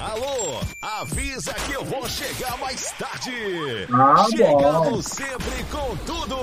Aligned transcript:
Alô, 0.00 0.60
avisa 0.80 1.52
que 1.52 1.72
eu 1.72 1.84
vou 1.84 2.08
chegar 2.08 2.56
mais 2.58 2.90
tarde. 2.92 3.86
Ah, 3.92 4.24
Chegando 4.30 4.90
bom. 4.92 5.02
sempre 5.02 5.62
com 5.70 5.94
tudo. 6.06 6.36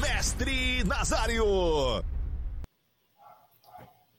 Mestre 0.00 0.82
Nazário. 0.82 2.04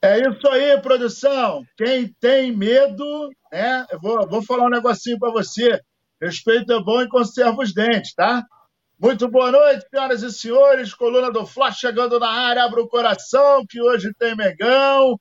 É 0.00 0.20
isso 0.20 0.48
aí, 0.48 0.80
produção. 0.80 1.64
Quem 1.76 2.08
tem 2.18 2.56
medo, 2.56 3.28
né? 3.52 3.84
Eu 3.90 4.00
vou, 4.00 4.26
vou 4.26 4.42
falar 4.42 4.64
um 4.64 4.70
negocinho 4.70 5.18
para 5.18 5.32
você. 5.32 5.78
Respeito 6.20 6.72
é 6.72 6.82
bom 6.82 7.02
e 7.02 7.08
conserva 7.08 7.62
os 7.62 7.74
dentes, 7.74 8.14
tá? 8.14 8.42
Muito 8.98 9.28
boa 9.28 9.52
noite, 9.52 9.84
senhoras 9.90 10.22
e 10.22 10.32
senhores. 10.32 10.94
Coluna 10.94 11.30
do 11.30 11.44
Fla 11.46 11.70
chegando 11.72 12.18
na 12.18 12.30
área. 12.30 12.64
Abra 12.64 12.80
o 12.80 12.88
coração, 12.88 13.66
que 13.68 13.82
hoje 13.82 14.14
tem 14.18 14.34
Megão. 14.34 15.20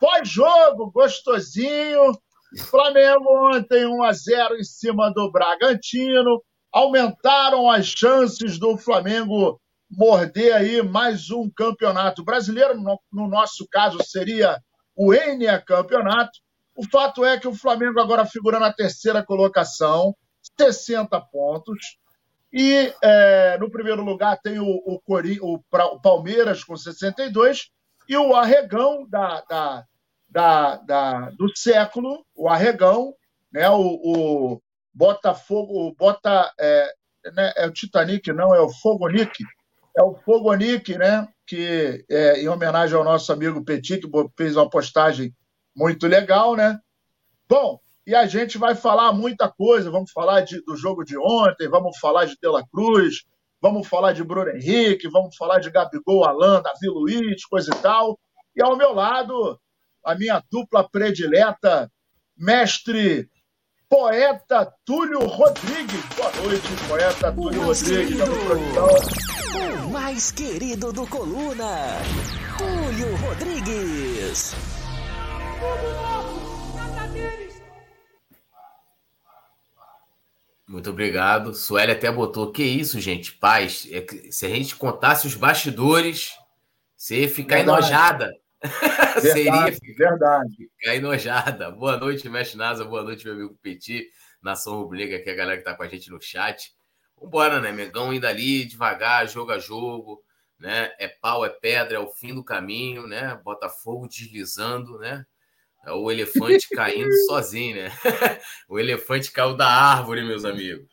Pós-jogo, 0.00 0.90
gostosinho. 0.90 2.12
Flamengo 2.58 3.54
ontem 3.54 3.86
1 3.86 4.02
a 4.02 4.12
0 4.12 4.56
em 4.56 4.64
cima 4.64 5.12
do 5.12 5.30
Bragantino. 5.30 6.42
Aumentaram 6.72 7.70
as 7.70 7.86
chances 7.86 8.58
do 8.58 8.76
Flamengo 8.76 9.60
morder 9.90 10.54
aí 10.54 10.82
mais 10.82 11.30
um 11.30 11.48
campeonato 11.50 12.24
brasileiro. 12.24 12.80
No, 12.80 13.00
no 13.12 13.28
nosso 13.28 13.66
caso, 13.70 13.98
seria 14.02 14.60
o 14.96 15.14
Enia 15.14 15.60
Campeonato. 15.60 16.32
O 16.76 16.84
fato 16.88 17.24
é 17.24 17.38
que 17.38 17.46
o 17.46 17.54
Flamengo 17.54 18.00
agora 18.00 18.26
figura 18.26 18.58
na 18.58 18.72
terceira 18.72 19.24
colocação, 19.24 20.14
60 20.58 21.20
pontos. 21.32 21.98
E 22.52 22.92
é, 23.02 23.58
no 23.58 23.70
primeiro 23.70 24.02
lugar 24.02 24.40
tem 24.40 24.58
o, 24.58 24.66
o, 24.66 25.00
Cori, 25.00 25.38
o, 25.40 25.54
o, 25.56 26.00
Palmeiras 26.00 26.62
com 26.62 26.76
62 26.76 27.70
e 28.08 28.16
o 28.16 28.34
Arregão 28.34 29.08
da, 29.08 29.40
da, 29.48 29.84
da, 30.34 30.76
da 30.78 31.30
do 31.30 31.48
século, 31.56 32.26
o 32.34 32.48
Arregão, 32.48 33.14
né, 33.52 33.70
o, 33.70 34.00
o 34.02 34.62
Botafogo, 34.92 35.86
o 35.86 35.94
Bota, 35.94 36.52
é, 36.58 36.92
né, 37.32 37.52
é 37.56 37.66
o 37.68 37.72
Titanic, 37.72 38.32
não, 38.32 38.52
é 38.52 38.60
o 38.60 38.68
Fogonic, 38.68 39.44
é 39.96 40.02
o 40.02 40.16
Fogonic, 40.16 40.98
né, 40.98 41.28
que 41.46 42.04
é, 42.10 42.42
em 42.42 42.48
homenagem 42.48 42.96
ao 42.96 43.04
nosso 43.04 43.32
amigo 43.32 43.64
Petit, 43.64 44.00
que 44.00 44.08
fez 44.36 44.56
uma 44.56 44.68
postagem 44.68 45.32
muito 45.74 46.08
legal, 46.08 46.56
né? 46.56 46.80
Bom, 47.48 47.78
e 48.04 48.12
a 48.12 48.26
gente 48.26 48.58
vai 48.58 48.74
falar 48.74 49.12
muita 49.12 49.48
coisa. 49.48 49.90
Vamos 49.90 50.10
falar 50.10 50.40
de, 50.40 50.60
do 50.64 50.76
jogo 50.76 51.04
de 51.04 51.16
ontem, 51.16 51.68
vamos 51.68 51.98
falar 51.98 52.24
de 52.24 52.36
Dela 52.40 52.64
Cruz, 52.72 53.24
vamos 53.60 53.86
falar 53.86 54.12
de 54.12 54.24
Bruno 54.24 54.50
Henrique, 54.50 55.08
vamos 55.08 55.36
falar 55.36 55.58
de 55.60 55.70
Gabigol, 55.70 56.24
Alain, 56.24 56.62
Davi 56.62 56.88
Luiz, 56.88 57.44
coisa 57.44 57.70
e 57.72 57.78
tal. 57.78 58.18
E 58.56 58.62
ao 58.62 58.76
meu 58.76 58.92
lado, 58.94 59.58
a 60.04 60.14
minha 60.14 60.42
dupla 60.50 60.86
predileta, 60.86 61.90
mestre 62.36 63.28
poeta 63.88 64.70
Túlio 64.84 65.20
Rodrigues. 65.20 66.04
Boa 66.16 66.30
noite, 66.42 66.68
poeta 66.86 67.30
o 67.30 67.34
Túlio 67.34 67.62
Rodrigues. 67.62 68.16
Querido, 68.18 68.24
o 69.86 69.90
mais 69.90 70.30
querido 70.30 70.92
do 70.92 71.06
Coluna, 71.06 71.86
Túlio 72.58 73.16
Rodrigues. 73.16 74.54
Muito 80.66 80.90
obrigado. 80.90 81.54
Sueli 81.54 81.92
até 81.92 82.10
botou. 82.10 82.50
Que 82.50 82.62
isso, 82.62 82.98
gente? 82.98 83.32
Paz. 83.32 83.86
É 83.90 84.00
que, 84.00 84.32
se 84.32 84.44
a 84.46 84.48
gente 84.48 84.74
contasse 84.74 85.26
os 85.26 85.34
bastidores, 85.34 86.32
você 86.96 87.20
ia 87.20 87.28
ficar 87.28 87.56
Verdade. 87.56 87.78
enojada. 87.78 88.43
Verdade, 89.20 89.76
Seria 89.76 89.96
verdade. 89.96 90.70
ficar 90.76 90.96
enojada. 90.96 91.70
Boa 91.70 91.98
noite, 91.98 92.28
Mestre 92.30 92.56
Nasa. 92.56 92.84
Boa 92.84 93.02
noite, 93.02 93.24
meu 93.24 93.34
amigo 93.34 93.58
Petit. 93.60 94.08
Nação 94.42 94.78
Rubro-Negra, 94.78 95.20
que 95.20 95.28
é 95.28 95.32
a 95.32 95.36
galera 95.36 95.58
que 95.58 95.64
tá 95.64 95.74
com 95.74 95.82
a 95.82 95.88
gente 95.88 96.10
no 96.10 96.20
chat. 96.20 96.74
Vambora, 97.20 97.60
né? 97.60 97.72
Megão 97.72 98.12
indo 98.12 98.26
ali, 98.26 98.64
devagar, 98.64 99.28
jogo 99.28 99.52
a 99.52 99.58
jogo. 99.58 100.22
Né? 100.58 100.92
É 100.98 101.08
pau, 101.08 101.44
é 101.44 101.50
pedra, 101.50 101.96
é 101.96 102.00
o 102.00 102.08
fim 102.08 102.34
do 102.34 102.42
caminho, 102.42 103.06
né? 103.06 103.38
Botafogo 103.44 104.08
deslizando, 104.08 104.98
né? 104.98 105.26
É 105.84 105.92
o 105.92 106.10
elefante 106.10 106.66
caindo 106.74 107.12
sozinho, 107.26 107.76
né? 107.76 107.90
o 108.66 108.78
elefante 108.78 109.30
caiu 109.30 109.54
da 109.54 109.68
árvore, 109.68 110.24
meus 110.24 110.44
amigos. 110.44 110.88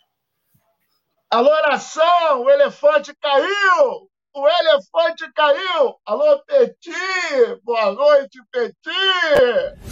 Alô, 1.30 1.50
nação! 1.62 2.44
O 2.44 2.50
elefante 2.50 3.16
caiu! 3.16 4.11
O 4.34 4.48
elefante 4.48 5.30
caiu! 5.34 5.96
Alô, 6.06 6.40
Petit! 6.46 7.60
Boa 7.64 7.92
noite, 7.92 8.40
Petit! 8.50 8.90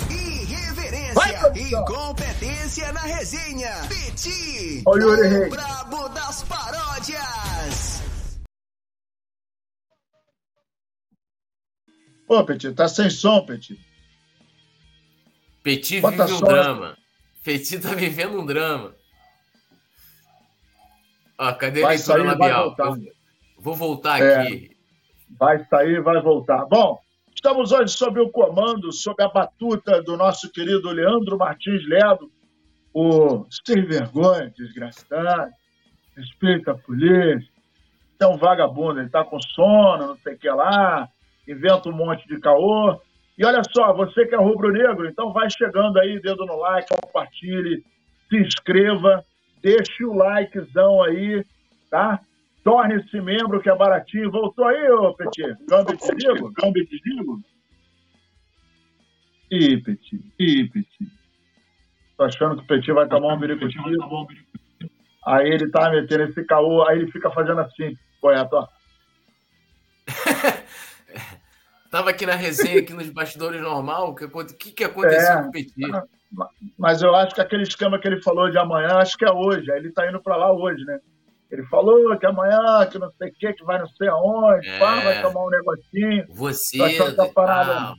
Irreverência 0.09 1.13
Vai, 1.13 1.31
e 1.57 1.71
competência 1.85 2.93
na 2.93 3.01
resenha. 3.01 3.69
Petit, 3.89 4.83
Yuri 4.87 5.03
o 5.03 5.21
Reis. 5.29 5.49
brabo 5.49 6.07
das 6.09 6.43
paródias. 6.43 8.01
Pô, 12.25 12.45
Petit, 12.45 12.71
tá 12.73 12.87
sem 12.87 13.09
som, 13.09 13.45
Petit. 13.45 13.77
Petit 15.63 15.99
Bota 15.99 16.25
vive 16.25 16.37
um 16.37 16.41
drama. 16.47 16.97
Petit 17.43 17.79
tá 17.79 17.93
vivendo 17.93 18.39
um 18.39 18.45
drama. 18.45 18.95
Ó, 21.37 21.53
cadê 21.55 21.81
a 21.83 21.87
Vai 21.87 21.95
leitura 21.97 22.17
sair, 22.17 22.25
vai 22.25 22.37
labial? 22.37 22.63
voltar. 22.75 22.85
Eu 22.85 23.18
vou 23.59 23.75
voltar 23.75 24.19
É. 24.21 24.41
aqui. 24.41 24.71
Vai 25.37 25.63
sair, 25.65 26.01
vai 26.01 26.21
voltar. 26.21 26.65
Bom, 26.65 26.97
estamos 27.35 27.71
hoje 27.71 27.93
sob 27.93 28.19
o 28.19 28.29
comando, 28.29 28.91
sob 28.91 29.21
a 29.23 29.27
batuta 29.27 30.01
do 30.01 30.17
nosso 30.17 30.51
querido 30.51 30.89
Leandro 30.89 31.37
Martins 31.37 31.87
Ledo, 31.87 32.31
o 32.93 33.45
sem 33.65 33.85
vergonha, 33.85 34.51
desgraçado, 34.57 35.51
respeita 36.15 36.71
a 36.71 36.77
polícia, 36.77 37.47
é 38.19 38.27
um 38.27 38.37
vagabundo, 38.37 38.99
ele 38.99 39.09
tá 39.09 39.23
com 39.23 39.39
sono, 39.39 40.07
não 40.07 40.17
sei 40.17 40.33
o 40.33 40.37
que 40.37 40.49
lá, 40.49 41.07
inventa 41.47 41.87
um 41.89 41.93
monte 41.93 42.27
de 42.27 42.39
caô. 42.39 42.99
E 43.37 43.45
olha 43.45 43.61
só, 43.71 43.93
você 43.93 44.25
que 44.25 44.35
é 44.35 44.37
rubro-negro, 44.37 45.07
então 45.07 45.31
vai 45.31 45.47
chegando 45.49 45.97
aí, 45.99 46.19
dedo 46.19 46.45
no 46.45 46.57
like, 46.57 46.89
compartilhe, 47.01 47.81
se 48.27 48.37
inscreva, 48.37 49.23
deixe 49.61 50.03
o 50.03 50.13
likezão 50.13 51.01
aí, 51.03 51.45
tá? 51.89 52.19
Torne-se 52.63 53.21
membro, 53.21 53.61
que 53.61 53.69
é 53.69 53.75
baratinho. 53.75 54.31
Voltou 54.31 54.65
aí, 54.65 54.89
ô 54.91 55.13
Petit? 55.15 55.41
Ligo? 55.43 56.53
Câmbio 56.53 56.85
de 56.85 57.01
ligo? 57.05 57.41
Ih, 59.51 59.77
Petit. 59.81 60.33
Ih, 60.39 60.69
Petit. 60.69 61.11
Tô 62.17 62.23
achando 62.25 62.57
que 62.57 62.63
o 62.63 62.67
Petit 62.67 62.91
vai 62.91 63.07
tomar 63.07 63.33
um 63.33 63.39
biricutivo. 63.39 63.85
Aí 65.25 65.47
ele 65.49 65.69
tá 65.71 65.89
metendo 65.89 66.23
esse 66.23 66.43
caô, 66.43 66.87
aí 66.87 66.99
ele 66.99 67.11
fica 67.11 67.29
fazendo 67.31 67.61
assim, 67.61 67.95
poeta, 68.21 68.55
ó. 68.55 68.67
Tava 71.89 72.11
aqui 72.11 72.25
na 72.25 72.35
resenha, 72.35 72.79
aqui 72.81 72.93
nos 72.93 73.09
bastidores 73.09 73.61
normal. 73.61 74.09
O 74.11 74.15
que, 74.15 74.27
que, 74.53 74.71
que 74.71 74.83
aconteceu 74.83 75.33
É. 75.39 75.41
com 75.43 75.49
o 75.49 75.51
Petit? 75.51 75.73
Mas 76.77 77.01
eu 77.01 77.15
acho 77.15 77.33
que 77.33 77.41
aquele 77.41 77.63
esquema 77.63 77.97
que 77.97 78.07
ele 78.07 78.21
falou 78.21 78.49
de 78.51 78.57
amanhã, 78.57 78.97
acho 78.97 79.17
que 79.17 79.25
é 79.25 79.31
hoje. 79.31 79.71
Aí 79.71 79.79
ele 79.79 79.91
tá 79.91 80.07
indo 80.07 80.21
pra 80.21 80.35
lá 80.35 80.51
hoje, 80.53 80.83
né? 80.85 80.99
Ele 81.51 81.63
falou 81.65 82.17
que 82.19 82.25
amanhã, 82.25 82.85
que 82.91 82.99
não 82.99 83.11
sei 83.17 83.29
o 83.29 83.33
que, 83.33 83.53
que 83.53 83.63
vai 83.63 83.79
não 83.79 83.87
sei 83.87 84.07
aonde, 84.07 84.67
É. 84.69 84.77
pá, 84.79 84.99
vai 84.99 85.21
tomar 85.21 85.45
um 85.45 85.49
negocinho. 85.49 86.25
Você. 86.29 86.77
Que 87.13 87.21
a 87.21 87.25
parada- 87.27 87.73
Ah, 87.75 87.95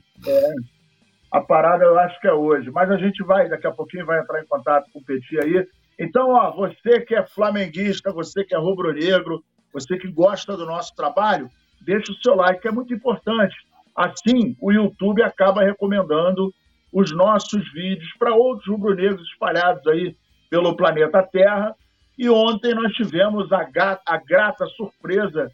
A 1.33 1.39
parada 1.41 1.83
eu 1.85 1.97
acho 1.97 2.19
que 2.19 2.27
é 2.27 2.33
hoje. 2.33 2.69
Mas 2.71 2.89
a 2.91 2.97
gente 2.97 3.23
vai, 3.23 3.47
daqui 3.47 3.65
a 3.65 3.71
pouquinho, 3.71 4.05
vai 4.05 4.19
entrar 4.19 4.41
em 4.41 4.45
contato 4.47 4.85
com 4.91 4.99
o 4.99 5.03
Petit 5.03 5.39
aí. 5.39 5.65
Então, 5.99 6.29
ó, 6.31 6.51
você 6.51 6.99
que 7.01 7.15
é 7.15 7.25
flamenguista, 7.25 8.11
você 8.11 8.43
que 8.43 8.53
é 8.53 8.57
rubro-negro, 8.57 9.41
você 9.73 9.97
que 9.97 10.09
gosta 10.11 10.57
do 10.57 10.65
nosso 10.65 10.93
trabalho, 10.95 11.49
deixa 11.81 12.11
o 12.11 12.15
seu 12.15 12.35
like, 12.35 12.61
que 12.61 12.67
é 12.67 12.71
muito 12.71 12.93
importante. 12.93 13.55
Assim, 13.95 14.55
o 14.61 14.71
YouTube 14.73 15.21
acaba 15.23 15.61
recomendando 15.63 16.51
os 16.91 17.15
nossos 17.15 17.71
vídeos 17.71 18.11
para 18.19 18.33
outros 18.35 18.67
rubro-negros 18.67 19.25
espalhados 19.31 19.85
aí 19.87 20.15
pelo 20.49 20.75
planeta 20.75 21.23
Terra. 21.23 21.73
E 22.17 22.29
ontem 22.29 22.73
nós 22.73 22.91
tivemos 22.93 23.51
a, 23.51 23.67
a 24.05 24.17
grata 24.17 24.65
surpresa 24.67 25.51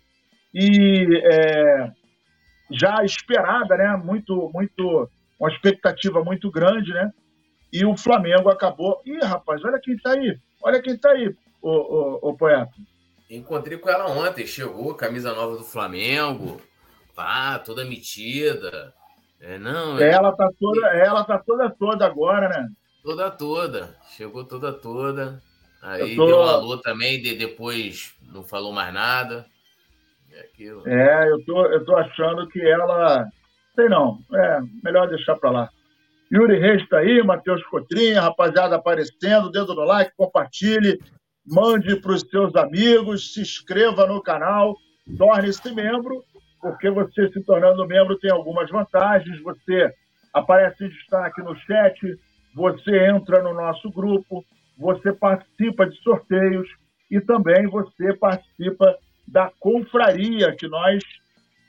e 0.54 1.08
é, 1.24 1.92
já 2.72 3.04
esperada, 3.04 3.78
né? 3.78 3.96
Muito, 4.04 4.50
muito, 4.54 5.10
uma 5.40 5.50
expectativa 5.50 6.24
muito 6.24 6.52
grande, 6.52 6.92
né? 6.92 7.12
E 7.72 7.86
o 7.86 7.96
Flamengo 7.98 8.50
acabou. 8.50 9.02
Ih, 9.06 9.24
rapaz, 9.24 9.64
olha 9.64 9.80
quem 9.80 9.98
tá 9.98 10.12
aí. 10.12 10.38
Olha 10.62 10.82
quem 10.82 10.98
tá 10.98 11.12
aí, 11.12 11.34
o, 11.62 11.70
o, 11.70 12.30
o 12.30 12.38
poeta. 12.38 12.72
Encontrei 13.30 13.78
com 13.78 13.90
ela 13.90 14.10
ontem. 14.10 14.48
Chegou, 14.48 14.96
camisa 14.96 15.34
nova 15.34 15.58
do 15.58 15.64
Flamengo. 15.64 16.62
Pá, 17.16 17.60
toda 17.60 17.86
metida. 17.86 18.94
É, 19.40 19.58
não, 19.60 20.00
é 20.00 20.12
Ela 20.12 20.36
tá 20.36 20.50
toda, 20.60 20.88
ela 20.88 21.24
tá 21.24 21.38
toda 21.38 21.70
toda 21.70 22.06
agora, 22.06 22.50
né? 22.50 22.70
toda, 23.04 23.32
toda. 23.32 23.96
Chegou 24.16 24.44
toda, 24.44 24.74
toda. 24.74 25.42
Aí 25.88 26.16
tô- 26.16 26.26
deu 26.26 26.40
um 26.40 26.44
alô 26.44 26.78
também, 26.78 27.22
de, 27.22 27.36
depois 27.36 28.14
não 28.34 28.44
falou 28.44 28.74
mais 28.74 28.94
nada. 28.94 29.46
É 30.32 30.42
aquilo. 30.42 30.88
É, 30.88 31.30
eu 31.30 31.44
tô, 31.46 31.66
eu 31.68 31.86
tô 31.86 31.96
achando 31.96 32.48
que 32.50 32.62
ela. 32.62 33.26
Sei 33.74 33.88
não. 33.88 34.20
É, 34.34 34.60
melhor 34.84 35.08
deixar 35.08 35.36
pra 35.36 35.50
lá. 35.50 35.70
Yuri 36.32 36.60
Reis 36.60 36.82
está 36.84 36.98
aí, 36.98 37.24
Matheus 37.24 37.64
Cotrinha, 37.68 38.22
rapaziada 38.22 38.76
aparecendo, 38.76 39.50
dedo 39.50 39.74
no 39.74 39.86
like, 39.86 40.12
compartilhe, 40.18 41.00
mande 41.46 41.96
para 42.02 42.12
os 42.12 42.22
seus 42.22 42.54
amigos, 42.56 43.34
se 43.34 43.42
inscreva 43.42 44.06
no 44.06 44.22
canal, 44.22 44.76
torne-se 45.18 45.74
membro, 45.74 46.22
porque 46.62 46.90
você 46.90 47.30
se 47.32 47.42
tornando 47.44 47.88
membro 47.88 48.20
tem 48.20 48.30
algumas 48.30 48.70
vantagens, 48.70 49.42
você 49.42 49.90
aparece 50.34 50.84
em 50.84 50.90
destaque 50.90 51.42
no 51.42 51.56
chat, 51.56 51.98
você 52.54 53.06
entra 53.06 53.42
no 53.42 53.54
nosso 53.54 53.90
grupo, 53.90 54.44
você 54.78 55.12
participa 55.12 55.88
de 55.88 55.98
sorteios 56.02 56.68
e 57.10 57.20
também 57.20 57.68
você 57.68 58.14
participa 58.14 58.96
da 59.28 59.52
confraria 59.60 60.56
que 60.56 60.68
nós 60.68 61.04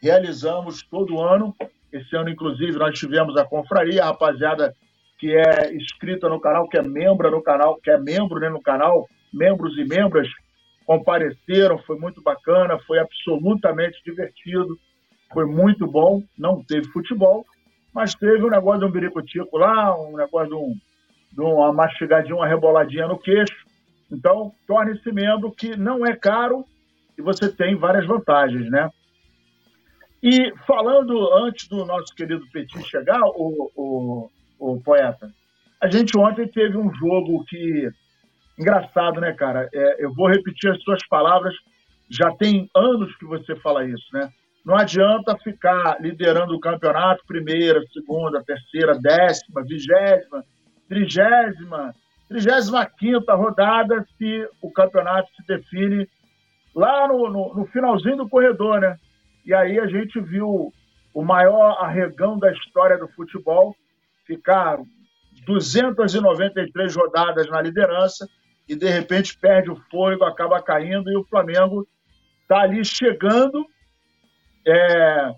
realizamos 0.02 0.82
todo 0.82 1.20
ano. 1.20 1.54
Esse 1.92 2.14
ano, 2.16 2.28
inclusive, 2.28 2.78
nós 2.78 2.98
tivemos 2.98 3.36
a 3.36 3.44
confraria, 3.44 4.02
a 4.02 4.06
rapaziada 4.06 4.74
que 5.18 5.34
é 5.34 5.74
inscrita 5.74 6.28
no 6.28 6.40
canal, 6.40 6.68
que 6.68 6.78
é 6.78 6.82
membro 6.82 7.30
no 7.30 7.42
canal, 7.42 7.76
que 7.82 7.90
é 7.90 7.98
membro 7.98 8.38
né, 8.38 8.48
no 8.48 8.62
canal, 8.62 9.08
membros 9.32 9.76
e 9.76 9.84
membras 9.84 10.28
compareceram, 10.86 11.78
foi 11.78 11.98
muito 11.98 12.22
bacana, 12.22 12.78
foi 12.86 12.98
absolutamente 12.98 14.00
divertido, 14.04 14.78
foi 15.32 15.44
muito 15.44 15.86
bom. 15.86 16.22
Não 16.38 16.62
teve 16.62 16.88
futebol, 16.92 17.44
mas 17.92 18.14
teve 18.14 18.42
um 18.44 18.50
negócio 18.50 18.80
de 18.80 18.86
um 18.86 18.90
biricutico 18.90 19.58
lá, 19.58 19.98
um 20.00 20.16
negócio 20.16 20.48
de, 20.48 20.54
um, 20.54 20.76
de 21.32 21.40
uma 21.40 21.72
mastigadinha, 21.72 22.34
uma 22.34 22.46
reboladinha 22.46 23.06
no 23.06 23.18
queixo. 23.18 23.66
Então, 24.10 24.52
torne-se 24.66 25.12
membro, 25.12 25.52
que 25.52 25.76
não 25.76 26.04
é 26.04 26.16
caro 26.16 26.64
e 27.18 27.22
você 27.22 27.50
tem 27.50 27.74
várias 27.74 28.06
vantagens, 28.06 28.70
né? 28.70 28.90
E 30.22 30.52
falando 30.66 31.32
antes 31.34 31.68
do 31.68 31.84
nosso 31.84 32.14
querido 32.14 32.44
Petit 32.52 32.82
chegar, 32.88 33.20
o, 33.22 33.70
o, 33.76 34.30
o 34.58 34.80
poeta, 34.80 35.30
a 35.80 35.88
gente 35.88 36.16
ontem 36.18 36.46
teve 36.48 36.76
um 36.76 36.92
jogo 36.94 37.44
que. 37.44 37.88
Engraçado, 38.58 39.20
né, 39.20 39.32
cara? 39.32 39.68
É, 39.72 40.04
eu 40.04 40.12
vou 40.12 40.28
repetir 40.28 40.70
as 40.70 40.82
suas 40.82 41.06
palavras, 41.06 41.54
já 42.10 42.32
tem 42.32 42.68
anos 42.74 43.14
que 43.16 43.24
você 43.24 43.54
fala 43.56 43.84
isso, 43.84 44.06
né? 44.12 44.28
Não 44.64 44.76
adianta 44.76 45.38
ficar 45.38 46.00
liderando 46.00 46.54
o 46.54 46.60
campeonato, 46.60 47.24
primeira, 47.26 47.80
segunda, 47.92 48.42
terceira, 48.42 48.98
décima, 48.98 49.62
vigésima, 49.62 50.44
trigésima, 50.88 51.94
trigésima 52.28 52.86
quinta 52.86 53.34
rodada, 53.34 54.06
se 54.16 54.48
o 54.60 54.70
campeonato 54.70 55.28
se 55.36 55.46
define 55.46 56.08
lá 56.74 57.08
no, 57.08 57.28
no, 57.28 57.54
no 57.54 57.66
finalzinho 57.66 58.16
do 58.16 58.28
corredor, 58.28 58.80
né? 58.80 58.96
E 59.44 59.54
aí 59.54 59.78
a 59.78 59.86
gente 59.86 60.20
viu 60.20 60.72
o 61.14 61.24
maior 61.24 61.82
arregão 61.82 62.38
da 62.38 62.52
história 62.52 62.98
do 62.98 63.08
futebol 63.08 63.74
ficar 64.26 64.78
293 65.46 66.94
rodadas 66.94 67.48
na 67.48 67.60
liderança 67.62 68.28
e 68.68 68.76
de 68.76 68.88
repente 68.88 69.36
perde 69.38 69.70
o 69.70 69.82
fôlego, 69.90 70.24
acaba 70.24 70.62
caindo 70.62 71.10
e 71.10 71.16
o 71.16 71.24
Flamengo 71.24 71.88
está 72.42 72.60
ali 72.60 72.84
chegando 72.84 73.64
é, 74.66 75.34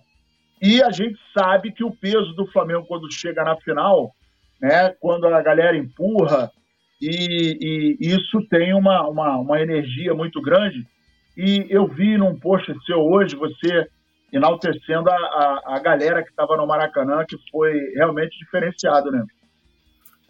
e 0.60 0.82
a 0.82 0.90
gente 0.90 1.18
sabe 1.32 1.72
que 1.72 1.84
o 1.84 1.94
peso 1.94 2.32
do 2.34 2.46
Flamengo 2.48 2.84
quando 2.86 3.10
chega 3.12 3.44
na 3.44 3.56
final, 3.56 4.12
né, 4.60 4.94
quando 5.00 5.26
a 5.26 5.42
galera 5.42 5.76
empurra, 5.76 6.50
e, 7.00 7.96
e 8.00 8.14
isso 8.14 8.46
tem 8.48 8.74
uma, 8.74 9.08
uma, 9.08 9.36
uma, 9.38 9.60
energia 9.60 10.14
muito 10.14 10.40
grande. 10.42 10.86
E 11.36 11.66
eu 11.70 11.86
vi 11.86 12.18
num 12.18 12.38
post 12.38 12.70
seu 12.84 12.98
hoje 12.98 13.36
você 13.36 13.88
enaltecendo 14.30 15.10
a, 15.10 15.14
a, 15.14 15.76
a 15.76 15.78
galera 15.80 16.22
que 16.22 16.28
estava 16.28 16.56
no 16.56 16.66
Maracanã, 16.66 17.24
que 17.26 17.36
foi 17.50 17.72
realmente 17.94 18.38
diferenciado, 18.38 19.10
né? 19.10 19.24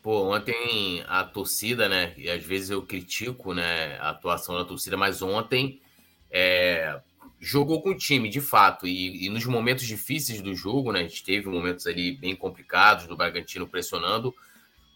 Pô, 0.02 0.34
ontem 0.34 1.04
a 1.08 1.24
torcida, 1.24 1.88
né? 1.88 2.14
E 2.16 2.30
às 2.30 2.42
vezes 2.42 2.70
eu 2.70 2.82
critico 2.82 3.52
né, 3.52 3.98
a 3.98 4.10
atuação 4.10 4.56
da 4.56 4.64
torcida, 4.64 4.96
mas 4.96 5.20
ontem 5.20 5.80
é, 6.30 6.98
jogou 7.40 7.80
com 7.80 7.90
o 7.90 7.96
time, 7.96 8.28
de 8.28 8.40
fato, 8.40 8.86
e, 8.86 9.24
e, 9.24 9.30
nos 9.30 9.46
momentos 9.46 9.86
difíceis 9.86 10.42
do 10.42 10.54
jogo, 10.54 10.92
né, 10.92 11.00
a 11.00 11.02
gente 11.04 11.24
teve 11.24 11.48
momentos 11.48 11.86
ali 11.86 12.12
bem 12.12 12.36
complicados 12.36 13.06
do 13.06 13.16
Bragantino 13.16 13.66
pressionando, 13.66 14.34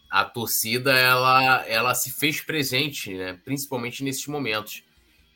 a 0.09 0.23
torcida 0.23 0.93
ela, 0.93 1.65
ela 1.67 1.95
se 1.95 2.11
fez 2.11 2.39
presente, 2.41 3.13
né, 3.15 3.39
principalmente 3.43 4.03
nesses 4.03 4.27
momentos. 4.27 4.83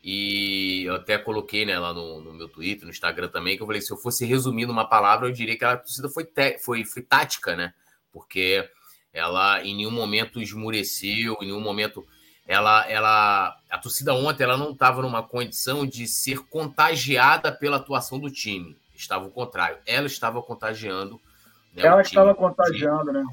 E 0.02 0.84
eu 0.84 0.94
até 0.94 1.18
coloquei 1.18 1.66
né, 1.66 1.78
lá 1.78 1.92
no, 1.92 2.20
no, 2.22 2.32
meu 2.32 2.48
Twitter, 2.48 2.84
no 2.84 2.90
Instagram 2.90 3.28
também, 3.28 3.56
que 3.56 3.62
eu 3.62 3.66
falei: 3.66 3.82
se 3.82 3.92
eu 3.92 3.98
fosse 3.98 4.24
resumir 4.24 4.64
numa 4.64 4.88
palavra, 4.88 5.28
eu 5.28 5.32
diria 5.32 5.58
que 5.58 5.64
a 5.64 5.76
torcida 5.76 6.08
foi, 6.08 6.26
foi, 6.64 6.84
foi 6.86 7.02
tática, 7.02 7.54
né? 7.54 7.74
Porque 8.10 8.66
ela 9.12 9.62
em 9.62 9.76
nenhum 9.76 9.90
momento 9.90 10.40
esmureceu, 10.40 11.36
em 11.42 11.46
nenhum 11.46 11.60
momento 11.60 12.06
ela, 12.50 12.84
ela, 12.90 13.56
a 13.70 13.78
torcida 13.78 14.12
ontem 14.12 14.42
ela 14.42 14.56
não 14.56 14.72
estava 14.72 15.02
numa 15.02 15.22
condição 15.22 15.86
de 15.86 16.08
ser 16.08 16.40
contagiada 16.48 17.52
pela 17.52 17.76
atuação 17.76 18.18
do 18.18 18.28
time. 18.28 18.76
Estava 18.92 19.24
o 19.24 19.30
contrário. 19.30 19.78
Ela 19.86 20.08
estava 20.08 20.42
contagiando. 20.42 21.20
Né, 21.72 21.84
ela 21.84 22.02
estava 22.02 22.34
contagiando, 22.34 23.12
né? 23.12 23.24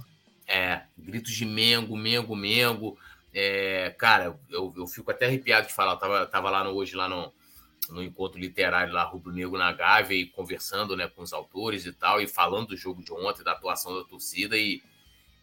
É, 0.47 0.81
gritos 0.95 1.31
de 1.31 1.47
Mengo, 1.47 1.97
Mengo, 1.97 2.35
Mengo. 2.35 2.95
É, 3.33 3.89
cara, 3.97 4.39
eu, 4.51 4.71
eu 4.77 4.85
fico 4.85 5.09
até 5.09 5.25
arrepiado 5.25 5.65
de 5.65 5.73
falar. 5.73 5.93
Eu 5.93 5.97
tava, 5.97 6.25
tava 6.27 6.49
lá 6.51 6.63
no, 6.63 6.69
hoje 6.73 6.95
lá 6.95 7.09
no, 7.09 7.33
no 7.89 8.03
encontro 8.03 8.39
literário 8.39 8.93
lá, 8.93 9.01
Rubro 9.01 9.33
Negro 9.33 9.57
na 9.57 9.71
Gávea, 9.71 10.15
e 10.15 10.27
conversando 10.27 10.95
né, 10.95 11.07
com 11.07 11.23
os 11.23 11.33
autores 11.33 11.87
e 11.87 11.91
tal, 11.91 12.21
e 12.21 12.27
falando 12.27 12.67
do 12.67 12.77
jogo 12.77 13.03
de 13.03 13.11
ontem, 13.11 13.43
da 13.43 13.53
atuação 13.53 13.97
da 13.97 14.03
torcida, 14.03 14.55
e 14.55 14.83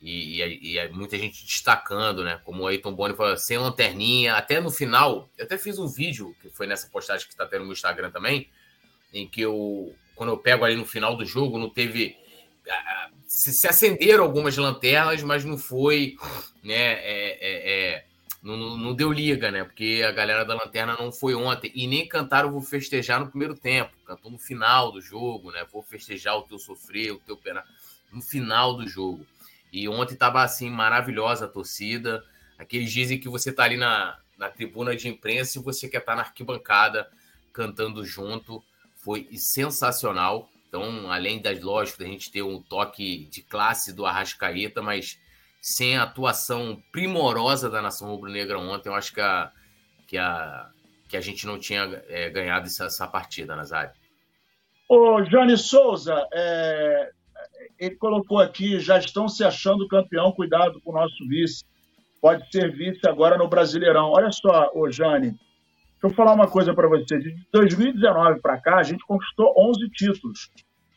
e, 0.04 0.42
e, 0.42 0.78
e 0.78 0.88
muita 0.90 1.16
gente 1.16 1.46
destacando, 1.46 2.22
né? 2.22 2.38
Como 2.44 2.62
o 2.62 2.66
Aiton 2.66 2.92
Boni 2.92 3.16
falou, 3.16 3.38
sem 3.38 3.56
lanterninha. 3.56 4.34
Até 4.34 4.60
no 4.60 4.70
final, 4.70 5.30
eu 5.38 5.46
até 5.46 5.56
fiz 5.56 5.78
um 5.78 5.88
vídeo, 5.88 6.36
que 6.42 6.50
foi 6.50 6.66
nessa 6.66 6.90
postagem 6.90 7.26
que 7.26 7.32
está 7.32 7.46
tendo 7.46 7.64
no 7.64 7.72
Instagram 7.72 8.10
também, 8.10 8.50
em 9.14 9.26
que 9.26 9.40
eu, 9.40 9.94
quando 10.14 10.28
eu 10.28 10.36
pego 10.36 10.62
ali 10.62 10.76
no 10.76 10.84
final 10.84 11.16
do 11.16 11.24
jogo, 11.24 11.58
não 11.58 11.70
teve. 11.70 12.14
Se, 13.26 13.54
se 13.54 13.66
acenderam 13.66 14.24
algumas 14.24 14.54
lanternas, 14.58 15.22
mas 15.22 15.42
não 15.42 15.56
foi, 15.56 16.16
né? 16.62 16.74
É, 16.74 17.38
é, 17.40 17.70
é, 17.72 18.04
não, 18.42 18.76
não, 18.76 18.94
deu 18.94 19.10
liga, 19.10 19.50
né? 19.50 19.64
Porque 19.64 20.04
a 20.06 20.12
galera 20.12 20.44
da 20.44 20.52
lanterna 20.52 20.98
não 21.00 21.10
foi 21.10 21.34
ontem. 21.34 21.72
E 21.74 21.86
nem 21.86 22.06
cantaram 22.06 22.52
Vou 22.52 22.60
Festejar 22.60 23.20
no 23.20 23.28
primeiro 23.30 23.54
tempo. 23.54 23.92
Cantou 24.04 24.30
no 24.30 24.38
final 24.38 24.92
do 24.92 25.00
jogo, 25.00 25.50
né? 25.50 25.64
Vou 25.72 25.82
festejar 25.82 26.36
o 26.36 26.42
teu 26.42 26.58
sofrer, 26.58 27.12
o 27.12 27.18
teu 27.20 27.38
pena. 27.38 27.64
No 28.12 28.20
final 28.20 28.74
do 28.74 28.86
jogo. 28.86 29.26
E 29.74 29.88
ontem 29.88 30.14
estava 30.14 30.40
assim, 30.40 30.70
maravilhosa 30.70 31.46
a 31.46 31.48
torcida. 31.48 32.24
Aqueles 32.56 32.92
dizem 32.92 33.18
que 33.18 33.28
você 33.28 33.50
está 33.50 33.64
ali 33.64 33.76
na, 33.76 34.16
na 34.38 34.48
tribuna 34.48 34.94
de 34.94 35.08
imprensa 35.08 35.58
e 35.58 35.62
você 35.62 35.88
quer 35.88 35.98
estar 35.98 36.12
tá 36.12 36.16
na 36.16 36.22
arquibancada 36.22 37.10
cantando 37.52 38.04
junto. 38.04 38.62
Foi 38.94 39.28
sensacional. 39.36 40.48
Então, 40.68 41.10
além 41.10 41.42
das 41.42 41.60
lógicas, 41.60 41.98
da 41.98 42.06
gente 42.06 42.30
ter 42.30 42.42
um 42.42 42.62
toque 42.62 43.24
de 43.26 43.42
classe 43.42 43.92
do 43.92 44.06
Arrascaeta, 44.06 44.80
mas 44.80 45.18
sem 45.60 45.96
a 45.96 46.04
atuação 46.04 46.80
primorosa 46.92 47.68
da 47.68 47.82
nação 47.82 48.08
rubro-negra 48.08 48.56
ontem, 48.60 48.88
eu 48.88 48.94
acho 48.94 49.12
que 49.12 49.20
a, 49.20 49.50
que 50.06 50.16
a, 50.16 50.70
que 51.08 51.16
a 51.16 51.20
gente 51.20 51.46
não 51.46 51.58
tinha 51.58 52.00
é, 52.08 52.30
ganhado 52.30 52.66
essa, 52.66 52.84
essa 52.84 53.08
partida, 53.08 53.56
Nazário. 53.56 53.92
Ô, 54.88 55.20
Johnny 55.22 55.58
Souza, 55.58 56.28
é, 56.32 57.10
ele 57.78 57.96
colocou 57.96 58.38
aqui, 58.38 58.78
já 58.78 58.98
estão 58.98 59.28
se 59.28 59.44
achando 59.44 59.88
campeão, 59.88 60.32
cuidado 60.32 60.80
com 60.80 60.90
o 60.90 60.94
nosso 60.94 61.26
vice. 61.28 61.64
Pode 62.20 62.50
ser 62.50 62.72
vice 62.72 63.06
agora 63.06 63.36
no 63.36 63.48
Brasileirão. 63.48 64.10
Olha 64.10 64.30
só, 64.32 64.70
ô 64.74 64.90
Jane, 64.90 65.30
deixa 65.30 65.38
eu 66.04 66.10
falar 66.10 66.32
uma 66.32 66.48
coisa 66.48 66.72
para 66.72 66.88
você. 66.88 67.18
De 67.18 67.34
2019 67.52 68.40
para 68.40 68.60
cá, 68.60 68.76
a 68.76 68.82
gente 68.82 69.04
conquistou 69.04 69.54
11 69.56 69.88
títulos. 69.90 70.50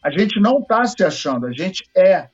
A 0.04 0.10
gente 0.10 0.40
não 0.40 0.60
está 0.60 0.86
se 0.86 1.04
achando, 1.04 1.48
a 1.48 1.52
gente 1.52 1.84
é. 1.96 2.30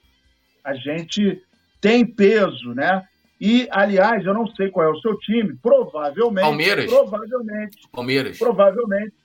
A 0.64 0.74
gente 0.76 1.42
tem 1.82 2.06
peso, 2.06 2.74
né? 2.74 3.04
E, 3.42 3.68
aliás, 3.72 4.26
eu 4.26 4.34
não 4.34 4.48
sei 4.48 4.70
qual 4.70 4.88
é 4.88 4.92
o 4.92 5.00
seu 5.02 5.18
time, 5.18 5.56
provavelmente. 5.62 6.46
Palmeiras. 6.46 6.86
Provavelmente. 6.86 7.78
Palmeiras. 7.92 8.38
Provavelmente 8.38 9.23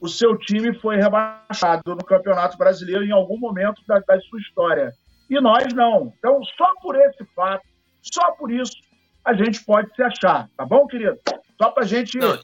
o 0.00 0.08
seu 0.08 0.36
time 0.36 0.74
foi 0.78 0.96
rebaixado 0.96 1.94
no 1.94 2.04
Campeonato 2.04 2.56
Brasileiro 2.56 3.04
em 3.04 3.12
algum 3.12 3.38
momento 3.38 3.82
da, 3.86 3.98
da 3.98 4.20
sua 4.20 4.40
história. 4.40 4.92
E 5.28 5.40
nós 5.40 5.72
não. 5.74 6.12
Então, 6.18 6.40
só 6.56 6.72
por 6.80 6.96
esse 6.96 7.24
fato, 7.34 7.66
só 8.00 8.32
por 8.32 8.50
isso, 8.50 8.76
a 9.24 9.34
gente 9.34 9.62
pode 9.64 9.94
se 9.94 10.02
achar, 10.02 10.48
tá 10.56 10.64
bom, 10.64 10.86
querido? 10.86 11.18
Só 11.60 11.70
para 11.70 11.84
a 11.84 11.86
gente 11.86 12.16
não, 12.18 12.38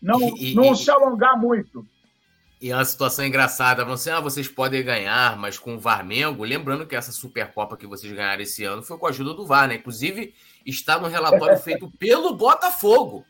não, 0.00 0.36
e, 0.36 0.54
não 0.54 0.72
e, 0.72 0.76
se 0.76 0.90
alongar 0.90 1.38
muito. 1.38 1.84
E 2.60 2.70
é 2.70 2.74
uma 2.74 2.84
situação 2.84 3.24
engraçada, 3.24 3.84
você, 3.84 4.10
ah, 4.10 4.20
vocês 4.20 4.46
podem 4.46 4.84
ganhar, 4.84 5.36
mas 5.36 5.58
com 5.58 5.74
o 5.74 5.78
Varmengo, 5.78 6.44
lembrando 6.44 6.86
que 6.86 6.94
essa 6.94 7.10
Supercopa 7.10 7.76
que 7.76 7.86
vocês 7.86 8.12
ganharam 8.12 8.42
esse 8.42 8.64
ano 8.64 8.82
foi 8.82 8.98
com 8.98 9.06
a 9.06 9.10
ajuda 9.10 9.34
do 9.34 9.46
VAR, 9.46 9.66
né? 9.66 9.76
Inclusive, 9.76 10.34
está 10.64 10.98
no 10.98 11.08
relatório 11.08 11.56
feito 11.60 11.90
pelo 11.98 12.34
Botafogo. 12.34 13.24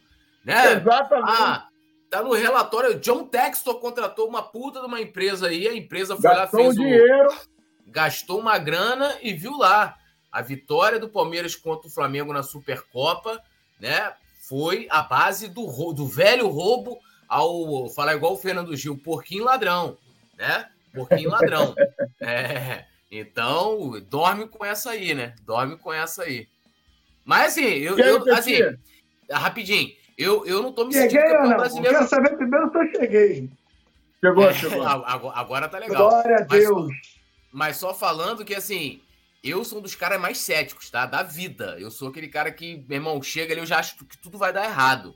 Né? 0.45 0.73
Exatamente. 0.73 1.31
Ah, 1.31 1.67
Tá 2.11 2.23
no 2.23 2.33
relatório. 2.33 2.99
John 2.99 3.25
Textor 3.25 3.79
contratou 3.79 4.29
uma 4.29 4.43
puta 4.43 4.81
de 4.81 4.87
uma 4.87 5.01
empresa 5.01 5.47
aí. 5.47 5.69
A 5.69 5.75
empresa 5.75 6.17
foi 6.17 6.25
gastou 6.25 6.61
lá, 6.61 6.65
fez 6.65 6.77
um 6.77 6.83
dinheiro. 6.83 7.29
O... 7.29 7.91
Gastou 7.91 8.41
uma 8.41 8.59
grana 8.59 9.17
e 9.23 9.33
viu 9.33 9.57
lá. 9.57 9.97
A 10.31 10.43
vitória 10.43 10.99
do 10.99 11.09
Palmeiras 11.09 11.55
contra 11.55 11.89
o 11.89 11.91
Flamengo 11.91 12.33
na 12.33 12.43
Supercopa, 12.43 13.41
né? 13.81 14.13
Foi 14.49 14.89
a 14.91 15.03
base 15.03 15.49
do, 15.49 15.93
do 15.93 16.07
velho 16.07 16.49
roubo 16.49 16.99
ao 17.29 17.89
falar 17.91 18.15
igual 18.15 18.33
o 18.33 18.37
Fernando 18.37 18.77
Gil, 18.77 18.99
porquinho 18.99 19.45
ladrão, 19.45 19.97
né? 20.37 20.69
Porquinho 20.93 21.31
ladrão. 21.31 21.75
É, 22.23 22.85
então, 23.11 23.99
dorme 24.09 24.47
com 24.47 24.65
essa 24.65 24.91
aí, 24.91 25.15
né? 25.15 25.35
Dorme 25.43 25.77
com 25.79 25.93
essa 25.93 26.23
aí. 26.25 26.47
Mas 27.25 27.53
assim, 27.53 27.63
eu, 27.63 27.99
eu 27.99 28.35
assim, 28.35 28.59
rapidinho, 29.31 29.91
eu, 30.21 30.47
eu 30.47 30.63
não 30.63 30.73
tô 30.73 30.85
me 30.85 30.93
sentindo 30.93 31.21
cheguei, 31.21 31.37
campeão 31.37 31.57
brasileiro. 31.57 31.97
Quero 31.97 32.09
saber 32.09 32.37
primeiro 32.37 32.71
se 32.71 32.79
eu 32.79 32.91
cheguei. 32.91 33.51
Chegou, 34.23 34.45
é, 34.49 34.55
chegou. 34.55 34.87
Agora 34.87 35.69
tá 35.69 35.79
legal. 35.79 36.11
Glória 36.11 36.37
a 36.37 36.41
Deus. 36.41 36.87
Mas, 36.87 36.97
mas 37.53 37.77
só 37.77 37.95
falando 37.95 38.45
que 38.45 38.55
assim, 38.55 39.01
eu 39.43 39.65
sou 39.65 39.79
um 39.79 39.83
dos 39.83 39.95
caras 39.95 40.21
mais 40.21 40.39
céticos, 40.39 40.91
tá? 40.91 41.07
Da 41.07 41.23
vida. 41.23 41.77
Eu 41.79 41.91
sou 41.91 42.09
aquele 42.09 42.29
cara 42.29 42.53
que, 42.53 42.85
meu 42.89 42.97
irmão, 42.97 43.23
chega 43.23 43.53
ali, 43.53 43.61
eu 43.61 43.67
já 43.67 43.79
acho 43.79 43.97
que 44.05 44.19
tudo 44.19 44.37
vai 44.37 44.53
dar 44.53 44.65
errado. 44.65 45.15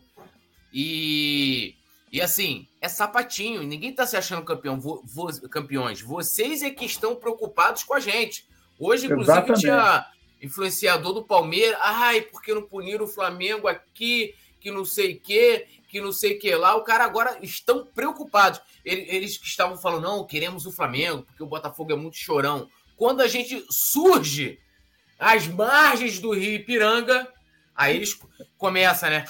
E 0.73 1.77
e 2.15 2.23
assim, 2.23 2.69
é 2.81 2.89
sapatinho, 2.89 3.65
ninguém 3.65 3.93
tá 3.93 4.07
se 4.07 4.17
achando 4.17 4.45
campeão, 4.45 4.81
vo, 4.81 5.03
vo, 5.05 5.27
campeões. 5.49 6.01
Vocês 6.01 6.63
é 6.63 6.71
que 6.71 6.85
estão 6.85 7.17
preocupados 7.17 7.83
com 7.83 7.93
a 7.93 7.99
gente. 7.99 8.47
Hoje, 8.79 9.07
inclusive, 9.07 9.33
Exatamente. 9.33 9.61
tinha 9.61 10.07
influenciador 10.41 11.13
do 11.13 11.25
Palmeiras. 11.25 11.77
Ai, 11.83 12.21
porque 12.21 12.55
não 12.55 12.63
puniram 12.63 13.05
o 13.05 13.09
Flamengo 13.09 13.67
aqui, 13.67 14.33
que 14.65 14.71
não 14.71 14.87
sei 14.87 15.13
o 15.13 15.21
quê, 15.21 15.67
que 15.91 16.01
não 16.01 16.11
sei 16.11 16.37
o 16.37 16.39
que 16.39 16.57
lá. 16.57 16.75
O 16.75 16.83
cara 16.83 17.05
agora 17.05 17.39
estão 17.43 17.85
preocupados. 17.85 18.63
Eles 18.83 19.39
estavam 19.43 19.77
falando, 19.77 20.05
não, 20.05 20.27
queremos 20.27 20.65
o 20.65 20.73
Flamengo, 20.73 21.23
porque 21.25 21.43
o 21.43 21.47
Botafogo 21.47 21.93
é 21.93 21.97
muito 21.97 22.17
chorão. 22.17 22.67
Quando 22.97 23.21
a 23.21 23.29
gente 23.29 23.63
surge 23.69 24.59
às 25.19 25.47
margens 25.47 26.19
do 26.19 26.33
Rio 26.33 26.55
Ipiranga, 26.55 27.31
aí 27.77 27.95
eles 27.95 28.19
começam, 28.57 29.11
né? 29.11 29.27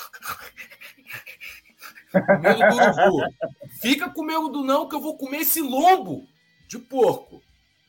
Medo 2.40 2.58
do 2.60 2.76
urubu. 2.76 3.34
Fica 3.82 4.08
com 4.08 4.22
medo 4.22 4.48
do 4.50 4.62
não, 4.62 4.88
que 4.88 4.94
eu 4.94 5.00
vou 5.00 5.18
comer 5.18 5.38
esse 5.38 5.60
lombo 5.60 6.28
de 6.68 6.78
porco. 6.78 7.42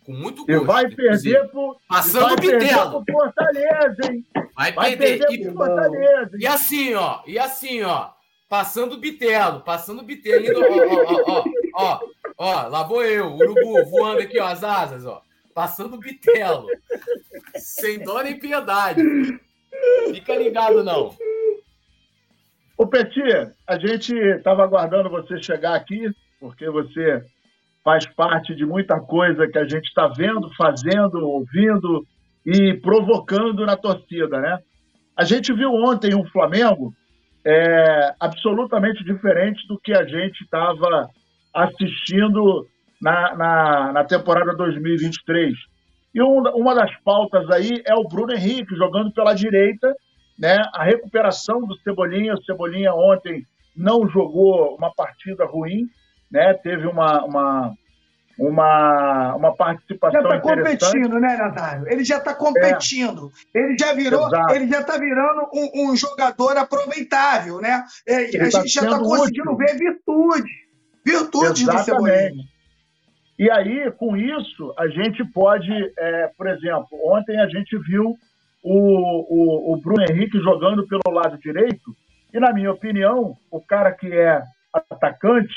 Com 0.06 0.14
muito 0.14 0.46
gosto. 0.46 0.52
E 0.52 0.66
vai 0.66 0.88
perder 0.88 1.50
por. 1.50 1.78
Passando 1.88 2.34
o 2.34 2.36
bitelo. 2.36 3.04
Fortaleza, 3.12 4.12
hein? 4.12 4.26
Vai, 4.56 4.72
vai 4.72 4.96
perder. 4.96 5.26
perder 5.26 5.50
e, 5.50 5.54
Fortaleza, 5.54 6.38
e 6.40 6.48
assim, 6.48 6.94
ó. 6.94 7.22
E 7.26 7.40
assim, 7.40 7.82
ó. 7.82 8.12
Passando 8.48 8.94
o 8.94 9.00
bitelo. 9.00 9.62
Passando 9.62 10.02
o 10.02 10.06
bitelo. 10.06 10.46
ó, 10.60 11.32
ó, 11.32 11.44
ó, 11.76 12.00
ó, 12.00 12.00
ó. 12.38 12.68
Lá 12.68 12.84
vou 12.84 13.04
eu, 13.04 13.34
urubu, 13.34 13.84
voando 13.90 14.22
aqui, 14.22 14.40
ó, 14.40 14.46
as 14.46 14.64
asas, 14.64 15.06
ó. 15.08 15.24
Passando 15.56 15.96
o 15.96 16.00
bitelo. 16.00 16.68
Sem 17.56 17.98
dó 18.00 18.22
nem 18.22 18.38
piedade. 18.38 19.02
Fica 20.14 20.36
ligado, 20.36 20.84
não. 20.84 21.16
Ô, 22.78 22.86
Peti, 22.86 23.22
a 23.66 23.80
gente 23.80 24.14
estava 24.14 24.64
aguardando 24.64 25.10
você 25.10 25.42
chegar 25.42 25.76
aqui, 25.76 26.12
porque 26.40 26.70
você 26.70 27.26
faz 27.86 28.06
parte 28.08 28.54
de 28.54 28.66
muita 28.66 29.00
coisa 29.00 29.48
que 29.48 29.58
a 29.58 29.64
gente 29.64 29.86
está 29.86 30.08
vendo, 30.08 30.50
fazendo, 30.58 31.20
ouvindo 31.20 32.06
e 32.46 32.74
provocando 32.74 33.66
na 33.66 33.78
torcida, 33.78 34.42
né? 34.42 34.60
A 35.16 35.24
gente 35.24 35.54
viu 35.54 35.72
ontem 35.72 36.14
um 36.14 36.26
Flamengo 36.26 36.94
é, 37.46 38.14
absolutamente 38.20 39.04
diferente 39.04 39.66
do 39.68 39.80
que 39.80 39.94
a 39.94 40.04
gente 40.04 40.44
estava 40.44 41.08
assistindo 41.54 42.68
na, 43.02 43.36
na, 43.38 43.94
na, 43.94 44.04
temporada 44.04 44.54
2023. 44.58 45.54
E 46.14 46.22
um, 46.22 46.42
uma 46.56 46.74
das 46.76 46.92
pautas 47.04 47.50
aí 47.52 47.82
é 47.86 47.94
o 47.96 48.08
Bruno 48.08 48.34
Henrique 48.34 48.76
jogando 48.76 49.14
pela 49.14 49.34
direita 49.34 49.96
né? 50.38 50.58
A 50.74 50.84
recuperação 50.84 51.62
do 51.62 51.76
Cebolinha, 51.80 52.34
o 52.34 52.44
Cebolinha 52.44 52.94
ontem 52.94 53.46
não 53.76 54.08
jogou 54.08 54.76
uma 54.76 54.94
partida 54.94 55.46
ruim, 55.46 55.88
né? 56.32 56.54
Teve 56.56 56.88
uma, 56.88 57.24
uma, 57.24 57.74
uma, 58.38 59.36
uma 59.36 59.56
participação 59.56 60.22
já 60.22 60.28
está 60.28 60.42
competindo, 60.42 61.20
né, 61.20 61.38
Natália? 61.38 61.92
Ele 61.92 62.04
já 62.04 62.18
está 62.18 62.34
competindo. 62.34 63.32
É. 63.54 63.60
Ele 63.60 63.78
já 63.80 63.94
virou, 63.94 64.28
Exato. 64.28 64.54
ele 64.54 64.68
já 64.68 64.82
está 64.82 64.98
virando 64.98 65.50
um, 65.54 65.92
um, 65.92 65.96
jogador 65.96 66.58
aproveitável, 66.58 67.60
né? 67.62 67.84
É, 68.08 68.26
a 68.26 68.50
tá 68.52 68.62
gente 68.62 68.70
já 68.70 68.84
está 68.84 69.00
conseguindo 69.00 69.52
útil. 69.52 69.58
ver 69.58 69.78
virtude, 69.78 70.52
virtudes 71.06 71.62
Exatamente. 71.62 71.80
do 71.80 71.84
Cebolinha. 71.84 72.56
E 73.38 73.52
aí, 73.52 73.92
com 73.92 74.16
isso, 74.16 74.74
a 74.78 74.88
gente 74.88 75.24
pode, 75.34 75.72
é, 75.98 76.32
por 76.38 76.48
exemplo, 76.48 76.88
ontem 77.04 77.38
a 77.40 77.48
gente 77.48 77.78
viu 77.80 78.16
o, 78.64 79.74
o, 79.74 79.74
o 79.74 79.78
Bruno 79.78 80.04
Henrique 80.10 80.40
jogando 80.40 80.88
pelo 80.88 81.14
lado 81.14 81.38
direito, 81.38 81.96
e 82.34 82.40
na 82.40 82.54
minha 82.54 82.72
opinião, 82.72 83.36
o 83.52 83.62
cara 83.62 83.92
que 83.92 84.08
é 84.12 84.42
atacante 84.74 85.54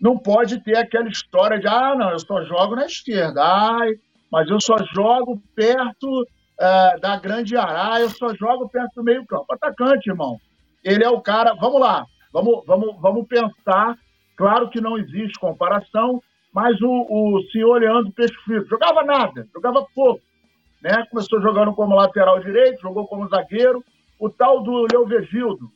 não 0.00 0.16
pode 0.18 0.60
ter 0.60 0.76
aquela 0.76 1.08
história 1.08 1.58
de 1.58 1.66
ah, 1.66 1.94
não, 1.94 2.10
eu 2.10 2.18
só 2.18 2.44
jogo 2.44 2.76
na 2.76 2.86
esquerda, 2.86 3.42
ai, 3.42 3.94
mas 4.30 4.48
eu 4.48 4.60
só 4.60 4.76
jogo 4.94 5.42
perto 5.54 6.22
uh, 6.22 7.00
da 7.00 7.16
grande 7.16 7.56
área, 7.56 8.02
eu 8.02 8.10
só 8.10 8.34
jogo 8.34 8.68
perto 8.68 8.94
do 8.96 9.04
meio 9.04 9.26
campo. 9.26 9.46
Atacante, 9.52 10.08
irmão. 10.08 10.38
Ele 10.84 11.04
é 11.04 11.10
o 11.10 11.20
cara, 11.20 11.54
vamos 11.54 11.80
lá, 11.80 12.04
vamos, 12.32 12.64
vamos, 12.66 12.96
vamos 13.00 13.26
pensar, 13.26 13.98
claro 14.36 14.70
que 14.70 14.80
não 14.80 14.96
existe 14.96 15.38
comparação, 15.40 16.22
mas 16.52 16.80
o, 16.80 16.88
o 16.88 17.42
senhor 17.50 17.80
Leandro 17.80 18.12
Peixe 18.12 18.34
Frito 18.44 18.68
jogava 18.68 19.02
nada, 19.02 19.46
jogava 19.52 19.84
pouco 19.94 20.22
né? 20.82 21.04
Começou 21.10 21.40
jogando 21.40 21.74
como 21.74 21.94
lateral 21.94 22.40
direito, 22.40 22.80
jogou 22.80 23.06
como 23.06 23.28
zagueiro. 23.28 23.84
O 24.18 24.28
tal 24.28 24.62
do 24.62 24.86
Leovegildo, 24.90 25.70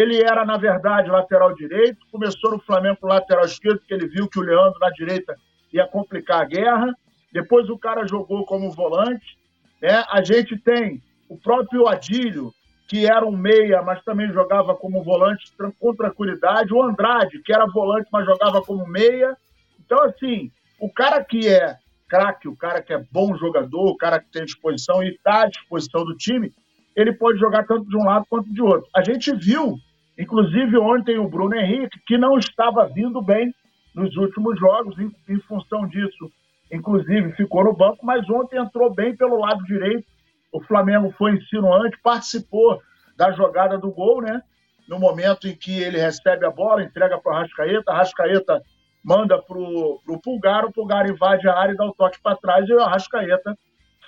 ele 0.00 0.22
era, 0.22 0.44
na 0.44 0.56
verdade, 0.56 1.10
lateral 1.10 1.54
direito, 1.54 2.06
começou 2.10 2.50
no 2.50 2.60
Flamengo 2.60 2.98
com 3.00 3.06
lateral 3.06 3.44
esquerdo, 3.44 3.78
porque 3.78 3.94
ele 3.94 4.08
viu 4.08 4.28
que 4.28 4.38
o 4.38 4.42
Leandro 4.42 4.78
na 4.80 4.90
direita 4.90 5.36
ia 5.72 5.86
complicar 5.86 6.42
a 6.42 6.44
guerra. 6.44 6.92
Depois 7.32 7.68
o 7.68 7.78
cara 7.78 8.06
jogou 8.06 8.44
como 8.44 8.70
volante. 8.70 9.38
Né? 9.80 10.04
A 10.08 10.22
gente 10.22 10.56
tem 10.58 11.02
o 11.28 11.36
próprio 11.36 11.88
Adílio, 11.88 12.52
que 12.88 13.06
era 13.06 13.26
um 13.26 13.36
meia, 13.36 13.82
mas 13.82 14.02
também 14.04 14.32
jogava 14.32 14.74
como 14.74 15.02
volante 15.02 15.52
com 15.78 15.94
tranquilidade. 15.94 16.72
O 16.72 16.82
Andrade, 16.82 17.42
que 17.42 17.52
era 17.52 17.66
volante, 17.66 18.08
mas 18.12 18.26
jogava 18.26 18.62
como 18.62 18.86
meia. 18.86 19.36
Então, 19.84 20.02
assim, 20.02 20.50
o 20.78 20.92
cara 20.92 21.24
que 21.24 21.48
é 21.48 21.76
craque, 22.08 22.48
o 22.48 22.56
cara 22.56 22.82
que 22.82 22.92
é 22.92 23.04
bom 23.10 23.36
jogador, 23.36 23.90
o 23.90 23.96
cara 23.96 24.20
que 24.20 24.30
tem 24.30 24.44
disposição 24.44 25.02
e 25.02 25.08
está 25.08 25.42
à 25.42 25.48
disposição 25.48 26.04
do 26.04 26.16
time, 26.16 26.52
ele 26.94 27.12
pode 27.12 27.38
jogar 27.38 27.66
tanto 27.66 27.88
de 27.88 27.96
um 27.96 28.04
lado 28.04 28.24
quanto 28.28 28.52
de 28.52 28.62
outro. 28.62 28.88
A 28.94 29.02
gente 29.02 29.34
viu, 29.34 29.76
inclusive 30.18 30.76
ontem, 30.78 31.18
o 31.18 31.28
Bruno 31.28 31.54
Henrique, 31.54 32.00
que 32.06 32.16
não 32.18 32.38
estava 32.38 32.86
vindo 32.86 33.20
bem 33.22 33.52
nos 33.94 34.14
últimos 34.16 34.58
jogos, 34.58 34.98
em, 34.98 35.10
em 35.28 35.40
função 35.40 35.86
disso, 35.86 36.30
inclusive 36.70 37.32
ficou 37.32 37.64
no 37.64 37.74
banco, 37.74 38.04
mas 38.04 38.28
ontem 38.28 38.58
entrou 38.58 38.94
bem 38.94 39.16
pelo 39.16 39.38
lado 39.38 39.62
direito. 39.64 40.06
O 40.52 40.62
Flamengo 40.62 41.12
foi 41.16 41.32
insinuante, 41.32 41.98
participou 42.02 42.80
da 43.16 43.32
jogada 43.32 43.78
do 43.78 43.90
gol, 43.90 44.20
né? 44.20 44.42
No 44.88 44.98
momento 44.98 45.48
em 45.48 45.56
que 45.56 45.82
ele 45.82 45.98
recebe 45.98 46.46
a 46.46 46.50
bola, 46.50 46.82
entrega 46.82 47.18
para 47.18 47.32
o 47.32 47.36
Arrascaeta, 47.36 47.90
Arrascaeta 47.90 48.62
manda 49.04 49.40
pro, 49.40 50.00
pro 50.04 50.20
Pulgar, 50.20 50.64
o 50.64 50.72
Pulgar 50.72 51.08
invade 51.08 51.48
a 51.48 51.56
área 51.56 51.72
e 51.72 51.76
dá 51.76 51.86
o 51.86 51.94
toque 51.94 52.20
para 52.22 52.36
trás 52.36 52.68
e 52.68 52.72
o 52.72 52.80
Arrascaeta 52.80 53.56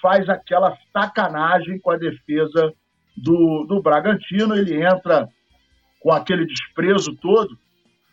faz 0.03 0.29
aquela 0.29 0.77
sacanagem 0.93 1.79
com 1.81 1.91
a 1.91 1.97
defesa 1.97 2.73
do, 3.17 3.65
do 3.69 3.83
Bragantino, 3.83 4.55
ele 4.55 4.83
entra 4.83 5.29
com 6.01 6.13
aquele 6.13 6.47
desprezo 6.47 7.15
todo 7.17 7.59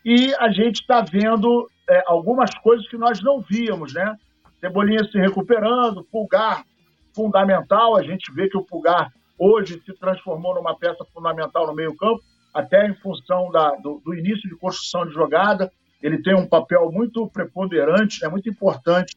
e 0.06 0.34
a 0.36 0.51
gente 0.51 0.82
está 0.82 1.01
vendo 1.01 1.68
é, 1.89 2.04
algumas 2.06 2.54
coisas 2.60 2.88
que 2.88 2.98
nós 2.98 3.22
não 3.22 3.42
víamos, 3.42 3.94
né? 3.94 4.15
Cebolinha 4.60 5.04
se 5.06 5.18
recuperando, 5.18 6.04
Pulgar 6.12 6.63
fundamental, 7.15 7.96
a 7.96 8.04
gente 8.04 8.32
vê 8.32 8.48
que 8.48 8.58
o 8.58 8.63
Pulgar 8.63 9.12
hoje 9.38 9.82
se 9.86 9.94
transformou 9.94 10.54
numa 10.54 10.77
peça 10.77 11.04
fundamental 11.13 11.65
no 11.68 11.74
meio 11.74 11.96
campo, 11.96 12.22
até 12.54 12.88
em 12.88 12.96
função 12.96 13.51
da, 13.51 13.72
do, 13.75 14.01
do 14.06 14.13
início 14.13 14.48
de 14.50 14.56
construção 14.58 15.06
de 15.06 15.13
jogada, 15.13 15.72
ele 16.01 16.22
tem 16.22 16.36
um 16.36 16.48
papel 16.48 16.92
muito 16.92 17.27
preponderante, 17.27 18.24
é 18.24 18.30
muito 18.30 18.50
importante 18.50 19.15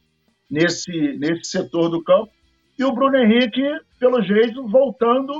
nesse, 0.49 0.91
nesse 1.17 1.51
setor 1.51 1.89
do 1.89 2.03
campo. 2.03 2.31
E 2.77 2.83
o 2.83 2.91
Bruno 2.91 3.15
Henrique, 3.17 3.63
pelo 3.99 4.21
jeito, 4.21 4.67
voltando 4.67 5.33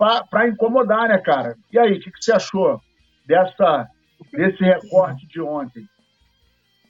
para 0.00 0.48
incomodar, 0.48 1.08
né, 1.08 1.18
cara? 1.18 1.58
E 1.70 1.78
aí, 1.78 1.92
o 1.92 2.00
que, 2.00 2.10
que 2.10 2.24
você 2.24 2.32
achou 2.32 2.80
dessa, 3.26 3.86
desse 4.32 4.64
recorte 4.64 5.26
de 5.28 5.42
ontem? 5.42 5.84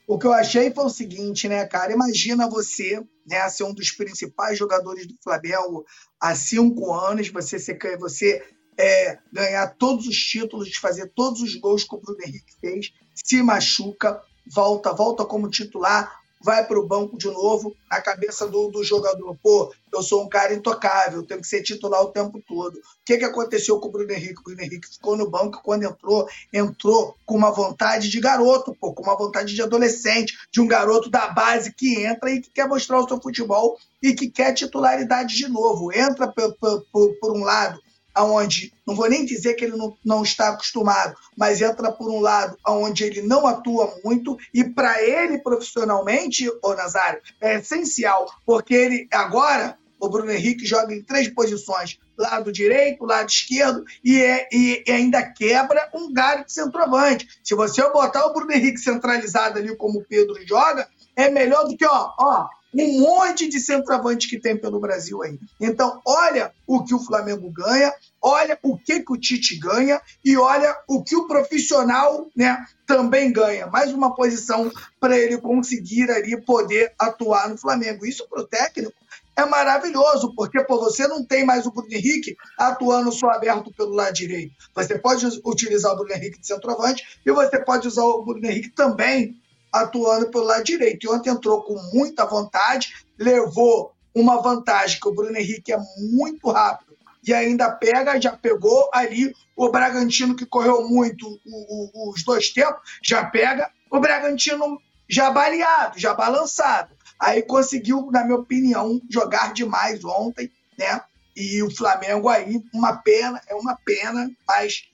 O 0.07 0.17
que 0.17 0.25
eu 0.25 0.31
achei 0.31 0.73
foi 0.73 0.85
o 0.85 0.89
seguinte, 0.89 1.49
né, 1.49 1.65
cara? 1.65 1.91
Imagina 1.91 2.49
você, 2.49 3.03
né, 3.27 3.49
ser 3.49 3.65
um 3.65 3.73
dos 3.73 3.91
principais 3.91 4.57
jogadores 4.57 5.05
do 5.05 5.15
Flamengo 5.21 5.85
há 6.21 6.33
cinco 6.35 6.93
anos, 6.93 7.27
você 7.27 7.59
ser, 7.59 7.77
você 7.97 8.41
é, 8.79 9.19
ganhar 9.31 9.67
todos 9.75 10.07
os 10.07 10.15
títulos, 10.15 10.73
fazer 10.77 11.11
todos 11.13 11.41
os 11.41 11.55
gols 11.55 11.83
que 11.83 11.93
o 11.93 11.99
Bruno 11.99 12.19
Henrique 12.25 12.53
fez, 12.61 12.93
se 13.13 13.43
machuca, 13.43 14.21
volta, 14.49 14.93
volta 14.93 15.25
como 15.25 15.49
titular, 15.49 16.20
vai 16.43 16.65
para 16.65 16.79
o 16.79 16.87
banco 16.87 17.17
de 17.17 17.27
novo, 17.27 17.75
na 17.89 18.01
cabeça 18.01 18.47
do, 18.47 18.69
do, 18.69 18.83
jogador. 18.83 19.37
Pô, 19.41 19.73
eu 19.93 20.01
sou 20.01 20.23
um 20.23 20.29
cara 20.29 20.53
intocável, 20.53 21.23
tenho 21.23 21.41
que 21.41 21.47
ser 21.47 21.61
titular 21.61 22.01
o 22.01 22.11
tempo 22.11 22.41
todo. 22.47 22.75
O 22.75 22.81
que, 23.05 23.17
que 23.17 23.25
aconteceu 23.25 23.79
com 23.79 23.87
o 23.87 23.91
Bruno 23.91 24.11
Henrique? 24.11 24.39
O 24.39 24.43
Bruno 24.43 24.61
Henrique 24.61 24.87
ficou 24.87 25.15
no 25.15 25.29
banco 25.29 25.61
quando 25.63 25.83
entrou, 25.83 26.27
entrou 26.51 27.15
com 27.25 27.35
uma 27.35 27.51
vontade 27.51 28.09
de 28.09 28.19
garoto, 28.19 28.75
pô, 28.79 28.93
com 28.93 29.03
uma 29.03 29.17
vontade 29.17 29.53
de 29.53 29.61
adolescente, 29.61 30.37
de 30.51 30.61
um 30.61 30.67
garoto 30.67 31.09
da 31.09 31.27
base 31.27 31.73
que 31.73 32.03
entra 32.03 32.31
e 32.31 32.41
que 32.41 32.49
quer 32.49 32.67
mostrar 32.67 32.99
o 32.99 33.07
seu 33.07 33.21
futebol 33.21 33.77
e 34.01 34.13
que 34.13 34.29
quer 34.29 34.53
titularidade 34.53 35.35
de 35.35 35.47
novo. 35.47 35.93
Entra 35.93 36.27
por, 36.27 36.85
por, 37.19 37.31
um 37.35 37.43
lado 37.43 37.79
aonde 38.13 38.73
não 38.85 38.95
vou 38.95 39.09
nem 39.09 39.25
dizer 39.25 39.53
que 39.53 39.65
ele 39.65 39.77
não, 39.77 39.97
não 40.03 40.23
está 40.23 40.49
acostumado, 40.49 41.15
mas 41.37 41.61
entra 41.61 41.91
por 41.91 42.09
um 42.09 42.19
lado 42.19 42.57
aonde 42.63 43.03
ele 43.03 43.21
não 43.21 43.45
atua 43.47 43.93
muito 44.03 44.37
e 44.53 44.63
para 44.63 45.01
ele 45.01 45.39
profissionalmente, 45.39 46.49
o 46.63 46.73
Nazário, 46.73 47.21
é 47.39 47.55
essencial, 47.55 48.31
porque 48.45 48.73
ele 48.73 49.07
agora 49.11 49.77
o 50.01 50.09
Bruno 50.09 50.31
Henrique 50.31 50.65
joga 50.65 50.93
em 50.95 51.03
três 51.03 51.27
posições, 51.27 51.99
lado 52.17 52.51
direito, 52.51 53.05
lado 53.05 53.29
esquerdo, 53.29 53.85
e, 54.03 54.19
é, 54.19 54.49
e, 54.51 54.83
e, 54.85 54.91
ainda 54.91 55.21
quebra 55.21 55.89
um 55.93 56.11
galho 56.11 56.43
de 56.43 56.51
centroavante. 56.51 57.27
Se 57.43 57.53
você 57.53 57.87
botar 57.91 58.25
o 58.25 58.33
Bruno 58.33 58.51
Henrique 58.51 58.79
centralizado 58.79 59.59
ali 59.59 59.75
como 59.75 59.99
o 59.99 60.03
Pedro 60.03 60.35
joga, 60.45 60.89
é 61.15 61.29
melhor 61.29 61.67
do 61.67 61.77
que, 61.77 61.85
ó, 61.85 62.11
ó, 62.17 62.47
um 62.73 63.01
monte 63.01 63.47
de 63.47 63.59
centroavante 63.59 64.29
que 64.29 64.39
tem 64.39 64.57
pelo 64.57 64.79
Brasil 64.79 65.21
aí. 65.21 65.37
Então, 65.59 66.01
olha 66.05 66.53
o 66.65 66.83
que 66.83 66.95
o 66.95 66.99
Flamengo 66.99 67.49
ganha, 67.49 67.93
olha 68.21 68.57
o 68.63 68.77
que, 68.77 69.01
que 69.01 69.11
o 69.11 69.17
Tite 69.17 69.57
ganha 69.57 70.01
e 70.23 70.37
olha 70.37 70.77
o 70.87 71.03
que 71.03 71.15
o 71.15 71.27
profissional 71.27 72.27
né, 72.35 72.65
também 72.85 73.31
ganha. 73.31 73.67
Mais 73.67 73.91
uma 73.91 74.15
posição 74.15 74.71
para 74.99 75.17
ele 75.17 75.37
conseguir 75.37 76.09
ali 76.09 76.39
poder 76.39 76.93
atuar 76.97 77.49
no 77.49 77.57
Flamengo. 77.57 78.05
Isso 78.05 78.27
para 78.29 78.41
o 78.41 78.47
técnico 78.47 78.93
é 79.35 79.45
maravilhoso, 79.45 80.33
porque 80.35 80.63
pô, 80.63 80.79
você 80.79 81.07
não 81.07 81.23
tem 81.23 81.45
mais 81.45 81.65
o 81.65 81.71
Bruno 81.71 81.91
Henrique 81.91 82.35
atuando 82.57 83.11
só 83.11 83.29
aberto 83.29 83.73
pelo 83.73 83.93
lado 83.93 84.13
direito. 84.13 84.53
Você 84.75 84.99
pode 84.99 85.25
utilizar 85.45 85.93
o 85.93 85.95
Bruno 85.97 86.13
Henrique 86.13 86.39
de 86.39 86.47
centroavante 86.47 87.19
e 87.25 87.31
você 87.31 87.59
pode 87.59 87.87
usar 87.87 88.03
o 88.03 88.23
Bruno 88.23 88.45
Henrique 88.45 88.69
também 88.69 89.40
atuando 89.71 90.29
pelo 90.29 90.45
lado 90.45 90.63
direito. 90.63 91.05
E 91.05 91.09
ontem 91.09 91.29
entrou 91.29 91.61
com 91.63 91.75
muita 91.93 92.25
vontade, 92.25 92.93
levou 93.17 93.93
uma 94.13 94.41
vantagem 94.41 94.99
que 94.99 95.07
o 95.07 95.13
Bruno 95.13 95.37
Henrique 95.37 95.71
é 95.71 95.79
muito 95.97 96.49
rápido 96.49 96.91
e 97.23 97.33
ainda 97.33 97.71
pega, 97.71 98.19
já 98.19 98.35
pegou 98.35 98.89
ali 98.93 99.33
o 99.55 99.69
Bragantino 99.69 100.35
que 100.35 100.45
correu 100.45 100.87
muito 100.87 101.39
o, 101.45 102.09
o, 102.09 102.11
os 102.11 102.23
dois 102.23 102.49
tempos, 102.49 102.81
já 103.03 103.23
pega 103.25 103.69
o 103.91 103.99
Bragantino 103.99 104.81
já 105.07 105.29
baleado, 105.29 105.99
já 105.99 106.13
balançado. 106.13 106.95
Aí 107.19 107.43
conseguiu, 107.43 108.09
na 108.11 108.23
minha 108.23 108.37
opinião, 108.37 108.99
jogar 109.09 109.53
demais 109.53 110.03
ontem, 110.03 110.51
né? 110.77 111.01
E 111.35 111.61
o 111.61 111.69
Flamengo 111.69 112.27
aí, 112.27 112.61
uma 112.73 112.97
pena, 112.97 113.39
é 113.47 113.53
uma 113.53 113.77
pena, 113.85 114.29
mas 114.47 114.89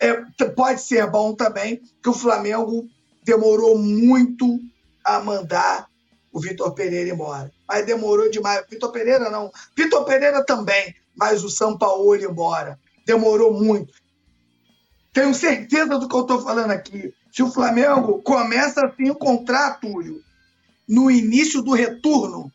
é, 0.00 0.14
pode 0.54 0.80
ser 0.80 1.08
bom 1.08 1.34
também 1.34 1.80
que 2.02 2.08
o 2.08 2.14
Flamengo 2.14 2.88
demorou 3.26 3.76
muito 3.76 4.60
a 5.04 5.18
mandar 5.18 5.88
o 6.32 6.40
Vitor 6.40 6.72
Pereira 6.72 7.10
embora. 7.10 7.52
Mas 7.68 7.84
demorou 7.84 8.30
demais. 8.30 8.64
Vitor 8.70 8.92
Pereira 8.92 9.28
não. 9.28 9.50
Vitor 9.76 10.04
Pereira 10.04 10.44
também, 10.44 10.94
mas 11.14 11.42
o 11.42 11.50
São 11.50 11.76
Paulo 11.76 12.14
embora. 12.14 12.78
Demorou 13.04 13.52
muito. 13.52 13.92
Tenho 15.12 15.34
certeza 15.34 15.98
do 15.98 16.08
que 16.08 16.14
eu 16.14 16.20
estou 16.20 16.40
falando 16.40 16.70
aqui. 16.70 17.12
Se 17.32 17.42
o 17.42 17.50
Flamengo 17.50 18.22
começa 18.22 18.86
assim 18.86 19.10
o 19.10 19.14
contrato, 19.16 19.80
Túlio, 19.80 20.22
no 20.88 21.10
início 21.10 21.62
do 21.62 21.72
retorno, 21.72 22.52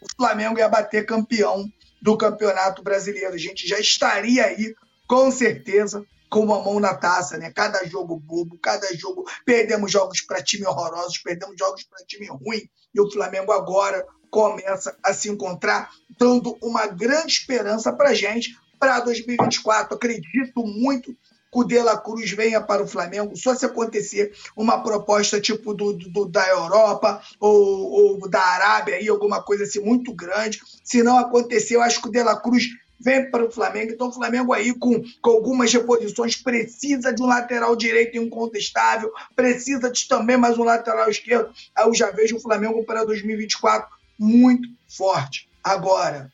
o 0.00 0.16
Flamengo 0.16 0.58
ia 0.58 0.68
bater 0.68 1.04
campeão 1.04 1.70
do 2.00 2.16
Campeonato 2.16 2.82
Brasileiro. 2.82 3.34
A 3.34 3.38
gente 3.38 3.68
já 3.68 3.78
estaria 3.78 4.44
aí, 4.44 4.74
com 5.06 5.30
certeza, 5.30 6.04
com 6.30 6.40
uma 6.40 6.62
mão 6.62 6.78
na 6.78 6.94
taça, 6.94 7.38
né? 7.38 7.50
Cada 7.50 7.84
jogo 7.86 8.16
bobo, 8.16 8.58
cada 8.58 8.86
jogo. 8.94 9.24
Perdemos 9.44 9.90
jogos 9.90 10.20
para 10.20 10.42
time 10.42 10.66
horrorosos, 10.66 11.18
perdemos 11.18 11.56
jogos 11.58 11.84
para 11.84 12.04
time 12.04 12.26
ruim. 12.26 12.68
E 12.94 13.00
o 13.00 13.10
Flamengo 13.10 13.52
agora 13.52 14.06
começa 14.30 14.96
a 15.02 15.14
se 15.14 15.28
encontrar, 15.30 15.90
dando 16.18 16.56
uma 16.62 16.86
grande 16.86 17.32
esperança 17.32 17.92
para 17.92 18.14
gente 18.14 18.56
para 18.78 19.00
2024. 19.00 19.94
Acredito 19.94 20.66
muito 20.66 21.16
que 21.50 21.58
o 21.58 21.64
De 21.64 21.80
La 21.80 21.96
Cruz 21.96 22.30
venha 22.32 22.60
para 22.60 22.82
o 22.82 22.86
Flamengo, 22.86 23.34
só 23.34 23.54
se 23.54 23.64
acontecer 23.64 24.32
uma 24.54 24.82
proposta 24.82 25.40
tipo 25.40 25.72
do, 25.72 25.94
do 25.94 26.26
da 26.26 26.46
Europa 26.48 27.22
ou, 27.40 28.20
ou, 28.20 28.28
da 28.28 28.40
Arábia, 28.40 28.96
aí, 28.96 29.08
alguma 29.08 29.42
coisa 29.42 29.64
assim 29.64 29.80
muito 29.80 30.12
grande. 30.12 30.60
Se 30.84 31.02
não 31.02 31.16
acontecer, 31.16 31.76
eu 31.76 31.82
acho 31.82 32.02
que 32.02 32.08
o 32.08 32.12
De 32.12 32.22
La 32.22 32.38
Cruz 32.38 32.64
vem 33.00 33.30
para 33.30 33.44
o 33.44 33.50
Flamengo. 33.50 33.92
Então, 33.92 34.08
o 34.08 34.12
Flamengo 34.12 34.52
aí, 34.52 34.74
com, 34.74 35.02
com 35.20 35.30
algumas 35.30 35.72
reposições, 35.72 36.36
precisa 36.36 37.12
de 37.12 37.22
um 37.22 37.26
lateral 37.26 37.76
direito 37.76 38.16
incontestável, 38.16 39.12
precisa 39.34 39.90
de 39.90 40.08
também 40.08 40.36
mais 40.36 40.58
um 40.58 40.64
lateral 40.64 41.08
esquerdo. 41.08 41.52
Aí 41.74 41.86
eu 41.86 41.94
já 41.94 42.10
vejo 42.10 42.36
o 42.36 42.40
Flamengo 42.40 42.84
para 42.84 43.04
2024 43.04 43.88
muito 44.18 44.68
forte. 44.88 45.48
Agora, 45.62 46.32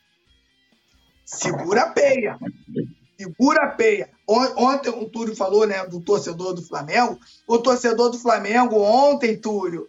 segura 1.23 1.83
a 1.83 1.89
peia. 1.89 2.37
Segura 3.17 3.63
a 3.63 3.67
peia. 3.67 4.09
Ontem 4.27 4.89
o 4.89 5.07
Túlio 5.07 5.35
falou 5.35 5.67
né, 5.67 5.85
do 5.85 6.01
torcedor 6.01 6.53
do 6.53 6.61
Flamengo. 6.61 7.19
O 7.47 7.59
torcedor 7.59 8.09
do 8.09 8.19
Flamengo, 8.19 8.79
ontem, 8.81 9.37
Túlio, 9.37 9.87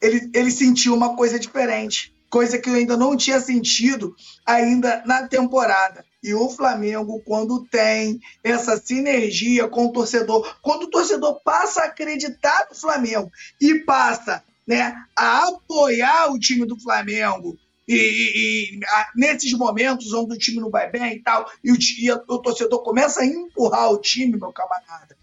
ele, 0.00 0.30
ele 0.32 0.50
sentiu 0.50 0.94
uma 0.94 1.16
coisa 1.16 1.38
diferente 1.38 2.14
coisa 2.30 2.58
que 2.58 2.68
eu 2.68 2.74
ainda 2.74 2.96
não 2.96 3.16
tinha 3.16 3.40
sentido 3.40 4.14
ainda 4.44 5.02
na 5.06 5.26
temporada. 5.26 6.04
E 6.22 6.34
o 6.34 6.48
Flamengo, 6.48 7.22
quando 7.24 7.64
tem 7.66 8.20
essa 8.42 8.76
sinergia 8.76 9.68
com 9.68 9.86
o 9.86 9.92
torcedor, 9.92 10.56
quando 10.60 10.84
o 10.84 10.90
torcedor 10.90 11.40
passa 11.42 11.82
a 11.82 11.86
acreditar 11.86 12.66
no 12.68 12.76
Flamengo 12.76 13.30
e 13.60 13.76
passa 13.80 14.42
né, 14.66 14.94
a 15.16 15.48
apoiar 15.48 16.30
o 16.32 16.38
time 16.38 16.66
do 16.66 16.78
Flamengo, 16.78 17.56
e, 17.86 17.94
e, 17.94 18.78
e 18.78 18.84
a, 18.84 19.08
nesses 19.16 19.52
momentos 19.52 20.12
onde 20.12 20.34
o 20.34 20.38
time 20.38 20.60
não 20.60 20.70
vai 20.70 20.90
bem 20.90 21.14
e 21.14 21.22
tal, 21.22 21.50
e 21.64 21.72
o, 21.72 21.76
e 21.76 22.12
o 22.12 22.38
torcedor 22.38 22.82
começa 22.82 23.22
a 23.22 23.26
empurrar 23.26 23.90
o 23.90 23.98
time, 23.98 24.36
meu 24.36 24.52
camarada. 24.52 25.16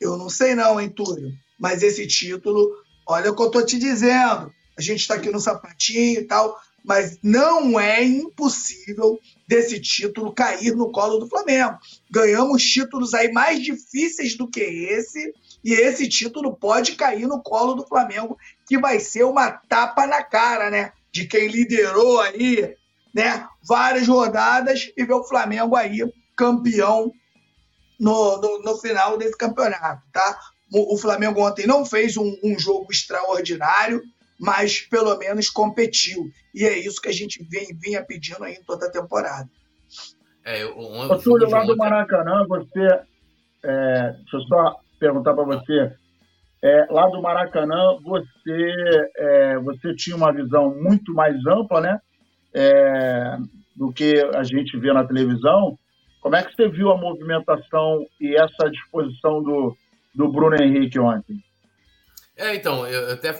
Eu 0.00 0.16
não 0.16 0.28
sei 0.28 0.54
não, 0.54 0.80
hein, 0.80 0.88
Túlio, 0.88 1.32
mas 1.58 1.82
esse 1.82 2.06
título, 2.06 2.72
olha 3.06 3.30
o 3.30 3.36
que 3.36 3.42
eu 3.42 3.50
tô 3.50 3.62
te 3.62 3.78
dizendo, 3.78 4.52
a 4.78 4.80
gente 4.80 5.00
está 5.00 5.14
aqui 5.14 5.28
no 5.28 5.40
sapatinho 5.40 6.20
e 6.20 6.24
tal, 6.24 6.56
mas 6.84 7.18
não 7.20 7.78
é 7.78 8.02
impossível 8.04 9.18
desse 9.46 9.80
título 9.80 10.32
cair 10.32 10.74
no 10.76 10.92
colo 10.92 11.18
do 11.18 11.28
Flamengo. 11.28 11.76
Ganhamos 12.08 12.62
títulos 12.62 13.12
aí 13.12 13.32
mais 13.32 13.60
difíceis 13.60 14.36
do 14.36 14.48
que 14.48 14.60
esse, 14.60 15.34
e 15.64 15.72
esse 15.72 16.08
título 16.08 16.56
pode 16.56 16.92
cair 16.92 17.26
no 17.26 17.42
colo 17.42 17.74
do 17.74 17.86
Flamengo, 17.86 18.38
que 18.66 18.78
vai 18.78 19.00
ser 19.00 19.24
uma 19.24 19.50
tapa 19.50 20.06
na 20.06 20.22
cara, 20.22 20.70
né? 20.70 20.92
De 21.10 21.26
quem 21.26 21.48
liderou 21.48 22.20
aí, 22.20 22.76
né? 23.12 23.48
Várias 23.66 24.06
rodadas 24.06 24.92
e 24.96 25.04
ver 25.04 25.14
o 25.14 25.24
Flamengo 25.24 25.74
aí 25.74 25.98
campeão 26.36 27.12
no, 27.98 28.40
no, 28.40 28.62
no 28.62 28.78
final 28.78 29.18
desse 29.18 29.36
campeonato, 29.36 30.02
tá? 30.12 30.38
O, 30.72 30.96
Flamengo 30.98 31.40
ontem 31.40 31.66
não 31.66 31.84
fez 31.84 32.16
um, 32.16 32.36
um 32.44 32.58
jogo 32.58 32.92
extraordinário, 32.92 34.02
mas 34.38 34.80
pelo 34.80 35.16
menos 35.18 35.50
competiu. 35.50 36.30
E 36.54 36.64
é 36.64 36.78
isso 36.78 37.00
que 37.00 37.08
a 37.08 37.12
gente 37.12 37.42
vem, 37.44 37.76
vinha 37.80 38.04
pedindo 38.04 38.44
aí 38.44 38.54
em 38.54 38.62
toda 38.62 38.86
a 38.86 38.90
temporada. 38.90 39.48
É, 40.44 40.64
o, 40.64 40.78
o, 40.78 41.12
o 41.12 41.18
Túlio, 41.18 41.50
lá 41.50 41.64
do 41.64 41.76
Maracanã, 41.76 42.46
você. 42.48 43.00
É, 43.64 44.12
deixa 44.12 44.36
eu 44.36 44.40
só 44.42 44.76
perguntar 44.98 45.34
para 45.34 45.44
você. 45.44 45.92
É, 46.62 46.86
lá 46.90 47.08
do 47.08 47.20
Maracanã, 47.20 47.98
você, 48.02 49.10
é, 49.16 49.58
você 49.58 49.94
tinha 49.94 50.16
uma 50.16 50.32
visão 50.32 50.74
muito 50.74 51.12
mais 51.12 51.36
ampla, 51.46 51.80
né? 51.80 52.00
É, 52.54 53.36
do 53.76 53.92
que 53.92 54.20
a 54.34 54.42
gente 54.42 54.76
vê 54.78 54.92
na 54.92 55.06
televisão. 55.06 55.78
Como 56.20 56.34
é 56.34 56.42
que 56.42 56.54
você 56.54 56.68
viu 56.68 56.90
a 56.90 56.96
movimentação 56.96 58.04
e 58.20 58.34
essa 58.34 58.70
disposição 58.70 59.42
do, 59.42 59.76
do 60.14 60.28
Bruno 60.28 60.56
Henrique 60.60 60.98
ontem? 60.98 61.36
É, 62.36 62.54
então, 62.54 62.86
eu 62.86 63.12
até 63.12 63.32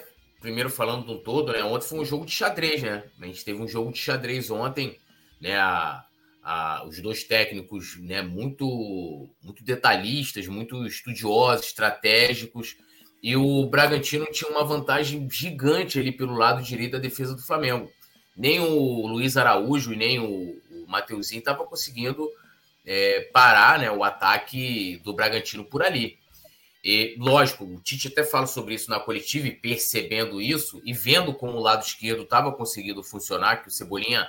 primeiro 0.49 0.71
falando 0.71 1.05
do 1.05 1.19
todo, 1.19 1.53
né? 1.53 1.63
Ontem 1.63 1.87
foi 1.87 1.99
um 2.01 2.05
jogo 2.07 2.25
de 2.25 2.33
xadrez, 2.33 2.83
né? 2.83 3.05
A 3.21 3.27
gente 3.27 3.45
teve 3.45 3.61
um 3.61 3.69
jogo 3.69 3.93
de 3.93 3.99
xadrez 3.99 4.51
ontem, 4.51 4.97
né? 5.39 5.59
A, 5.59 6.03
a, 6.43 6.85
os 6.87 6.99
dois 7.03 7.23
técnicos, 7.23 7.99
né? 8.01 8.23
Muito, 8.23 9.29
muito 9.43 9.63
detalhistas, 9.63 10.47
muito 10.47 10.87
estudiosos, 10.87 11.67
estratégicos. 11.67 12.77
E 13.23 13.37
o 13.37 13.67
Bragantino 13.67 14.25
tinha 14.33 14.51
uma 14.51 14.65
vantagem 14.65 15.29
gigante 15.31 15.99
ali 15.99 16.13
pelo 16.13 16.35
lado 16.35 16.63
direito 16.63 16.93
da 16.93 16.99
defesa 16.99 17.35
do 17.35 17.43
Flamengo. 17.43 17.91
Nem 18.35 18.59
o 18.61 19.07
Luiz 19.07 19.37
Araújo 19.37 19.93
e 19.93 19.97
nem 19.97 20.19
o, 20.19 20.59
o 20.71 20.87
Mateuzinho 20.89 21.41
estavam 21.41 21.67
conseguindo 21.67 22.27
é, 22.87 23.29
parar 23.35 23.79
né, 23.79 23.91
o 23.91 24.03
ataque 24.03 24.99
do 25.05 25.13
Bragantino 25.13 25.63
por 25.63 25.83
ali. 25.83 26.17
E, 26.85 27.17
lógico, 27.19 27.65
o 27.65 27.81
Tite 27.81 28.09
até 28.09 28.23
fala 28.23 28.47
sobre 28.47 28.75
isso 28.75 28.89
na 28.89 29.01
coletiva 29.01 29.49
e 29.49 29.53
percebendo 29.53 30.41
isso 30.41 30.81
e 30.85 30.93
vendo 30.93 31.35
como 31.35 31.59
o 31.59 31.61
lado 31.61 31.85
esquerdo 31.85 32.23
estava 32.23 32.53
conseguindo 32.53 33.03
funcionar, 33.03 33.63
que 33.63 33.69
o 33.69 33.71
Cebolinha 33.71 34.29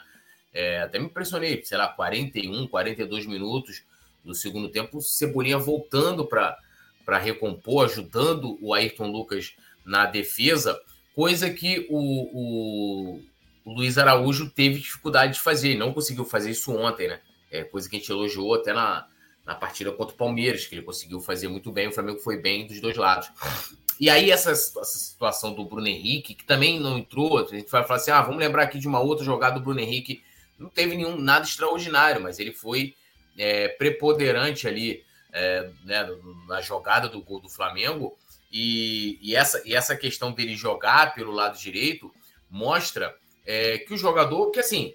é, 0.54 0.82
até 0.82 0.98
me 0.98 1.06
impressionei, 1.06 1.64
sei 1.64 1.78
lá, 1.78 1.88
41, 1.88 2.68
42 2.68 3.26
minutos 3.28 3.84
do 4.24 4.34
segundo 4.34 4.70
tempo, 4.70 4.98
o 4.98 5.02
Cebolinha 5.02 5.58
voltando 5.58 6.26
para 6.26 7.18
recompor, 7.20 7.86
ajudando 7.86 8.58
o 8.62 8.74
Ayrton 8.74 9.12
Lucas 9.12 9.54
na 9.86 10.06
defesa, 10.06 10.80
coisa 11.16 11.50
que 11.50 11.88
o, 11.90 11.98
o, 11.98 13.22
o 13.64 13.74
Luiz 13.74 13.98
Araújo 13.98 14.50
teve 14.50 14.80
dificuldade 14.80 15.34
de 15.34 15.40
fazer, 15.40 15.76
não 15.76 15.94
conseguiu 15.94 16.26
fazer 16.26 16.52
isso 16.52 16.76
ontem, 16.76 17.08
né? 17.08 17.22
É 17.52 17.64
coisa 17.64 17.90
que 17.90 17.96
a 17.96 18.00
gente 18.00 18.12
elogiou 18.12 18.54
até 18.54 18.74
na, 18.74 19.08
na 19.50 19.56
partida 19.56 19.92
contra 19.92 20.14
o 20.14 20.18
Palmeiras, 20.18 20.68
que 20.68 20.76
ele 20.76 20.84
conseguiu 20.84 21.20
fazer 21.20 21.48
muito 21.48 21.72
bem, 21.72 21.88
o 21.88 21.92
Flamengo 21.92 22.20
foi 22.20 22.38
bem 22.38 22.68
dos 22.68 22.80
dois 22.80 22.96
lados. 22.96 23.32
E 24.00 24.08
aí, 24.08 24.30
essa, 24.30 24.52
essa 24.52 24.86
situação 24.86 25.56
do 25.56 25.66
Bruno 25.66 25.88
Henrique, 25.88 26.36
que 26.36 26.44
também 26.46 26.80
não 26.80 27.00
entrou, 27.00 27.40
a 27.40 27.46
gente 27.46 27.70
vai 27.72 27.84
falar 27.84 27.96
assim: 27.96 28.12
ah, 28.12 28.22
vamos 28.22 28.40
lembrar 28.40 28.64
aqui 28.64 28.78
de 28.78 28.88
uma 28.88 29.00
outra 29.00 29.26
jogada 29.26 29.56
do 29.56 29.66
Bruno 29.66 29.80
Henrique 29.80 30.24
não 30.60 30.70
teve 30.70 30.96
nenhum 30.96 31.18
nada 31.18 31.46
extraordinário, 31.46 32.22
mas 32.22 32.38
ele 32.38 32.52
foi 32.52 32.94
é, 33.38 33.70
preponderante 33.70 34.68
ali 34.68 35.04
é, 35.34 35.70
né, 35.84 36.08
na 36.48 36.62
jogada 36.62 37.10
do 37.10 37.22
gol 37.22 37.40
do 37.40 37.50
Flamengo. 37.50 38.16
E, 38.52 39.18
e, 39.20 39.36
essa, 39.36 39.62
e 39.66 39.74
essa 39.74 39.96
questão 39.96 40.32
dele 40.32 40.56
jogar 40.56 41.16
pelo 41.16 41.32
lado 41.32 41.58
direito 41.58 42.14
mostra 42.50 43.16
é, 43.46 43.80
que 43.80 43.94
o 43.94 43.98
jogador, 43.98 44.52
que 44.52 44.60
assim, 44.60 44.94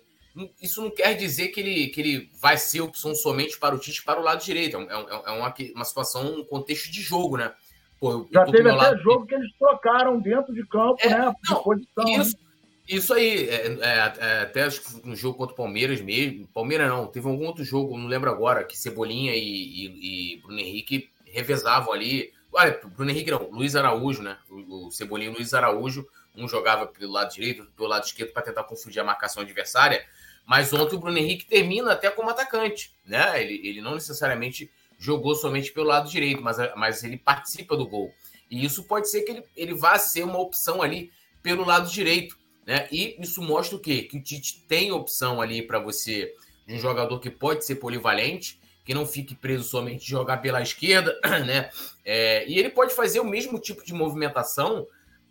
isso 0.61 0.83
não 0.83 0.91
quer 0.91 1.15
dizer 1.15 1.49
que 1.49 1.61
ele, 1.61 1.87
que 1.89 2.01
ele 2.01 2.31
vai 2.41 2.59
ser 2.59 2.81
opção 2.81 3.15
somente 3.15 3.59
para 3.59 3.75
o 3.75 3.79
Tite 3.79 4.03
para 4.03 4.21
o 4.21 4.23
lado 4.23 4.45
direito. 4.45 4.77
É, 4.77 4.83
é, 4.83 5.23
é 5.27 5.31
uma, 5.31 5.55
uma 5.75 5.85
situação, 5.85 6.41
um 6.41 6.45
contexto 6.45 6.91
de 6.91 7.01
jogo, 7.01 7.37
né? 7.37 7.53
Pô, 8.01 8.27
Já 8.33 8.45
teve 8.45 8.69
até 8.69 8.73
lado... 8.73 9.03
jogo 9.03 9.27
que 9.27 9.35
eles 9.35 9.53
trocaram 9.59 10.21
dentro 10.21 10.53
de 10.53 10.67
campo, 10.67 10.97
é, 11.01 11.09
né? 11.09 11.35
Não, 11.49 11.63
posição, 11.63 12.05
isso, 12.09 12.37
né? 12.37 12.45
Isso 12.87 13.15
aí, 13.15 13.49
é, 13.49 13.67
é, 13.67 14.15
é, 14.19 14.41
até 14.43 14.65
acho 14.65 14.83
que 14.83 15.09
no 15.09 15.17
jogo 15.17 15.39
contra 15.39 15.55
o 15.55 15.57
Palmeiras 15.57 16.01
mesmo. 16.01 16.47
Palmeiras 16.49 16.89
não, 16.89 17.07
teve 17.07 17.27
algum 17.27 17.47
outro 17.47 17.65
jogo, 17.65 17.97
não 17.97 18.07
lembro 18.07 18.31
agora, 18.31 18.65
que 18.65 18.77
Cebolinha 18.77 19.35
e, 19.35 19.39
e, 19.41 20.35
e 20.35 20.37
Bruno 20.43 20.59
Henrique 20.59 21.09
revezavam 21.25 21.93
ali. 21.93 22.33
Olha, 22.53 22.79
Bruno 22.95 23.11
Henrique 23.11 23.31
não, 23.31 23.49
Luiz 23.51 23.75
Araújo, 23.75 24.23
né? 24.23 24.37
O, 24.51 24.89
o 24.89 24.91
Cebolinha 24.91 25.31
e 25.31 25.35
Luiz 25.35 25.55
Araújo, 25.55 26.07
um 26.37 26.47
jogava 26.47 26.87
pelo 26.87 27.13
lado 27.13 27.33
direito, 27.33 27.65
pelo 27.77 27.89
lado 27.89 28.05
esquerdo 28.05 28.33
para 28.33 28.43
tentar 28.43 28.65
confundir 28.65 29.01
a 29.01 29.05
marcação 29.05 29.43
adversária. 29.43 30.05
Mas 30.47 30.73
ontem 30.73 30.97
o 30.97 30.99
Bruno 30.99 31.19
Henrique 31.19 31.47
termina 31.47 31.93
até 31.93 32.11
como 32.11 32.31
atacante, 32.31 32.93
né? 33.05 33.43
Ele, 33.43 33.67
ele 33.67 33.81
não 33.81 33.95
necessariamente 33.95 34.71
jogou 34.99 35.35
somente 35.35 35.73
pelo 35.73 35.87
lado 35.87 36.11
direito, 36.11 36.43
mas, 36.43 36.57
mas 36.77 37.03
ele 37.03 37.17
participa 37.17 37.77
do 37.77 37.87
gol. 37.87 38.13
E 38.51 38.65
isso 38.65 38.85
pode 38.85 39.09
ser 39.09 39.23
que 39.23 39.33
ele, 39.33 39.45
ele 39.57 39.75
vá 39.75 39.99
ser 39.99 40.25
uma 40.25 40.39
opção 40.39 40.83
ali 40.83 41.11
pelo 41.43 41.65
lado 41.65 41.91
direito. 41.91 42.39
Né? 42.67 42.89
E 42.91 43.17
isso 43.21 43.43
mostra 43.43 43.77
o 43.77 43.81
quê? 43.81 44.03
Que 44.03 44.17
o 44.17 44.23
Tite 44.23 44.65
tem 44.67 44.93
opção 44.93 45.41
ali 45.41 45.63
para 45.63 45.79
você 45.79 46.33
de 46.67 46.75
um 46.75 46.79
jogador 46.79 47.19
que 47.21 47.31
pode 47.31 47.65
ser 47.65 47.77
polivalente, 47.77 48.59
que 48.85 48.95
não 48.95 49.07
fique 49.07 49.35
preso 49.35 49.65
somente 49.65 50.05
de 50.05 50.11
jogar 50.11 50.39
pela 50.39 50.63
esquerda, 50.63 51.19
né? 51.47 51.71
É, 52.05 52.47
e 52.47 52.59
ele 52.59 52.71
pode 52.71 52.95
fazer 52.95 53.21
o 53.21 53.25
mesmo 53.25 53.59
tipo 53.59 53.85
de 53.85 53.93
movimentação 53.93 54.87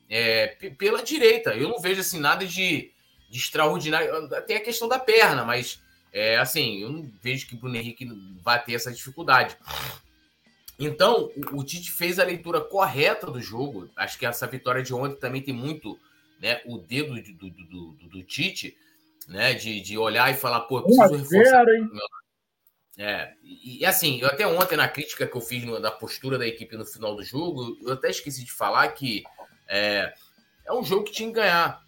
é, 0.10 0.48
pela 0.78 1.04
direita. 1.04 1.56
Eu 1.56 1.70
não 1.70 1.80
vejo 1.80 2.02
assim 2.02 2.20
nada 2.20 2.46
de, 2.46 2.92
de 3.34 3.40
extraordinário. 3.40 4.30
Tem 4.46 4.58
a 4.58 4.64
questão 4.64 4.88
da 4.88 5.00
perna, 5.00 5.44
mas 5.44 5.82
é, 6.12 6.38
assim, 6.38 6.84
eu 6.84 6.90
não 6.92 7.12
vejo 7.20 7.48
que 7.48 7.56
o 7.56 7.58
Bruno 7.58 7.76
Henrique 7.76 8.08
vai 8.44 8.64
ter 8.64 8.76
essa 8.76 8.92
dificuldade. 8.92 9.58
Então, 10.78 11.32
o, 11.52 11.62
o 11.62 11.64
Tite 11.64 11.92
fez 11.92 12.20
a 12.20 12.24
leitura 12.24 12.62
correta 12.62 13.32
do 13.32 13.42
jogo. 13.42 13.90
Acho 13.96 14.20
que 14.20 14.26
essa 14.26 14.46
vitória 14.46 14.84
de 14.84 14.94
ontem 14.94 15.20
também 15.20 15.42
tem 15.42 15.54
muito 15.54 16.00
né, 16.40 16.62
o 16.66 16.78
dedo 16.78 17.16
do, 17.16 17.50
do, 17.50 17.66
do, 17.66 18.08
do 18.10 18.24
Tite, 18.24 18.78
né, 19.28 19.56
de, 19.56 19.82
de 19.82 19.98
olhar 19.98 20.32
e 20.32 20.36
falar, 20.36 20.62
pô, 20.62 20.84
preciso 20.84 21.16
reforçar. 21.16 21.68
Hein? 21.70 21.90
É, 22.96 23.34
e, 23.42 23.80
e, 23.80 23.86
assim, 23.88 24.22
eu 24.22 24.28
até 24.28 24.46
ontem, 24.46 24.78
na 24.78 24.88
crítica 24.88 25.26
que 25.26 25.36
eu 25.36 25.42
fiz 25.42 25.64
no, 25.64 25.80
da 25.80 25.90
postura 25.90 26.38
da 26.38 26.46
equipe 26.46 26.78
no 26.78 26.86
final 26.86 27.16
do 27.16 27.24
jogo, 27.24 27.76
eu 27.82 27.94
até 27.94 28.12
esqueci 28.12 28.46
de 28.46 28.52
falar 28.52 28.88
que 28.90 29.24
é, 29.68 30.14
é 30.64 30.72
um 30.72 30.84
jogo 30.84 31.06
que 31.06 31.12
tinha 31.12 31.30
que 31.30 31.36
ganhar. 31.36 31.83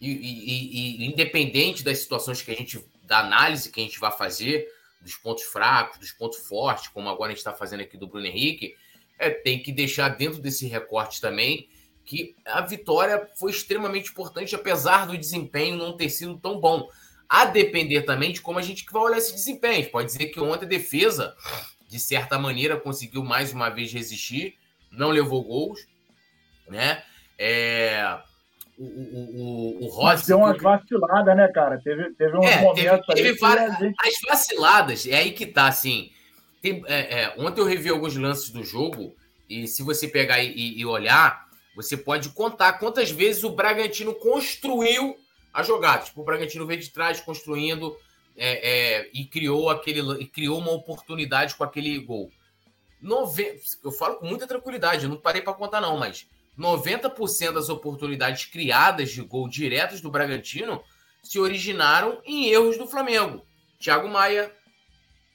E, 0.00 0.10
e, 0.10 1.04
e, 1.04 1.06
independente 1.06 1.82
das 1.82 1.98
situações 1.98 2.42
que 2.42 2.50
a 2.50 2.54
gente, 2.54 2.84
da 3.02 3.20
análise 3.20 3.70
que 3.70 3.80
a 3.80 3.82
gente 3.82 3.98
vai 3.98 4.12
fazer, 4.12 4.68
dos 5.00 5.16
pontos 5.16 5.44
fracos, 5.44 5.98
dos 5.98 6.12
pontos 6.12 6.38
fortes, 6.38 6.88
como 6.88 7.08
agora 7.08 7.28
a 7.28 7.30
gente 7.30 7.38
está 7.38 7.54
fazendo 7.54 7.80
aqui 7.80 7.96
do 7.96 8.06
Bruno 8.06 8.26
Henrique, 8.26 8.76
é, 9.18 9.30
tem 9.30 9.62
que 9.62 9.72
deixar 9.72 10.10
dentro 10.10 10.40
desse 10.40 10.66
recorte 10.66 11.20
também 11.20 11.68
que 12.04 12.36
a 12.44 12.60
vitória 12.60 13.28
foi 13.34 13.50
extremamente 13.50 14.10
importante, 14.10 14.54
apesar 14.54 15.06
do 15.06 15.18
desempenho 15.18 15.76
não 15.76 15.96
ter 15.96 16.08
sido 16.08 16.38
tão 16.38 16.60
bom. 16.60 16.88
A 17.28 17.44
depender 17.46 18.02
também 18.02 18.32
de 18.32 18.40
como 18.40 18.60
a 18.60 18.62
gente 18.62 18.86
vai 18.90 19.02
olhar 19.02 19.18
esse 19.18 19.34
desempenho. 19.34 19.90
Pode 19.90 20.06
dizer 20.06 20.26
que 20.26 20.38
ontem 20.38 20.64
a 20.64 20.68
defesa, 20.68 21.36
de 21.88 21.98
certa 21.98 22.38
maneira, 22.38 22.78
conseguiu 22.78 23.24
mais 23.24 23.52
uma 23.52 23.68
vez 23.68 23.92
resistir, 23.92 24.56
não 24.92 25.10
levou 25.10 25.42
gols, 25.42 25.84
né? 26.68 27.02
É, 27.36 28.18
o, 28.78 28.84
o, 28.84 29.80
o, 29.80 29.84
o 29.84 29.88
Rossi. 29.88 30.26
Deu 30.26 30.38
umas 30.38 30.60
vaciladas, 30.60 31.36
né, 31.36 31.48
cara? 31.48 31.80
Teve, 31.82 32.10
teve 32.14 32.36
uns 32.36 32.46
é, 32.46 32.60
momentos 32.60 33.06
teve, 33.06 33.22
teve 33.22 33.38
várias, 33.38 33.78
gente... 33.78 33.94
As 34.00 34.14
vaciladas, 34.28 35.06
é 35.06 35.16
aí 35.16 35.32
que 35.32 35.46
tá, 35.46 35.66
assim. 35.66 36.10
Tem, 36.60 36.82
é, 36.86 37.22
é, 37.22 37.34
ontem 37.38 37.60
eu 37.60 37.66
revi 37.66 37.88
alguns 37.88 38.16
lances 38.16 38.50
do 38.50 38.62
jogo, 38.62 39.14
e 39.48 39.66
se 39.66 39.82
você 39.82 40.08
pegar 40.08 40.42
e, 40.42 40.78
e 40.78 40.84
olhar, 40.84 41.46
você 41.74 41.96
pode 41.96 42.30
contar 42.30 42.74
quantas 42.74 43.10
vezes 43.10 43.44
o 43.44 43.50
Bragantino 43.50 44.14
construiu 44.14 45.16
a 45.52 45.62
jogada. 45.62 46.04
Tipo, 46.04 46.22
o 46.22 46.24
Bragantino 46.24 46.66
veio 46.66 46.80
de 46.80 46.90
trás 46.90 47.20
construindo 47.20 47.96
é, 48.36 48.98
é, 48.98 49.10
e 49.14 49.24
criou 49.24 49.70
aquele 49.70 50.00
e 50.22 50.26
criou 50.26 50.58
uma 50.58 50.72
oportunidade 50.72 51.54
com 51.54 51.64
aquele 51.64 51.98
gol. 51.98 52.30
Nove... 53.00 53.60
Eu 53.84 53.92
falo 53.92 54.16
com 54.16 54.26
muita 54.26 54.46
tranquilidade, 54.46 55.04
eu 55.04 55.10
não 55.10 55.16
parei 55.16 55.42
para 55.42 55.54
contar, 55.54 55.80
não, 55.80 55.96
mas 55.98 56.26
90% 56.58 57.52
das 57.52 57.68
oportunidades 57.68 58.46
criadas 58.46 59.10
de 59.10 59.22
gol 59.22 59.48
diretos 59.48 60.00
do 60.00 60.10
Bragantino 60.10 60.82
se 61.22 61.38
originaram 61.38 62.20
em 62.24 62.46
erros 62.48 62.78
do 62.78 62.86
Flamengo. 62.86 63.44
Thiago 63.78 64.08
Maia 64.08 64.52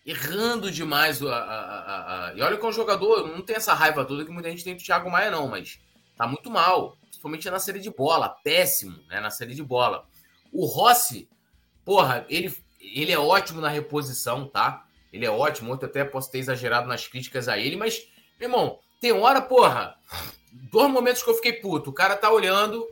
errando 0.06 0.72
demais. 0.72 1.22
A, 1.22 1.36
a, 1.36 2.28
a... 2.30 2.34
E 2.34 2.42
olha 2.42 2.58
que 2.58 2.66
é 2.66 2.70
um 2.70 2.74
jogador, 2.74 3.28
não 3.28 3.42
tem 3.42 3.56
essa 3.56 3.74
raiva 3.74 4.06
toda 4.06 4.26
que 4.26 4.32
muita 4.32 4.50
gente 4.50 4.64
tem 4.64 4.76
do 4.76 4.84
Thiago 4.84 5.10
Maia, 5.10 5.32
não, 5.32 5.48
mas 5.48 5.80
tá 6.18 6.28
muito 6.28 6.50
mal, 6.50 6.98
principalmente 7.02 7.50
na 7.50 7.60
série 7.60 7.80
de 7.80 7.90
bola, 7.90 8.30
péssimo, 8.30 9.00
né, 9.08 9.20
na 9.20 9.30
série 9.30 9.54
de 9.54 9.64
bola. 9.64 10.06
O 10.52 10.66
Rossi, 10.66 11.30
porra, 11.86 12.26
ele, 12.30 12.56
ele 12.80 13.12
é 13.12 13.20
ótimo 13.20 13.62
na 13.62 13.70
reposição, 13.70 14.48
tá? 14.48 14.86
Ele 15.12 15.26
é 15.26 15.30
ótimo, 15.30 15.74
ontem 15.74 15.86
até 15.86 16.04
posso 16.04 16.32
ter 16.32 16.40
exagerado 16.40 16.88
nas 16.88 17.08
críticas 17.08 17.48
a 17.48 17.58
ele, 17.58 17.76
mas, 17.76 18.08
meu 18.40 18.50
irmão, 18.50 18.80
tem 19.00 19.12
hora, 19.12 19.42
porra, 19.42 19.96
dois 20.52 20.92
momentos 20.92 21.24
que 21.24 21.30
eu 21.30 21.36
fiquei 21.36 21.54
puto, 21.54 21.90
o 21.90 21.94
cara 21.94 22.16
tá 22.16 22.30
olhando, 22.32 22.86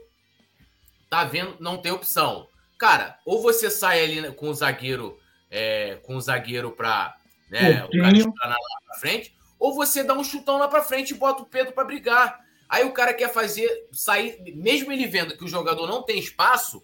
tá 1.09 1.23
vendo, 1.23 1.57
não 1.59 1.77
tem 1.77 1.91
opção. 1.91 2.47
Cara, 2.77 3.19
ou 3.25 3.41
você 3.41 3.69
sai 3.69 4.03
ali 4.03 4.31
com 4.33 4.49
o 4.49 4.53
zagueiro, 4.53 5.19
é, 5.51 5.97
com 6.03 6.15
o 6.15 6.21
zagueiro 6.21 6.71
pra, 6.71 7.15
né, 7.49 7.83
o 7.85 7.89
cara 7.89 8.15
chutar 8.15 8.49
lá 8.49 8.57
pra 8.85 8.99
frente, 8.99 9.35
ou 9.59 9.75
você 9.75 10.03
dá 10.03 10.13
um 10.13 10.23
chutão 10.23 10.57
lá 10.57 10.67
pra 10.67 10.81
frente 10.81 11.11
e 11.11 11.17
bota 11.17 11.43
o 11.43 11.45
Pedro 11.45 11.73
para 11.73 11.83
brigar. 11.83 12.39
Aí 12.69 12.85
o 12.85 12.93
cara 12.93 13.13
quer 13.13 13.33
fazer, 13.33 13.87
sair, 13.91 14.39
mesmo 14.55 14.91
ele 14.93 15.07
vendo 15.07 15.35
que 15.35 15.43
o 15.43 15.47
jogador 15.47 15.87
não 15.87 16.03
tem 16.03 16.19
espaço, 16.19 16.81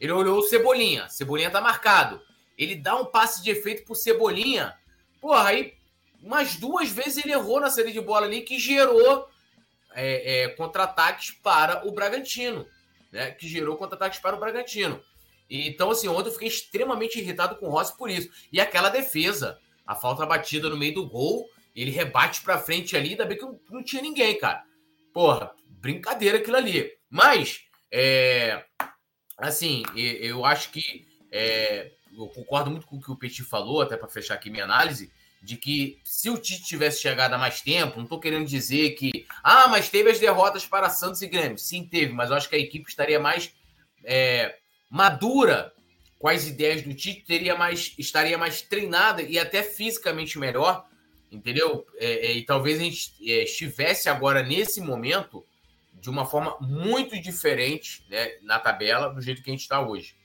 ele 0.00 0.12
olhou 0.12 0.38
o 0.38 0.42
Cebolinha. 0.42 1.08
Cebolinha 1.08 1.50
tá 1.50 1.60
marcado. 1.60 2.20
Ele 2.56 2.74
dá 2.74 2.96
um 2.96 3.04
passe 3.04 3.42
de 3.42 3.50
efeito 3.50 3.84
pro 3.84 3.94
Cebolinha. 3.94 4.74
Porra, 5.20 5.48
aí 5.48 5.74
umas 6.22 6.56
duas 6.56 6.90
vezes 6.90 7.22
ele 7.22 7.32
errou 7.32 7.60
na 7.60 7.70
série 7.70 7.92
de 7.92 8.00
bola 8.00 8.26
ali 8.26 8.42
que 8.42 8.58
gerou 8.58 9.28
é, 9.94 10.42
é, 10.42 10.48
contra-ataques 10.50 11.30
para 11.30 11.86
o 11.86 11.92
Bragantino. 11.92 12.66
Né? 13.12 13.30
Que 13.32 13.48
gerou 13.48 13.76
contra-ataques 13.76 14.18
para 14.18 14.36
o 14.36 14.40
Bragantino. 14.40 15.02
E, 15.48 15.68
então, 15.68 15.90
assim, 15.90 16.08
ontem 16.08 16.28
eu 16.28 16.32
fiquei 16.32 16.48
extremamente 16.48 17.18
irritado 17.18 17.56
com 17.56 17.66
o 17.66 17.70
Rossi 17.70 17.96
por 17.96 18.08
isso. 18.08 18.30
E 18.52 18.60
aquela 18.60 18.88
defesa, 18.88 19.58
a 19.86 19.94
falta 19.94 20.24
batida 20.24 20.68
no 20.68 20.76
meio 20.76 20.94
do 20.94 21.08
gol, 21.08 21.48
ele 21.74 21.90
rebate 21.90 22.42
para 22.42 22.58
frente 22.58 22.96
ali, 22.96 23.10
ainda 23.10 23.24
bem 23.24 23.38
que 23.38 23.46
não 23.70 23.82
tinha 23.82 24.02
ninguém, 24.02 24.38
cara. 24.38 24.62
Porra, 25.12 25.52
brincadeira 25.66 26.38
aquilo 26.38 26.56
ali. 26.56 26.92
Mas, 27.08 27.62
é, 27.90 28.64
assim, 29.36 29.82
eu 29.96 30.44
acho 30.44 30.70
que 30.70 31.06
é, 31.32 31.92
eu 32.16 32.28
concordo 32.28 32.70
muito 32.70 32.86
com 32.86 32.96
o 32.96 33.00
que 33.00 33.10
o 33.10 33.16
Petit 33.16 33.42
falou, 33.42 33.82
até 33.82 33.96
para 33.96 34.08
fechar 34.08 34.34
aqui 34.34 34.50
minha 34.50 34.64
análise, 34.64 35.12
de 35.42 35.56
que 35.56 35.98
se 36.04 36.28
o 36.28 36.36
Tite 36.36 36.64
tivesse 36.64 37.00
chegado 37.00 37.34
há 37.34 37.38
mais 37.38 37.60
tempo, 37.60 37.96
não 37.96 38.04
estou 38.04 38.20
querendo 38.20 38.46
dizer 38.46 38.90
que, 38.90 39.26
ah, 39.42 39.68
mas 39.68 39.88
teve 39.88 40.10
as 40.10 40.18
derrotas 40.18 40.66
para 40.66 40.90
Santos 40.90 41.22
e 41.22 41.26
Grêmio. 41.26 41.58
Sim, 41.58 41.84
teve, 41.84 42.12
mas 42.12 42.30
eu 42.30 42.36
acho 42.36 42.48
que 42.48 42.56
a 42.56 42.58
equipe 42.58 42.88
estaria 42.88 43.18
mais 43.18 43.52
é, 44.04 44.56
madura 44.88 45.72
com 46.18 46.28
as 46.28 46.46
ideias 46.46 46.82
do 46.82 46.92
Tite, 46.92 47.24
teria 47.26 47.56
mais, 47.56 47.94
estaria 47.98 48.36
mais 48.36 48.60
treinada 48.60 49.22
e 49.22 49.38
até 49.38 49.62
fisicamente 49.62 50.38
melhor 50.38 50.86
entendeu? 51.30 51.86
É, 51.96 52.26
é, 52.26 52.32
e 52.32 52.44
talvez 52.44 52.78
a 52.80 52.82
gente 52.82 53.12
é, 53.30 53.44
estivesse 53.44 54.08
agora 54.08 54.42
nesse 54.42 54.80
momento 54.80 55.46
de 55.94 56.10
uma 56.10 56.26
forma 56.26 56.56
muito 56.60 57.20
diferente 57.20 58.04
né, 58.08 58.38
na 58.42 58.58
tabela 58.58 59.12
do 59.12 59.20
jeito 59.20 59.42
que 59.42 59.50
a 59.50 59.52
gente 59.52 59.62
está 59.62 59.80
hoje, 59.80 60.16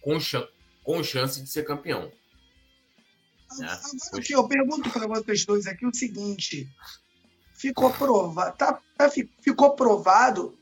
com, 0.00 0.18
chan 0.18 0.46
com 0.82 1.02
chance 1.02 1.42
de 1.42 1.48
ser 1.48 1.64
campeão. 1.64 2.10
Né? 3.58 3.66
Agora, 3.66 4.24
eu 4.28 4.48
pergunto 4.48 4.90
para 4.90 5.06
vocês 5.06 5.44
dois 5.44 5.66
aqui 5.66 5.86
o 5.86 5.94
seguinte: 5.94 6.68
ficou 7.54 7.90
provado, 7.92 8.56
tá, 8.56 8.78
tá, 8.96 9.10
ficou 9.40 9.74
provado 9.74 10.56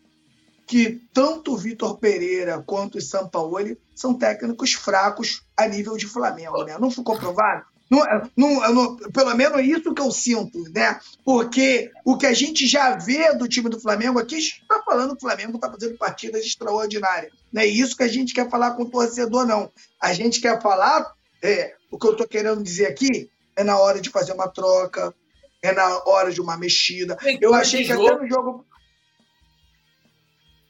que 0.67 1.01
tanto 1.13 1.55
o 1.55 1.57
Vitor 1.57 1.97
Pereira 1.99 2.63
quanto 2.67 2.99
o 2.99 3.01
Sampaoli 3.01 3.79
são 3.95 4.15
técnicos 4.15 4.73
fracos 4.73 5.43
a 5.57 5.69
nível 5.69 5.97
de 5.97 6.07
Flamengo, 6.07 6.65
né? 6.65 6.77
Não 6.79 6.91
ficou 6.91 7.17
provado? 7.17 7.65
Não, 7.89 8.01
não, 8.37 8.75
não, 8.75 8.97
pelo 8.97 9.33
menos 9.37 9.59
é 9.59 9.63
isso 9.63 9.95
que 9.95 10.03
eu 10.03 10.11
sinto, 10.11 10.59
né? 10.73 10.99
Porque 11.25 11.93
o 12.05 12.17
que 12.17 12.27
a 12.27 12.33
gente 12.33 12.67
já 12.67 12.97
vê 12.97 13.33
do 13.35 13.49
time 13.49 13.69
do 13.69 13.81
Flamengo 13.81 14.19
aqui, 14.19 14.37
está 14.39 14.83
falando 14.85 15.11
que 15.11 15.25
o 15.25 15.29
Flamengo 15.29 15.55
está 15.55 15.71
fazendo 15.71 15.97
partidas 15.97 16.45
extraordinárias. 16.45 17.33
Não 17.53 17.63
é 17.63 17.67
isso 17.67 17.97
que 17.97 18.03
a 18.03 18.09
gente 18.09 18.35
quer 18.35 18.51
falar 18.51 18.73
com 18.73 18.83
o 18.83 18.91
torcedor, 18.91 19.47
não. 19.47 19.71
A 20.01 20.13
gente 20.13 20.41
quer 20.41 20.61
falar, 20.61 21.15
é, 21.41 21.76
o 21.91 21.99
que 21.99 22.07
eu 22.07 22.13
estou 22.13 22.27
querendo 22.27 22.63
dizer 22.63 22.87
aqui, 22.87 23.31
é 23.55 23.65
na 23.65 23.79
hora 23.79 24.01
de 24.01 24.11
fazer 24.11 24.33
uma 24.33 24.49
troca, 24.49 25.15
é 25.63 25.73
na 25.73 26.03
hora 26.05 26.31
de 26.31 26.41
uma 26.41 26.57
mexida. 26.57 27.17
Eu 27.41 27.55
achei 27.55 27.85
que 27.85 27.93
até 27.93 28.17
no 28.17 28.29
jogo. 28.29 28.67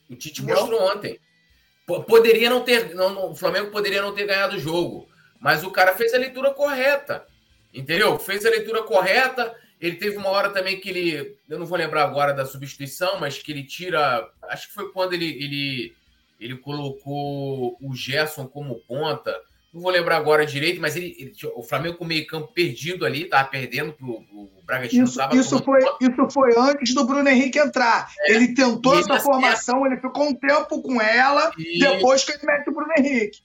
O 0.09 0.15
Tite 0.15 0.43
mostrou 0.43 0.81
ontem. 0.83 1.19
Poderia 2.07 2.49
não 2.49 2.63
ter. 2.63 2.95
Não, 2.95 3.31
o 3.31 3.35
Flamengo 3.35 3.71
poderia 3.71 4.03
não 4.03 4.15
ter 4.15 4.27
ganhado 4.27 4.57
o 4.57 4.61
jogo. 4.61 5.09
Mas 5.41 5.65
o 5.65 5.71
cara 5.71 5.95
fez 5.95 6.15
a 6.15 6.19
leitura 6.19 6.53
correta. 6.53 7.27
Entendeu? 7.73 8.19
Fez 8.19 8.45
a 8.47 8.51
leitura 8.51 8.83
correta. 8.83 9.55
Ele 9.81 9.97
teve 9.97 10.17
uma 10.17 10.31
hora 10.31 10.51
também 10.51 10.81
que 10.81 10.89
ele. 10.89 11.37
Eu 11.49 11.59
não 11.59 11.67
vou 11.67 11.77
lembrar 11.77 12.05
agora 12.05 12.33
da 12.33 12.47
substituição, 12.47 13.21
mas 13.21 13.39
que 13.39 13.53
ele 13.53 13.65
tira. 13.65 14.29
Acho 14.43 14.69
que 14.69 14.75
foi 14.75 14.91
quando 14.93 15.13
ele, 15.13 15.27
ele, 15.27 15.97
ele 16.41 16.57
colocou 16.57 17.77
o 17.81 17.95
Gerson 17.95 18.47
como 18.47 18.81
ponta. 18.87 19.39
Não 19.77 19.83
vou 19.83 19.93
lembrar 19.93 20.17
agora 20.17 20.47
direito, 20.47 20.81
mas 20.81 20.97
ele, 20.97 21.15
ele 21.19 21.35
o 21.55 21.63
Flamengo 21.63 21.99
com 21.99 22.05
o 22.05 22.07
meio-campo 22.07 22.51
perdido 22.51 23.05
ali, 23.05 23.27
tava 23.27 23.47
perdendo 23.47 23.93
pro, 23.93 24.25
o 24.33 24.63
Bragantino. 24.65 25.05
Isso, 25.05 25.21
isso, 25.35 25.63
foi, 25.63 25.81
isso 26.01 26.31
foi 26.31 26.55
antes 26.57 26.95
do 26.95 27.05
Bruno 27.05 27.29
Henrique 27.29 27.59
entrar. 27.59 28.11
É, 28.21 28.33
ele 28.33 28.55
tentou 28.55 28.99
essa 28.99 29.21
formação, 29.21 29.85
ele 29.85 29.99
ficou 29.99 30.31
um 30.31 30.35
tempo 30.35 30.81
com 30.81 30.99
ela, 30.99 31.53
e... 31.59 31.79
depois 31.79 32.25
que 32.25 32.33
ele 32.33 32.47
mete 32.47 32.71
o 32.71 32.73
Bruno 32.73 32.91
Henrique. 32.97 33.43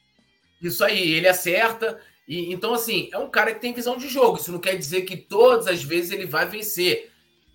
Isso 0.61 0.85
aí, 0.85 1.11
ele 1.11 1.27
acerta. 1.27 1.99
E, 2.25 2.53
então, 2.53 2.73
assim, 2.73 3.09
é 3.11 3.17
um 3.17 3.29
cara 3.29 3.53
que 3.53 3.59
tem 3.59 3.73
visão 3.73 3.97
de 3.97 4.07
jogo. 4.07 4.37
Isso 4.37 4.53
não 4.53 4.59
quer 4.59 4.77
dizer 4.77 5.01
que 5.01 5.17
todas 5.17 5.67
as 5.67 5.83
vezes 5.83 6.11
ele 6.11 6.25
vai 6.25 6.47
vencer. 6.47 7.11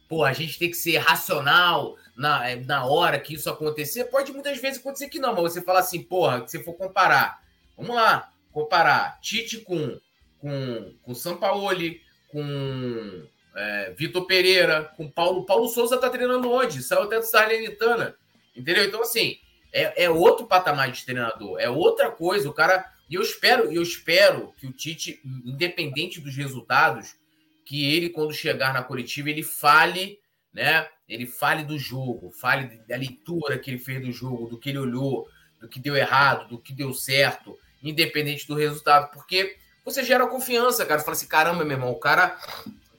Pô, 0.06 0.22
a 0.22 0.34
gente 0.34 0.58
tem 0.58 0.68
que 0.68 0.76
ser 0.76 0.98
racional 0.98 1.96
na, 2.14 2.46
é, 2.46 2.56
na 2.56 2.84
hora 2.84 3.18
que 3.18 3.32
isso 3.32 3.48
acontecer. 3.48 4.04
Pode 4.04 4.34
muitas 4.34 4.58
vezes 4.58 4.80
acontecer 4.80 5.08
que 5.08 5.18
não, 5.18 5.34
mas 5.34 5.54
você 5.54 5.62
fala 5.62 5.78
assim, 5.78 6.02
porra, 6.02 6.46
se 6.46 6.62
for 6.62 6.74
comparar, 6.74 7.40
vamos 7.74 7.96
lá, 7.96 8.30
comparar 8.56 9.20
Tite 9.20 9.58
com, 9.58 10.00
com, 10.38 10.94
com 11.02 11.14
Sampaoli, 11.14 12.00
com 12.28 13.28
é, 13.54 13.90
Vitor 13.90 14.26
Pereira, 14.26 14.90
com 14.96 15.10
Paulo. 15.10 15.44
Paulo 15.44 15.68
Souza 15.68 15.98
tá 15.98 16.08
treinando 16.08 16.50
onde? 16.50 16.82
Saiu 16.82 17.02
até 17.02 17.18
do 17.18 17.26
Salernitana. 17.26 18.16
Entendeu? 18.56 18.82
Então, 18.86 19.02
assim, 19.02 19.36
é, 19.70 20.04
é 20.04 20.08
outro 20.08 20.46
patamar 20.46 20.90
de 20.90 21.04
treinador, 21.04 21.60
é 21.60 21.68
outra 21.68 22.10
coisa. 22.10 22.48
O 22.48 22.54
cara 22.54 22.90
e 23.10 23.16
eu 23.16 23.20
espero, 23.20 23.70
eu 23.70 23.82
espero 23.82 24.54
que 24.56 24.66
o 24.66 24.72
Tite, 24.72 25.20
independente 25.44 26.18
dos 26.18 26.34
resultados, 26.34 27.14
que 27.62 27.94
ele, 27.94 28.08
quando 28.08 28.32
chegar 28.32 28.72
na 28.72 28.82
coletiva, 28.82 29.28
ele 29.28 29.42
fale, 29.42 30.18
né? 30.50 30.88
Ele 31.06 31.26
fale 31.26 31.62
do 31.62 31.78
jogo, 31.78 32.30
fale 32.30 32.80
da 32.88 32.96
leitura 32.96 33.58
que 33.58 33.70
ele 33.70 33.78
fez 33.78 34.02
do 34.02 34.10
jogo, 34.10 34.48
do 34.48 34.58
que 34.58 34.70
ele 34.70 34.78
olhou, 34.78 35.28
do 35.60 35.68
que 35.68 35.78
deu 35.78 35.94
errado, 35.94 36.48
do 36.48 36.58
que 36.58 36.72
deu 36.72 36.94
certo, 36.94 37.54
independente 37.88 38.46
do 38.46 38.54
resultado, 38.54 39.10
porque 39.12 39.56
você 39.84 40.02
gera 40.02 40.26
confiança, 40.26 40.84
cara. 40.84 41.00
Fala 41.00 41.16
assim, 41.16 41.28
caramba, 41.28 41.64
meu 41.64 41.76
irmão, 41.76 41.90
o 41.90 42.00
cara 42.00 42.36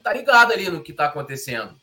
tá 0.02 0.12
ligado 0.12 0.52
ali 0.52 0.70
no 0.70 0.82
que 0.82 0.92
tá 0.92 1.06
acontecendo, 1.06 1.76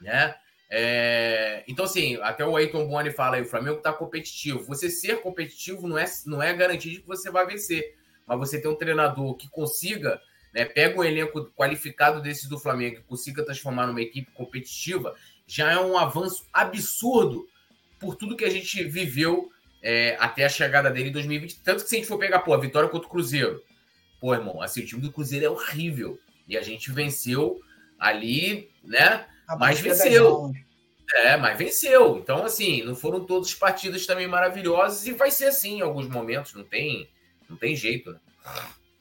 né? 0.00 0.34
É, 0.76 1.62
então, 1.68 1.84
assim, 1.84 2.16
até 2.22 2.44
o 2.44 2.56
Aiton 2.56 2.86
Boni 2.86 3.10
fala 3.10 3.36
aí, 3.36 3.42
o 3.42 3.48
Flamengo 3.48 3.78
está 3.78 3.92
competitivo. 3.92 4.64
Você 4.64 4.90
ser 4.90 5.20
competitivo 5.20 5.86
não 5.86 5.96
é, 5.96 6.04
não 6.26 6.42
é 6.42 6.52
garantia 6.52 6.90
de 6.90 7.00
que 7.00 7.06
você 7.06 7.30
vai 7.30 7.46
vencer. 7.46 7.94
Mas 8.26 8.38
você 8.38 8.60
ter 8.60 8.68
um 8.68 8.74
treinador 8.74 9.34
que 9.36 9.48
consiga, 9.48 10.20
né, 10.52 10.64
pega 10.64 10.98
um 10.98 11.04
elenco 11.04 11.44
qualificado 11.52 12.20
desse 12.20 12.48
do 12.48 12.58
Flamengo, 12.58 12.96
que 12.96 13.02
consiga 13.02 13.44
transformar 13.44 13.86
numa 13.86 14.02
equipe 14.02 14.30
competitiva, 14.32 15.14
já 15.46 15.72
é 15.72 15.78
um 15.78 15.96
avanço 15.96 16.46
absurdo 16.52 17.46
por 18.00 18.16
tudo 18.16 18.36
que 18.36 18.44
a 18.44 18.50
gente 18.50 18.82
viveu 18.84 19.50
é, 19.84 20.16
até 20.18 20.46
a 20.46 20.48
chegada 20.48 20.90
dele 20.90 21.10
em 21.10 21.12
2020. 21.12 21.60
Tanto 21.60 21.84
que 21.84 21.90
se 21.90 21.96
a 21.96 21.98
gente 21.98 22.08
for 22.08 22.18
pegar, 22.18 22.38
pô, 22.38 22.54
a 22.54 22.58
vitória 22.58 22.88
contra 22.88 23.06
o 23.06 23.10
Cruzeiro. 23.10 23.62
Pô, 24.18 24.32
irmão, 24.32 24.62
assim, 24.62 24.80
o 24.80 24.86
time 24.86 25.02
do 25.02 25.12
Cruzeiro 25.12 25.44
é 25.44 25.50
horrível. 25.50 26.18
E 26.48 26.56
a 26.56 26.62
gente 26.62 26.90
venceu 26.90 27.60
ali, 27.98 28.70
né? 28.82 29.26
Mas 29.58 29.80
venceu. 29.80 30.50
É, 31.16 31.36
mas 31.36 31.58
venceu. 31.58 32.16
Então, 32.16 32.44
assim, 32.44 32.82
não 32.82 32.96
foram 32.96 33.26
todas 33.26 33.52
partidas 33.52 34.06
também 34.06 34.26
maravilhosas 34.26 35.06
e 35.06 35.12
vai 35.12 35.30
ser 35.30 35.46
assim 35.46 35.78
em 35.78 35.82
alguns 35.82 36.08
momentos, 36.08 36.54
não 36.54 36.64
tem, 36.64 37.06
não 37.48 37.56
tem 37.58 37.76
jeito, 37.76 38.10
né? 38.10 38.18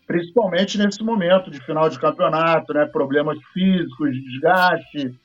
Principalmente 0.06 0.78
nesse 0.78 1.02
momento 1.02 1.50
de 1.50 1.64
final 1.66 1.88
de 1.88 1.98
campeonato, 1.98 2.74
né? 2.74 2.86
Problemas 2.88 3.40
físicos, 3.54 4.12
desgaste 4.22 5.18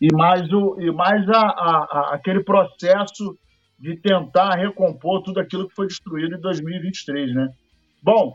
e 0.00 0.12
mais, 0.12 0.52
o, 0.52 0.76
e 0.80 0.90
mais 0.90 1.28
a, 1.28 1.38
a, 1.38 1.88
a 1.90 2.14
aquele 2.14 2.42
processo 2.42 3.38
de 3.84 3.96
tentar 3.96 4.54
recompor 4.54 5.22
tudo 5.22 5.38
aquilo 5.38 5.68
que 5.68 5.74
foi 5.74 5.86
destruído 5.86 6.36
em 6.36 6.40
2023, 6.40 7.34
né? 7.34 7.50
Bom, 8.02 8.34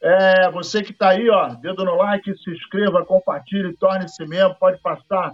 é, 0.00 0.50
você 0.50 0.82
que 0.82 0.92
está 0.92 1.10
aí, 1.10 1.28
ó, 1.28 1.48
dedo 1.48 1.84
no 1.84 1.94
like, 1.96 2.34
se 2.38 2.50
inscreva, 2.50 3.04
compartilhe, 3.04 3.76
torne-se 3.76 4.24
membro, 4.24 4.56
pode 4.58 4.80
passar 4.80 5.30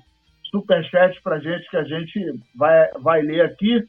superchat 0.51 1.23
para 1.23 1.39
gente 1.39 1.71
que 1.71 1.77
a 1.77 1.85
gente 1.85 2.19
vai, 2.57 2.91
vai 3.01 3.23
ler 3.23 3.45
aqui. 3.45 3.81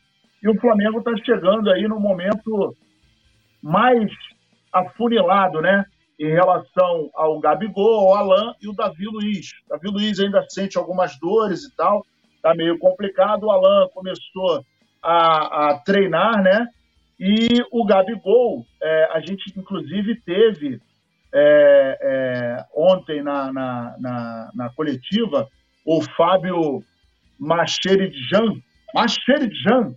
E 0.43 0.47
o 0.47 0.59
Flamengo 0.61 0.99
está 0.99 1.17
chegando 1.25 1.71
aí 1.71 1.87
no 1.87 1.99
momento 1.99 2.77
mais 3.59 4.11
afunilado, 4.71 5.61
né? 5.61 5.83
Em 6.19 6.29
relação 6.29 7.09
ao 7.15 7.39
Gabigol, 7.39 8.13
ao 8.13 8.17
Alain 8.17 8.53
e 8.61 8.67
o 8.67 8.73
Davi 8.73 9.05
Luiz. 9.05 9.47
Davi 9.67 9.87
Luiz 9.87 10.19
ainda 10.19 10.45
sente 10.47 10.77
algumas 10.77 11.19
dores 11.19 11.63
e 11.63 11.75
tal, 11.75 12.05
tá 12.43 12.53
meio 12.53 12.77
complicado. 12.77 13.45
O 13.45 13.51
Alain 13.51 13.89
começou 13.95 14.63
a, 15.05 15.69
a 15.69 15.79
treinar, 15.79 16.41
né? 16.41 16.67
E 17.19 17.63
o 17.71 17.85
Gabigol, 17.85 18.65
é, 18.81 19.09
a 19.13 19.19
gente 19.19 19.53
inclusive 19.57 20.15
teve 20.21 20.81
é, 21.33 21.97
é, 22.01 22.65
ontem 22.73 23.21
na, 23.21 23.53
na, 23.53 23.95
na, 23.99 24.51
na 24.53 24.69
coletiva 24.71 25.47
o 25.85 26.01
Fábio 26.01 26.83
Macheridjan, 27.39 28.55
Macheridjan, 28.93 29.95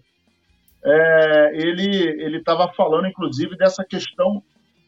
é, 0.84 1.50
ele 1.54 2.36
estava 2.36 2.72
falando, 2.74 3.06
inclusive, 3.06 3.56
dessa 3.56 3.84
questão 3.84 4.42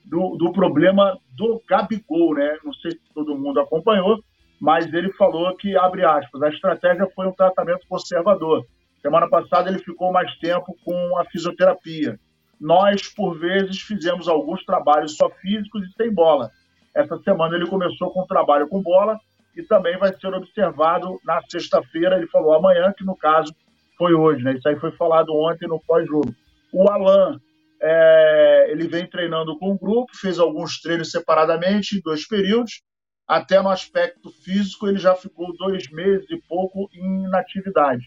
do, 0.04 0.36
do 0.36 0.52
problema 0.52 1.18
do 1.36 1.62
Gabigol, 1.68 2.34
né? 2.34 2.58
Não 2.64 2.72
sei 2.74 2.92
se 2.92 3.00
todo 3.14 3.38
mundo 3.38 3.60
acompanhou, 3.60 4.22
mas 4.60 4.92
ele 4.92 5.12
falou 5.12 5.56
que, 5.56 5.76
abre 5.76 6.04
aspas, 6.04 6.42
a 6.42 6.48
estratégia 6.48 7.08
foi 7.14 7.26
um 7.26 7.32
tratamento 7.32 7.86
conservador. 7.88 8.66
Semana 9.02 9.28
passada 9.28 9.70
ele 9.70 9.78
ficou 9.78 10.12
mais 10.12 10.34
tempo 10.38 10.76
com 10.84 11.18
a 11.18 11.24
fisioterapia. 11.24 12.18
Nós, 12.60 13.08
por 13.08 13.38
vezes, 13.38 13.80
fizemos 13.80 14.28
alguns 14.28 14.64
trabalhos 14.64 15.16
só 15.16 15.30
físicos 15.30 15.82
e 15.88 15.92
sem 15.94 16.12
bola. 16.12 16.50
Essa 16.94 17.16
semana 17.22 17.56
ele 17.56 17.66
começou 17.66 18.10
com 18.10 18.22
um 18.22 18.26
trabalho 18.26 18.68
com 18.68 18.82
bola 18.82 19.18
e 19.56 19.62
também 19.62 19.96
vai 19.98 20.14
ser 20.14 20.34
observado 20.34 21.18
na 21.24 21.40
sexta-feira. 21.48 22.16
Ele 22.16 22.26
falou 22.26 22.54
amanhã, 22.54 22.92
que 22.96 23.04
no 23.04 23.16
caso 23.16 23.54
foi 23.96 24.12
hoje, 24.12 24.42
né? 24.42 24.54
Isso 24.54 24.68
aí 24.68 24.78
foi 24.78 24.92
falado 24.92 25.34
ontem 25.34 25.66
no 25.66 25.80
pós-jogo. 25.80 26.34
O 26.72 26.88
Alan, 26.90 27.40
é, 27.80 28.66
ele 28.70 28.86
vem 28.86 29.06
treinando 29.06 29.58
com 29.58 29.72
o 29.72 29.78
grupo, 29.78 30.14
fez 30.14 30.38
alguns 30.38 30.80
treinos 30.80 31.10
separadamente, 31.10 31.96
em 31.96 32.00
dois 32.00 32.26
períodos. 32.26 32.82
Até 33.26 33.62
no 33.62 33.70
aspecto 33.70 34.30
físico, 34.44 34.86
ele 34.88 34.98
já 34.98 35.14
ficou 35.14 35.56
dois 35.56 35.90
meses 35.90 36.26
e 36.30 36.36
pouco 36.48 36.90
em 36.92 37.24
inatividade. 37.24 38.04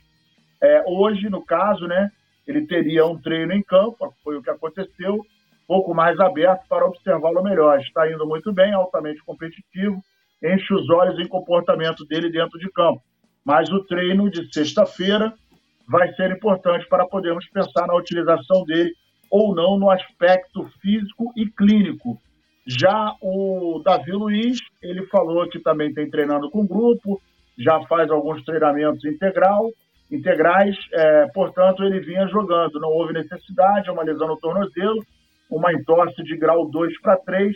É, 0.63 0.81
hoje, 0.87 1.29
no 1.29 1.45
caso, 1.45 1.85
né, 1.87 2.09
ele 2.47 2.65
teria 2.65 3.05
um 3.05 3.21
treino 3.21 3.51
em 3.51 3.61
campo, 3.61 4.13
foi 4.23 4.37
o 4.37 4.41
que 4.41 4.49
aconteceu, 4.49 5.19
pouco 5.67 5.93
mais 5.93 6.17
aberto 6.21 6.65
para 6.69 6.85
observá-lo 6.85 7.43
melhor. 7.43 7.79
Está 7.81 8.09
indo 8.09 8.25
muito 8.25 8.53
bem, 8.53 8.73
altamente 8.73 9.21
competitivo, 9.25 10.01
enche 10.41 10.73
os 10.73 10.89
olhos 10.89 11.19
em 11.19 11.27
comportamento 11.27 12.05
dele 12.05 12.31
dentro 12.31 12.57
de 12.57 12.71
campo. 12.71 13.01
Mas 13.43 13.69
o 13.69 13.83
treino 13.83 14.29
de 14.29 14.51
sexta-feira 14.53 15.33
vai 15.85 16.13
ser 16.13 16.31
importante 16.31 16.87
para 16.87 17.05
podermos 17.05 17.45
pensar 17.49 17.85
na 17.85 17.95
utilização 17.95 18.63
dele 18.63 18.93
ou 19.29 19.53
não 19.53 19.77
no 19.77 19.89
aspecto 19.89 20.63
físico 20.81 21.33
e 21.35 21.45
clínico. 21.45 22.17
Já 22.65 23.13
o 23.21 23.81
Davi 23.83 24.13
Luiz, 24.13 24.59
ele 24.81 25.05
falou 25.07 25.49
que 25.49 25.59
também 25.59 25.93
tem 25.93 26.09
treinando 26.09 26.49
com 26.49 26.65
grupo, 26.65 27.21
já 27.57 27.81
faz 27.87 28.09
alguns 28.09 28.43
treinamentos 28.45 29.03
integral, 29.03 29.69
integrais, 30.13 30.75
é, 30.91 31.27
portanto, 31.33 31.83
ele 31.83 31.99
vinha 31.99 32.27
jogando. 32.27 32.79
Não 32.79 32.89
houve 32.89 33.13
necessidade, 33.13 33.89
é 33.89 33.91
uma 33.91 34.03
lesão 34.03 34.27
no 34.27 34.37
tornozelo, 34.37 35.03
uma 35.49 35.73
entorse 35.73 36.21
de 36.23 36.37
grau 36.37 36.69
2 36.69 36.99
para 37.01 37.17
3, 37.17 37.55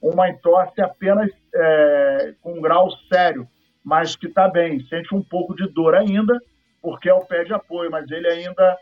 uma 0.00 0.28
entorse 0.28 0.80
apenas 0.80 1.30
é, 1.54 2.34
com 2.40 2.60
grau 2.60 2.90
sério, 3.12 3.46
mas 3.84 4.14
que 4.16 4.26
está 4.26 4.48
bem, 4.48 4.80
sente 4.86 5.14
um 5.14 5.22
pouco 5.22 5.54
de 5.54 5.66
dor 5.68 5.94
ainda, 5.94 6.38
porque 6.80 7.08
é 7.08 7.14
o 7.14 7.24
pé 7.24 7.44
de 7.44 7.52
apoio, 7.52 7.90
mas 7.90 8.08
ele 8.10 8.28
ainda 8.28 8.76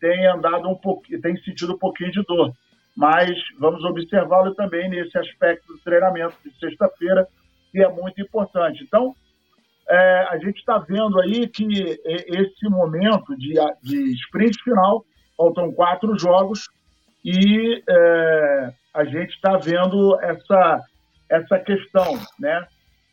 tem 0.00 0.26
andado 0.26 0.68
um 0.68 0.74
pouquinho, 0.74 1.20
tem 1.20 1.36
sentido 1.38 1.74
um 1.74 1.78
pouquinho 1.78 2.10
de 2.10 2.22
dor. 2.24 2.52
Mas 2.94 3.30
vamos 3.58 3.84
observá-lo 3.84 4.54
também 4.54 4.88
nesse 4.88 5.16
aspecto 5.18 5.66
do 5.66 5.78
treinamento 5.80 6.36
de 6.44 6.50
sexta-feira, 6.58 7.26
que 7.70 7.82
é 7.82 7.88
muito 7.88 8.20
importante. 8.20 8.82
Então, 8.84 9.14
é, 9.88 10.26
a 10.30 10.38
gente 10.38 10.58
está 10.58 10.78
vendo 10.78 11.20
aí 11.20 11.46
que 11.48 11.66
esse 12.04 12.68
momento 12.68 13.36
de, 13.36 13.54
de 13.82 14.14
sprint 14.14 14.62
final, 14.62 15.04
faltam 15.36 15.72
quatro 15.72 16.18
jogos, 16.18 16.66
e 17.24 17.82
é, 17.88 18.72
a 18.94 19.04
gente 19.04 19.30
está 19.34 19.56
vendo 19.56 20.18
essa, 20.20 20.80
essa 21.28 21.58
questão, 21.58 22.18
né? 22.38 22.66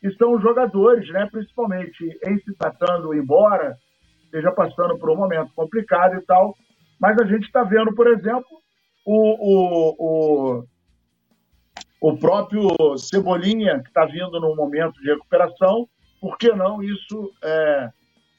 E 0.04 0.12
são 0.16 0.34
os 0.34 0.42
jogadores, 0.42 1.10
né, 1.10 1.28
principalmente 1.32 2.04
em 2.26 2.38
se 2.40 2.54
tratando 2.58 3.14
embora, 3.14 3.78
esteja 4.26 4.52
passando 4.52 4.98
por 4.98 5.10
um 5.10 5.16
momento 5.16 5.52
complicado 5.56 6.16
e 6.16 6.22
tal, 6.26 6.56
mas 7.00 7.18
a 7.20 7.26
gente 7.26 7.46
está 7.46 7.64
vendo, 7.64 7.94
por 7.96 8.08
exemplo, 8.08 8.46
o, 9.06 9.18
o, 9.40 9.96
o, 10.00 10.64
o 12.02 12.18
próprio 12.18 12.68
Cebolinha, 12.98 13.82
que 13.82 13.88
está 13.88 14.06
vindo 14.06 14.40
num 14.40 14.56
momento 14.56 15.00
de 15.02 15.10
recuperação, 15.10 15.88
por 16.24 16.38
que 16.38 16.54
não 16.54 16.82
isso, 16.82 17.34
é, 17.44 17.90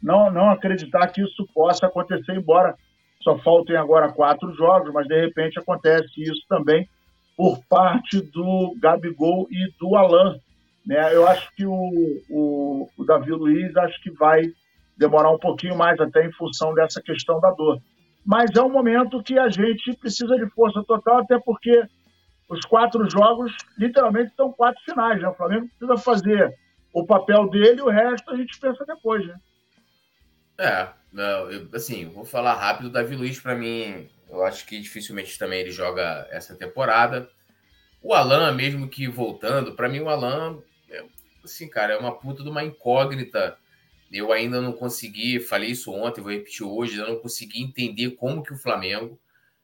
não, 0.03 0.31
não 0.31 0.49
acreditar 0.49 1.07
que 1.09 1.20
isso 1.20 1.47
possa 1.53 1.85
acontecer, 1.85 2.33
embora 2.33 2.75
só 3.20 3.37
faltem 3.37 3.77
agora 3.77 4.11
quatro 4.11 4.55
jogos, 4.55 4.90
mas 4.90 5.07
de 5.07 5.20
repente 5.20 5.59
acontece 5.59 6.11
isso 6.16 6.40
também 6.49 6.88
por 7.37 7.62
parte 7.68 8.23
do 8.23 8.75
Gabigol 8.81 9.47
e 9.51 9.70
do 9.79 9.97
Alain. 9.97 10.40
Né? 10.87 11.14
Eu 11.14 11.29
acho 11.29 11.55
que 11.55 11.66
o, 11.66 12.23
o, 12.31 12.88
o 12.97 13.05
Davi 13.05 13.33
Luiz 13.33 13.77
acho 13.77 14.03
que 14.03 14.11
vai 14.12 14.44
demorar 14.97 15.31
um 15.31 15.38
pouquinho 15.38 15.77
mais 15.77 16.01
até 16.01 16.25
em 16.25 16.33
função 16.33 16.73
dessa 16.73 17.03
questão 17.03 17.38
da 17.38 17.51
dor. 17.51 17.83
Mas 18.25 18.51
é 18.57 18.62
um 18.62 18.73
momento 18.73 19.23
que 19.23 19.38
a 19.38 19.51
gente 19.51 19.92
precisa 19.99 20.37
de 20.37 20.49
força 20.53 20.83
total, 20.85 21.18
até 21.18 21.38
porque 21.38 21.83
os 22.49 22.64
quatro 22.64 23.11
jogos 23.11 23.55
literalmente 23.77 24.33
são 24.35 24.51
quatro 24.51 24.83
finais. 24.85 25.20
Né? 25.20 25.29
O 25.29 25.35
Flamengo 25.35 25.68
precisa 25.68 25.99
fazer 25.99 26.63
o 26.94 27.04
papel 27.04 27.50
dele, 27.50 27.83
o 27.83 27.90
resto 27.90 28.30
a 28.30 28.37
gente 28.37 28.59
pensa 28.59 28.85
depois, 28.87 29.26
né? 29.26 29.37
É, 30.57 30.88
eu, 31.50 31.68
assim, 31.74 32.07
vou 32.07 32.24
falar 32.24 32.54
rápido. 32.54 32.88
Davi 32.88 33.16
Luiz, 33.16 33.40
para 33.40 33.57
mim, 33.57 34.09
eu 34.30 34.44
acho 34.44 34.64
que 34.64 34.80
dificilmente 34.80 35.37
também 35.37 35.61
ele 35.61 35.72
joga 35.72 36.28
essa 36.30 36.54
temporada. 36.54 37.28
O 38.00 38.14
Alan, 38.14 38.52
mesmo 38.52 38.88
que 38.88 39.09
voltando, 39.09 39.74
para 39.74 39.88
mim 39.88 39.98
o 39.98 40.09
Alan, 40.09 40.62
é, 40.88 41.04
assim, 41.42 41.68
cara, 41.68 41.94
é 41.94 41.98
uma 41.98 42.14
puta 42.14 42.44
de 42.44 42.48
uma 42.48 42.62
incógnita. 42.62 43.59
Eu 44.12 44.33
ainda 44.33 44.61
não 44.61 44.72
consegui, 44.72 45.40
falei 45.40 45.70
isso 45.70 45.92
ontem, 45.92 46.20
vou 46.20 46.30
repetir 46.30 46.64
hoje, 46.64 46.98
eu 46.98 47.09
não 47.09 47.18
consegui 47.18 47.61
entender 47.61 48.12
como 48.12 48.44
que 48.44 48.52
o 48.52 48.59
Flamengo, 48.59 49.18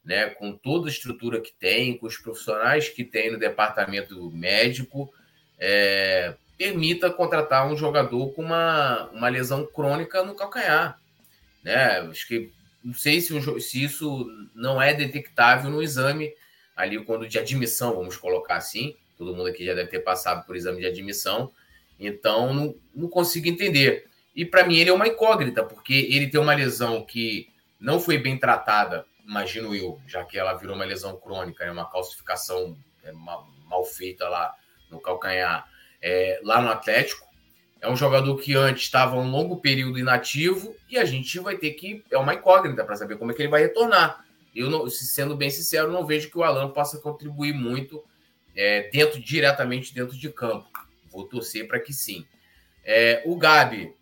né, 0.05 0.31
com 0.31 0.57
toda 0.57 0.88
a 0.88 0.90
estrutura 0.90 1.40
que 1.40 1.53
tem, 1.53 1.97
com 1.97 2.07
os 2.07 2.19
profissionais 2.19 2.88
que 2.88 3.05
tem 3.05 3.31
no 3.31 3.38
departamento 3.38 4.29
médico, 4.33 5.12
é, 5.57 6.35
permita 6.61 7.11
contratar 7.11 7.66
um 7.66 7.75
jogador 7.75 8.35
com 8.35 8.42
uma, 8.42 9.09
uma 9.14 9.31
lesão 9.31 9.64
crônica 9.64 10.23
no 10.23 10.35
calcanhar. 10.35 11.01
Né? 11.62 12.01
Acho 12.01 12.29
que 12.29 12.53
não 12.85 12.92
sei 12.92 13.18
se, 13.23 13.61
se 13.62 13.83
isso 13.83 14.27
não 14.55 14.81
é 14.81 14.92
detectável 14.92 15.70
no 15.70 15.83
exame 15.83 16.35
ali 16.77 17.03
quando 17.03 17.27
de 17.27 17.38
admissão, 17.38 17.96
vamos 17.96 18.18
colocar 18.18 18.57
assim. 18.57 18.94
Todo 19.16 19.35
mundo 19.35 19.49
aqui 19.49 19.64
já 19.64 19.73
deve 19.73 19.88
ter 19.88 20.01
passado 20.01 20.44
por 20.44 20.55
exame 20.55 20.81
de 20.81 20.87
admissão, 20.87 21.51
então 21.99 22.53
não, 22.53 22.75
não 22.94 23.09
consigo 23.09 23.49
entender. 23.49 24.11
E 24.37 24.44
para 24.44 24.66
mim 24.66 24.77
ele 24.77 24.90
é 24.90 24.92
uma 24.92 25.09
incógnita, 25.09 25.64
porque 25.64 26.09
ele 26.11 26.29
tem 26.29 26.38
uma 26.38 26.55
lesão 26.55 27.07
que 27.07 27.49
não 27.81 27.99
foi 27.99 28.18
bem 28.18 28.37
tratada, 28.37 29.07
imagino 29.27 29.75
eu, 29.75 29.99
já 30.07 30.27
que 30.27 30.38
ela 30.38 30.53
virou 30.53 30.77
uma 30.77 30.85
lesão 30.85 31.16
crônica, 31.16 31.64
é 31.64 31.73
uma 31.73 31.90
calcificação 31.90 32.77
é, 33.03 33.12
mal, 33.12 33.49
mal 33.64 33.83
feita 33.83 34.29
lá 34.29 34.55
no 34.90 35.01
calcanhar 35.01 35.66
é, 36.03 36.41
lá 36.43 36.61
no 36.61 36.69
Atlético. 36.69 37.29
É 37.81 37.89
um 37.89 37.97
jogador 37.97 38.37
que 38.37 38.55
antes 38.55 38.83
estava 38.83 39.17
um 39.17 39.31
longo 39.31 39.57
período 39.57 39.99
inativo 39.99 40.77
e 40.89 40.99
a 40.99 41.05
gente 41.05 41.39
vai 41.39 41.57
ter 41.57 41.71
que. 41.73 42.05
É 42.11 42.19
uma 42.19 42.35
incógnita 42.35 42.85
para 42.85 42.97
saber 42.97 43.17
como 43.17 43.31
é 43.31 43.35
que 43.35 43.41
ele 43.41 43.49
vai 43.49 43.63
retornar. 43.63 44.25
Eu, 44.55 44.69
não, 44.69 44.89
sendo 44.91 45.37
bem 45.37 45.49
sincero, 45.49 45.91
não 45.91 46.07
vejo 46.07 46.31
que 46.31 46.37
o 46.37 46.43
Alan 46.43 46.71
possa 46.71 46.99
contribuir 46.99 47.55
muito 47.55 48.05
é, 48.55 48.91
dentro 48.91 49.21
diretamente 49.21 49.95
dentro 49.95 50.17
de 50.17 50.29
campo. 50.31 50.69
Vou 51.11 51.25
torcer 51.25 51.67
para 51.67 51.81
que 51.81 51.93
sim. 51.93 52.27
É, 52.85 53.23
o 53.25 53.37
Gabi, 53.37 53.95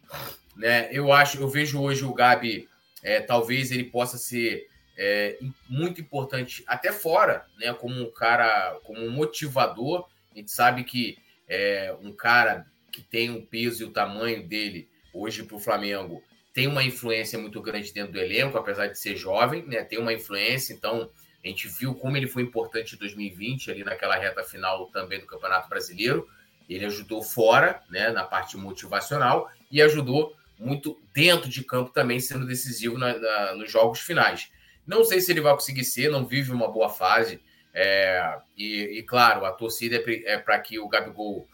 né? 0.57 0.89
Eu 0.91 1.13
acho, 1.13 1.39
eu 1.39 1.49
vejo 1.49 1.81
hoje 1.81 2.05
o 2.05 2.15
Gabi, 2.15 2.69
é, 3.03 3.21
talvez 3.21 3.71
ele 3.71 3.85
possa 3.85 4.19
ser 4.19 4.67
é, 4.97 5.39
muito 5.69 6.01
importante 6.01 6.65
até 6.67 6.91
fora, 6.91 7.47
né? 7.59 7.73
Como 7.75 7.95
um 7.95 8.11
cara, 8.11 8.79
como 8.83 9.01
um 9.01 9.11
motivador. 9.11 10.09
A 10.33 10.39
gente 10.39 10.51
sabe 10.51 10.83
que 10.83 11.19
é, 11.49 11.97
um 12.01 12.13
cara 12.13 12.67
que 12.93 13.03
tem 13.03 13.31
o 13.31 13.47
peso 13.47 13.83
e 13.83 13.87
o 13.87 13.93
tamanho 13.93 14.47
dele 14.47 14.89
hoje 15.13 15.43
para 15.43 15.57
o 15.57 15.61
Flamengo 15.61 16.23
tem 16.53 16.67
uma 16.67 16.83
influência 16.83 17.39
muito 17.39 17.63
grande 17.63 17.93
dentro 17.93 18.13
do 18.13 18.19
elenco, 18.19 18.59
apesar 18.59 18.89
de 18.89 18.99
ser 18.99 19.17
jovem, 19.17 19.65
né? 19.65 19.85
Tem 19.85 19.99
uma 19.99 20.13
influência, 20.13 20.73
então 20.73 21.09
a 21.45 21.47
gente 21.47 21.69
viu 21.69 21.95
como 21.95 22.17
ele 22.17 22.27
foi 22.27 22.43
importante 22.43 22.97
em 22.97 22.99
2020, 22.99 23.71
ali 23.71 23.85
naquela 23.85 24.17
reta 24.17 24.43
final 24.43 24.87
também 24.87 25.21
do 25.21 25.27
Campeonato 25.27 25.69
Brasileiro. 25.69 26.29
Ele 26.69 26.85
ajudou 26.85 27.23
fora, 27.23 27.81
né, 27.89 28.11
na 28.11 28.25
parte 28.25 28.57
motivacional, 28.57 29.51
e 29.71 29.81
ajudou 29.81 30.35
muito 30.59 31.01
dentro 31.15 31.49
de 31.49 31.63
campo 31.63 31.93
também, 31.93 32.19
sendo 32.19 32.45
decisivo 32.45 32.99
na, 32.99 33.17
na, 33.17 33.55
nos 33.55 33.71
jogos 33.71 34.01
finais. 34.01 34.51
Não 34.87 35.05
sei 35.05 35.21
se 35.21 35.31
ele 35.31 35.41
vai 35.41 35.55
conseguir 35.55 35.85
ser, 35.85 36.11
não 36.11 36.27
vive 36.27 36.51
uma 36.51 36.69
boa 36.69 36.89
fase. 36.89 37.41
É, 37.81 38.37
e, 38.57 38.99
e, 38.99 39.03
claro, 39.05 39.45
a 39.45 39.53
torcida 39.53 40.03
é 40.25 40.37
para 40.37 40.57
é 40.57 40.59
que 40.59 40.81
o 40.81 40.89
Gabigol 40.89 41.47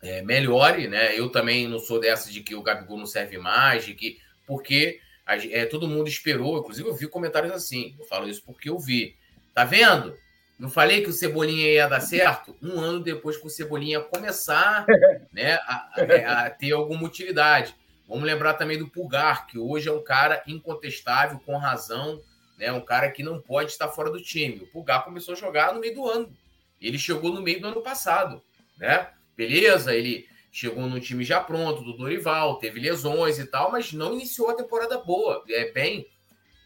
é, 0.00 0.22
melhore, 0.22 0.88
né? 0.88 1.14
Eu 1.14 1.28
também 1.28 1.68
não 1.68 1.78
sou 1.78 2.00
dessa 2.00 2.32
de 2.32 2.40
que 2.40 2.54
o 2.54 2.62
Gabigol 2.62 2.96
não 2.96 3.04
serve 3.04 3.36
mais, 3.36 3.84
de 3.84 3.92
que 3.92 4.18
porque 4.46 4.98
a, 5.26 5.36
é, 5.36 5.66
todo 5.66 5.86
mundo 5.86 6.08
esperou, 6.08 6.60
inclusive 6.60 6.88
eu 6.88 6.94
vi 6.94 7.06
comentários 7.06 7.52
assim. 7.52 7.94
Eu 7.98 8.06
falo 8.06 8.30
isso 8.30 8.42
porque 8.46 8.70
eu 8.70 8.78
vi. 8.78 9.14
Tá 9.54 9.62
vendo? 9.62 10.16
Não 10.58 10.70
falei 10.70 11.02
que 11.02 11.10
o 11.10 11.12
Cebolinha 11.12 11.70
ia 11.70 11.86
dar 11.86 12.00
certo? 12.00 12.56
Um 12.62 12.80
ano 12.80 13.00
depois 13.00 13.36
que 13.36 13.46
o 13.46 13.50
Cebolinha 13.50 14.00
começar 14.00 14.86
né, 15.30 15.56
a, 15.66 16.46
a 16.46 16.50
ter 16.50 16.72
alguma 16.72 17.04
utilidade. 17.04 17.76
Vamos 18.08 18.24
lembrar 18.24 18.54
também 18.54 18.78
do 18.78 18.88
Pulgar, 18.88 19.46
que 19.46 19.58
hoje 19.58 19.86
é 19.86 19.92
um 19.92 20.02
cara 20.02 20.42
incontestável, 20.46 21.38
com 21.44 21.58
razão, 21.58 22.22
né? 22.60 22.70
Um 22.70 22.82
cara 22.82 23.10
que 23.10 23.22
não 23.22 23.40
pode 23.40 23.72
estar 23.72 23.88
fora 23.88 24.10
do 24.10 24.22
time. 24.22 24.60
O 24.60 24.66
Pulgar 24.66 25.02
começou 25.02 25.32
a 25.32 25.36
jogar 25.36 25.72
no 25.72 25.80
meio 25.80 25.94
do 25.94 26.06
ano. 26.06 26.30
Ele 26.78 26.98
chegou 26.98 27.32
no 27.32 27.40
meio 27.40 27.58
do 27.58 27.68
ano 27.68 27.82
passado, 27.82 28.42
né? 28.78 29.08
Beleza, 29.34 29.94
ele 29.94 30.28
chegou 30.52 30.86
no 30.86 31.00
time 31.00 31.24
já 31.24 31.40
pronto 31.40 31.82
do 31.82 31.96
Dorival, 31.96 32.58
teve 32.58 32.78
lesões 32.78 33.38
e 33.38 33.46
tal, 33.46 33.72
mas 33.72 33.94
não 33.94 34.12
iniciou 34.12 34.50
a 34.50 34.54
temporada 34.54 34.98
boa. 34.98 35.42
É 35.48 35.72
bem, 35.72 36.06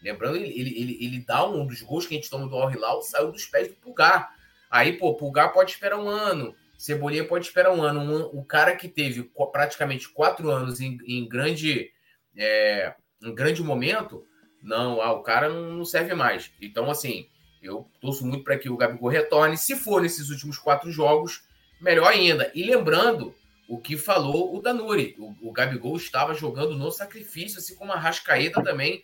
lembrando, 0.03 0.35
ele, 0.35 0.49
ele, 0.49 0.81
ele, 0.81 1.05
ele 1.05 1.19
dá 1.25 1.47
um 1.47 1.65
dos 1.65 1.81
gols 1.81 2.05
que 2.05 2.13
a 2.13 2.17
gente 2.17 2.29
toma 2.29 2.47
do 2.47 2.55
Al 2.55 2.71
Hilal, 2.71 3.01
saiu 3.01 3.31
dos 3.31 3.45
pés 3.45 3.69
do 3.69 3.75
Pulgar. 3.75 4.29
Aí, 4.69 4.93
pô, 4.97 5.15
Pulgar 5.15 5.53
pode 5.53 5.71
esperar 5.71 5.97
um 5.97 6.09
ano, 6.09 6.53
Cebolinha 6.77 7.25
pode 7.25 7.45
esperar 7.45 7.71
um 7.71 7.81
ano. 7.81 8.01
Um, 8.01 8.39
o 8.39 8.43
cara 8.43 8.75
que 8.75 8.89
teve 8.89 9.31
praticamente 9.51 10.09
quatro 10.09 10.49
anos 10.49 10.81
em, 10.81 10.97
em 11.07 11.27
grande, 11.27 11.89
é, 12.35 12.93
em 13.23 13.33
grande 13.33 13.63
momento, 13.63 14.25
não, 14.65 14.99
ah, 14.99 15.13
o 15.13 15.21
cara 15.21 15.47
não 15.47 15.85
serve 15.85 16.15
mais. 16.15 16.51
Então, 16.59 16.89
assim, 16.89 17.29
eu 17.61 17.87
torço 18.01 18.25
muito 18.25 18.43
para 18.43 18.57
que 18.57 18.67
o 18.67 18.75
Gabigol 18.75 19.09
retorne. 19.09 19.57
Se 19.57 19.75
for 19.75 20.01
nesses 20.01 20.31
últimos 20.31 20.57
quatro 20.57 20.91
jogos, 20.91 21.43
melhor 21.79 22.07
ainda. 22.11 22.51
E 22.55 22.63
lembrando 22.63 23.35
o 23.67 23.77
que 23.77 23.95
falou 23.95 24.55
o 24.55 24.61
Danuri, 24.61 25.15
o, 25.19 25.49
o 25.49 25.51
Gabigol 25.51 25.95
estava 25.95 26.33
jogando 26.33 26.75
no 26.75 26.91
sacrifício, 26.91 27.59
assim 27.59 27.75
como 27.75 27.93
a 27.93 27.99
Rascaeta 27.99 28.63
também. 28.63 29.03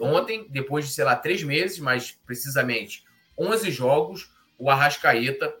Ontem, 0.00 0.46
depois 0.48 0.86
de, 0.86 0.92
sei 0.92 1.04
lá, 1.04 1.16
três 1.16 1.42
meses, 1.42 1.80
mas 1.80 2.12
precisamente 2.24 3.04
11 3.36 3.68
jogos, 3.72 4.30
o 4.56 4.70
Arrascaeta 4.70 5.52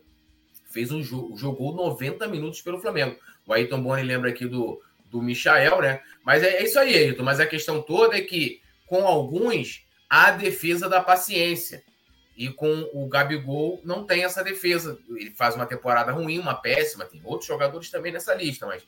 fez 0.70 0.92
um 0.92 1.02
jogo, 1.02 1.36
jogou 1.36 1.74
90 1.74 2.28
minutos 2.28 2.62
pelo 2.62 2.80
Flamengo. 2.80 3.18
O 3.44 3.52
Ayrton 3.52 3.82
Boni 3.82 4.04
lembra 4.04 4.30
aqui 4.30 4.46
do, 4.46 4.80
do 5.06 5.20
Michael, 5.20 5.80
né? 5.80 6.00
Mas 6.24 6.44
é, 6.44 6.58
é 6.58 6.64
isso 6.64 6.78
aí, 6.78 6.94
Ayrton. 6.94 7.24
Mas 7.24 7.40
a 7.40 7.46
questão 7.46 7.82
toda 7.82 8.16
é 8.16 8.20
que 8.20 8.62
com 8.90 9.06
alguns 9.06 9.86
a 10.10 10.32
defesa 10.32 10.88
da 10.88 11.00
paciência. 11.00 11.84
E 12.36 12.48
com 12.48 12.90
o 12.92 13.06
Gabigol 13.06 13.80
não 13.84 14.04
tem 14.04 14.24
essa 14.24 14.42
defesa. 14.42 14.98
Ele 15.10 15.30
faz 15.30 15.54
uma 15.54 15.64
temporada 15.64 16.10
ruim, 16.10 16.40
uma 16.40 16.54
péssima. 16.54 17.04
Tem 17.04 17.20
outros 17.24 17.46
jogadores 17.46 17.88
também 17.88 18.12
nessa 18.12 18.34
lista, 18.34 18.66
mas. 18.66 18.82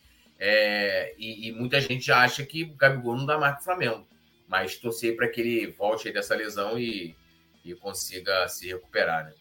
É, 0.45 1.15
e, 1.17 1.49
e, 1.49 1.53
muita 1.53 1.81
gente 1.81 2.11
acha 2.11 2.45
que 2.45 2.65
o 2.65 2.75
Gabigol 2.75 3.17
não 3.17 3.25
dá 3.25 3.39
mais 3.39 3.53
para 3.53 3.61
o 3.61 3.65
Flamengo. 3.65 4.09
Mas 4.49 4.75
torcer 4.75 5.15
para 5.15 5.29
que 5.29 5.41
ele 5.41 5.69
volte 5.69 6.11
dessa 6.11 6.35
lesão 6.35 6.77
e, 6.77 7.15
e 7.65 7.73
consiga 7.77 8.49
se 8.49 8.67
recuperar, 8.67 9.27
né? 9.27 9.33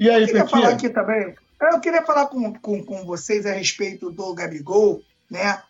E 0.00 0.08
aí, 0.08 0.22
eu 0.22 0.26
queria 0.26 0.48
falar 0.48 0.68
aqui 0.70 0.88
também. 0.88 1.34
Eu 1.60 1.80
queria 1.80 2.02
falar 2.02 2.28
com, 2.28 2.54
com, 2.54 2.82
com 2.82 3.04
vocês 3.04 3.44
a 3.44 3.52
respeito 3.52 4.10
do 4.10 4.32
Gabigol, 4.32 5.02
né? 5.30 5.62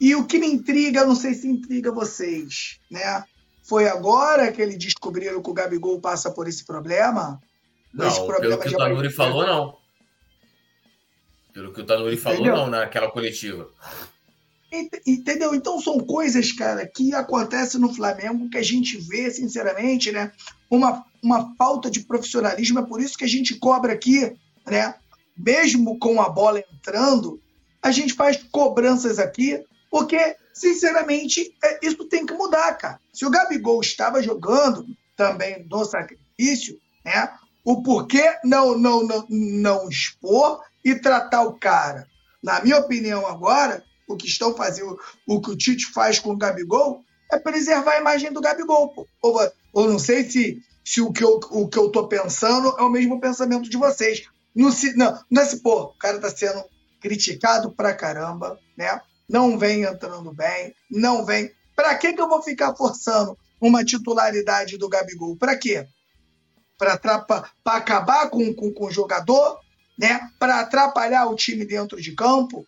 E 0.00 0.14
o 0.14 0.26
que 0.26 0.38
me 0.38 0.46
intriga, 0.46 1.04
não 1.04 1.14
sei 1.14 1.34
se 1.34 1.48
intriga 1.48 1.90
vocês, 1.90 2.78
né? 2.90 3.24
Foi 3.62 3.88
agora 3.88 4.52
que 4.52 4.62
eles 4.62 4.78
descobriram 4.78 5.42
que 5.42 5.50
o 5.50 5.54
Gabigol 5.54 6.00
passa 6.00 6.30
por 6.30 6.46
esse 6.46 6.64
problema? 6.64 7.40
Não, 7.92 8.06
esse 8.06 8.24
problema 8.24 8.58
pelo 8.58 8.62
que 8.62 8.74
o 8.74 8.78
Tanuri 8.78 9.10
falou, 9.10 9.46
não. 9.46 9.76
Pelo 11.52 11.72
que 11.72 11.80
o 11.80 11.86
Tanuri 11.86 12.16
falou, 12.16 12.44
não, 12.44 12.66
naquela 12.68 13.10
coletiva. 13.10 13.68
Entendeu? 15.06 15.54
Então 15.54 15.80
são 15.80 15.98
coisas, 15.98 16.52
cara, 16.52 16.86
que 16.86 17.14
acontecem 17.14 17.80
no 17.80 17.94
Flamengo 17.94 18.50
que 18.50 18.58
a 18.58 18.62
gente 18.62 18.98
vê, 18.98 19.30
sinceramente, 19.30 20.12
né? 20.12 20.30
Uma, 20.70 21.04
uma 21.22 21.54
falta 21.56 21.90
de 21.90 22.00
profissionalismo. 22.00 22.78
É 22.80 22.82
por 22.82 23.00
isso 23.00 23.16
que 23.16 23.24
a 23.24 23.28
gente 23.28 23.54
cobra 23.54 23.92
aqui, 23.92 24.36
né? 24.66 24.94
Mesmo 25.36 25.98
com 25.98 26.20
a 26.20 26.28
bola 26.28 26.62
entrando, 26.72 27.40
a 27.82 27.90
gente 27.90 28.14
faz 28.14 28.42
cobranças 28.50 29.18
aqui, 29.18 29.64
porque, 29.90 30.36
sinceramente, 30.52 31.54
é, 31.62 31.78
isso 31.86 32.04
tem 32.08 32.26
que 32.26 32.34
mudar, 32.34 32.72
cara. 32.74 33.00
Se 33.12 33.24
o 33.24 33.30
Gabigol 33.30 33.80
estava 33.80 34.22
jogando 34.22 34.86
também 35.16 35.66
no 35.68 35.84
sacrifício, 35.84 36.78
né? 37.04 37.32
O 37.64 37.82
porquê 37.82 38.36
não, 38.44 38.78
não, 38.78 39.02
não, 39.04 39.26
não 39.28 39.88
expor 39.88 40.60
e 40.84 40.94
tratar 40.94 41.42
o 41.42 41.58
cara? 41.58 42.06
Na 42.42 42.60
minha 42.60 42.78
opinião, 42.78 43.26
agora, 43.26 43.82
o 44.08 44.16
que 44.16 44.26
estão 44.26 44.54
fazendo, 44.54 44.98
o 45.26 45.40
que 45.40 45.50
o 45.50 45.56
Tite 45.56 45.86
faz 45.92 46.18
com 46.18 46.30
o 46.30 46.36
Gabigol, 46.36 47.02
é 47.32 47.38
preservar 47.38 47.92
a 47.92 48.00
imagem 48.00 48.32
do 48.32 48.40
Gabigol. 48.40 48.94
Pô. 48.94 49.08
Ou, 49.20 49.52
ou 49.72 49.88
não 49.88 49.98
sei 49.98 50.28
se, 50.30 50.62
se 50.84 51.00
o 51.00 51.12
que 51.12 51.24
eu 51.24 51.40
o 51.50 51.68
que 51.68 51.78
eu 51.78 51.90
tô 51.90 52.06
pensando 52.06 52.74
é 52.78 52.82
o 52.82 52.90
mesmo 52.90 53.20
pensamento 53.20 53.68
de 53.68 53.76
vocês. 53.76 54.22
Não, 54.54 54.70
se, 54.70 54.96
não, 54.96 55.18
não 55.30 55.42
é 55.42 55.44
se, 55.44 55.60
pô, 55.60 55.82
o 55.82 55.98
cara 55.98 56.20
tá 56.20 56.30
sendo 56.30 56.64
criticado 57.00 57.72
pra 57.72 57.94
caramba, 57.94 58.58
né? 58.76 59.00
Não 59.28 59.58
vem 59.58 59.82
entrando 59.82 60.32
bem, 60.32 60.74
não 60.90 61.24
vem. 61.24 61.50
Pra 61.74 61.94
que, 61.96 62.12
que 62.12 62.20
eu 62.20 62.28
vou 62.28 62.42
ficar 62.42 62.74
forçando 62.74 63.36
uma 63.60 63.84
titularidade 63.84 64.78
do 64.78 64.88
Gabigol? 64.88 65.36
Pra 65.36 65.56
quê? 65.56 65.86
Para 66.78 66.94
acabar 67.64 68.30
com, 68.30 68.54
com, 68.54 68.72
com 68.72 68.86
o 68.86 68.90
jogador, 68.90 69.60
né? 69.98 70.20
Para 70.38 70.60
atrapalhar 70.60 71.26
o 71.26 71.34
time 71.34 71.64
dentro 71.64 72.00
de 72.00 72.12
campo? 72.12 72.60
O 72.60 72.66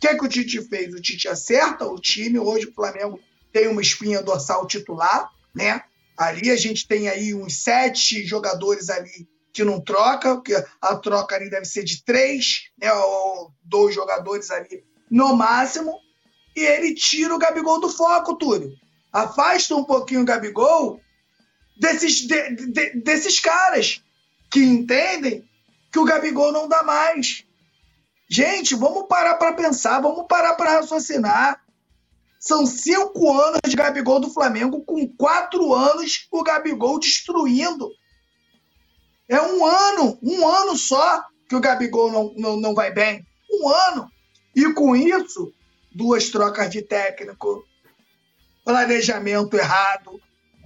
que, 0.00 0.14
que 0.14 0.24
o 0.24 0.28
Tite 0.28 0.62
fez? 0.62 0.94
O 0.94 1.00
Tite 1.00 1.28
acerta 1.28 1.84
o 1.84 2.00
time. 2.00 2.38
Hoje 2.38 2.66
o 2.66 2.72
Flamengo 2.72 3.20
tem 3.52 3.68
uma 3.68 3.82
espinha 3.82 4.22
dorsal 4.22 4.66
titular, 4.66 5.30
né? 5.54 5.82
Ali 6.16 6.50
a 6.50 6.56
gente 6.56 6.86
tem 6.86 7.08
aí 7.08 7.34
uns 7.34 7.62
sete 7.62 8.24
jogadores 8.24 8.88
ali 8.88 9.28
que 9.52 9.64
não 9.64 9.80
troca, 9.80 10.40
que 10.40 10.54
a 10.80 10.96
troca 10.96 11.34
ali 11.34 11.50
deve 11.50 11.64
ser 11.64 11.82
de 11.82 12.04
três, 12.04 12.70
né? 12.78 12.92
Ou 12.92 13.52
dois 13.62 13.94
jogadores 13.94 14.50
ali 14.50 14.84
no 15.10 15.34
máximo. 15.34 15.98
E 16.56 16.60
ele 16.60 16.94
tira 16.94 17.34
o 17.34 17.38
Gabigol 17.38 17.80
do 17.80 17.88
foco, 17.88 18.36
Túlio. 18.36 18.72
Afasta 19.12 19.74
um 19.74 19.84
pouquinho 19.84 20.22
o 20.22 20.24
Gabigol 20.24 21.00
desses, 21.76 22.26
de, 22.26 22.50
de, 22.66 23.00
desses 23.00 23.40
caras 23.40 24.02
que 24.50 24.60
entendem 24.60 25.44
que 25.90 25.98
o 25.98 26.04
Gabigol 26.04 26.52
não 26.52 26.68
dá 26.68 26.82
mais. 26.82 27.44
Gente, 28.28 28.74
vamos 28.74 29.06
parar 29.08 29.34
para 29.36 29.54
pensar, 29.54 30.00
vamos 30.00 30.26
parar 30.28 30.54
para 30.54 30.74
raciocinar. 30.74 31.60
São 32.38 32.64
cinco 32.64 33.32
anos 33.32 33.60
de 33.66 33.76
Gabigol 33.76 34.20
do 34.20 34.30
Flamengo, 34.30 34.84
com 34.84 35.06
quatro 35.08 35.74
anos 35.74 36.28
o 36.30 36.42
Gabigol 36.42 36.98
destruindo. 36.98 37.90
É 39.28 39.40
um 39.40 39.64
ano, 39.64 40.18
um 40.22 40.48
ano 40.48 40.76
só 40.76 41.24
que 41.48 41.56
o 41.56 41.60
Gabigol 41.60 42.10
não, 42.10 42.34
não, 42.36 42.56
não 42.60 42.74
vai 42.74 42.92
bem. 42.92 43.26
Um 43.50 43.68
ano. 43.68 44.08
E 44.54 44.72
com 44.72 44.94
isso, 44.96 45.52
duas 45.92 46.28
trocas 46.28 46.70
de 46.70 46.82
técnico, 46.82 47.64
planejamento 48.64 49.56
errado. 49.56 50.20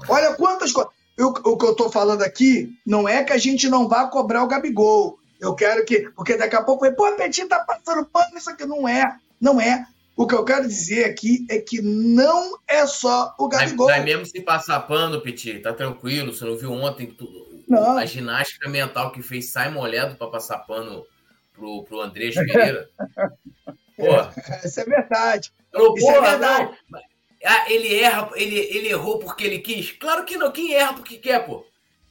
Olha 0.09 0.35
quantas 0.35 0.73
coisas. 0.73 0.93
O 1.17 1.57
que 1.57 1.65
eu 1.65 1.71
estou 1.71 1.91
falando 1.91 2.23
aqui 2.23 2.77
não 2.85 3.09
é 3.09 3.23
que 3.23 3.33
a 3.33 3.39
gente 3.39 3.69
não 3.69 3.89
vá 3.89 4.09
cobrar 4.09 4.43
o 4.43 4.49
Gabigol. 4.49 5.19
Eu 5.41 5.55
quero 5.55 5.85
que. 5.85 6.11
Porque 6.11 6.37
daqui 6.37 6.57
a 6.57 6.63
pouco 6.63 6.81
vai, 6.81 6.93
pô, 6.93 7.11
Petit 7.13 7.47
tá 7.47 7.61
passando 7.61 8.05
pano, 8.07 8.37
isso 8.37 8.51
aqui 8.51 8.67
não 8.67 8.89
é. 8.89 9.17
Não 9.41 9.61
é. 9.61 9.87
O 10.17 10.27
que 10.27 10.35
eu 10.35 10.45
quero 10.45 10.67
dizer 10.67 11.05
aqui 11.05 11.45
é 11.49 11.59
que 11.59 11.83
não 11.83 12.59
é 12.67 12.87
só 12.87 13.35
o 13.39 13.49
Gabigol. 13.49 13.87
Vai, 13.87 14.03
mesmo 14.03 14.25
se 14.27 14.41
passar 14.41 14.81
pano, 14.81 15.21
Petit, 15.21 15.61
tá 15.61 15.73
tranquilo. 15.73 16.33
Você 16.33 16.45
não 16.45 16.57
viu 16.57 16.73
ontem 16.73 17.07
tu, 17.07 17.29
a 17.99 18.05
ginástica 18.07 18.69
mental 18.69 19.13
que 19.13 19.23
fez 19.23 19.53
Simon 19.53 19.85
Ledo 19.85 20.17
para 20.17 20.29
passar 20.29 20.59
pano 20.59 21.05
pro, 21.55 21.85
pro 21.85 22.01
Andrés 22.01 22.35
Pereira? 22.35 22.91
Porra. 23.97 24.35
É, 24.37 24.67
isso 24.67 24.81
é 24.81 24.85
verdade. 24.85 25.53
Falou, 25.73 25.97
isso 25.97 26.11
é 26.11 26.13
porra, 26.13 26.27
é 26.27 26.31
verdade. 26.31 26.79
Não. 26.91 27.01
Ah, 27.47 27.71
ele 27.71 27.95
erra, 27.95 28.31
ele, 28.35 28.57
ele 28.57 28.89
errou 28.89 29.19
porque 29.19 29.45
ele 29.45 29.59
quis? 29.59 29.93
Claro 29.93 30.25
que 30.25 30.37
não. 30.37 30.51
Quem 30.51 30.75
erra 30.75 30.95
porque 30.95 31.19
quer, 31.19 31.45
pô? 31.45 31.67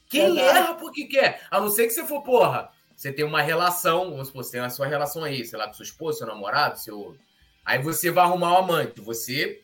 Quem 0.08 0.36
verdade. 0.36 0.58
erra 0.58 0.74
porque 0.76 1.06
quer? 1.06 1.42
A 1.50 1.60
não 1.60 1.70
ser 1.70 1.88
que 1.88 1.94
você 1.94 2.06
for, 2.06 2.22
porra, 2.22 2.70
você 2.96 3.12
tem 3.12 3.26
uma 3.26 3.42
relação, 3.42 4.12
vamos 4.12 4.28
supor, 4.28 4.44
você 4.44 4.52
tem 4.52 4.62
a 4.62 4.70
sua 4.70 4.86
relação 4.86 5.24
aí, 5.24 5.44
sei 5.44 5.58
lá, 5.58 5.68
com 5.68 5.74
sua 5.74 5.84
esposa, 5.84 6.20
seu 6.20 6.28
namorado, 6.28 6.80
seu. 6.80 7.18
Aí 7.66 7.82
você 7.82 8.12
vai 8.12 8.24
arrumar 8.24 8.54
um 8.54 8.58
amante. 8.58 9.02
Você, 9.02 9.62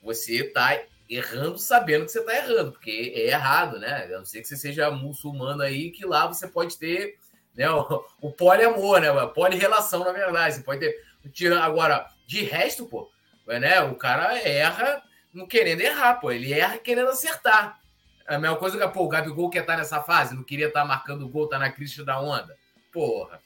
você 0.00 0.44
tá 0.44 0.80
errando 1.10 1.58
sabendo 1.58 2.04
que 2.04 2.12
você 2.12 2.22
tá 2.22 2.36
errando, 2.36 2.72
porque 2.72 3.12
é 3.16 3.28
errado, 3.28 3.78
né? 3.80 4.04
A 4.04 4.18
não 4.18 4.24
ser 4.24 4.40
que 4.40 4.46
você 4.48 4.56
seja 4.56 4.90
muçulmano 4.90 5.62
aí, 5.62 5.90
que 5.90 6.06
lá 6.06 6.26
você 6.26 6.46
pode 6.46 6.78
ter 6.78 7.18
né, 7.58 7.68
o, 7.68 8.04
o 8.22 8.30
poliamor, 8.30 9.00
né? 9.00 9.08
A 9.08 9.26
polirrelação, 9.26 10.04
na 10.04 10.12
verdade. 10.12 10.54
Você 10.54 10.62
pode 10.62 10.80
ter. 10.80 11.52
Agora, 11.60 12.06
de 12.24 12.44
resto, 12.44 12.86
pô, 12.86 13.10
né? 13.46 13.82
O 13.82 13.96
cara 13.96 14.38
erra 14.38 15.02
não 15.34 15.44
querendo 15.46 15.80
errar, 15.80 16.14
pô. 16.14 16.30
Ele 16.30 16.52
erra 16.52 16.78
querendo 16.78 17.08
acertar. 17.08 17.80
É 18.28 18.36
a 18.36 18.38
mesma 18.38 18.56
coisa 18.56 18.78
que, 18.78 18.88
pô, 18.88 19.04
o 19.04 19.08
Gabigol 19.08 19.50
quer 19.50 19.60
estar 19.60 19.72
tá 19.72 19.78
nessa 19.78 20.00
fase, 20.00 20.36
não 20.36 20.44
queria 20.44 20.68
estar 20.68 20.82
tá 20.82 20.86
marcando 20.86 21.24
o 21.26 21.28
gol, 21.28 21.48
tá 21.48 21.58
na 21.58 21.70
crise 21.70 22.04
da 22.04 22.20
onda. 22.20 22.56
Porra. 22.92 23.40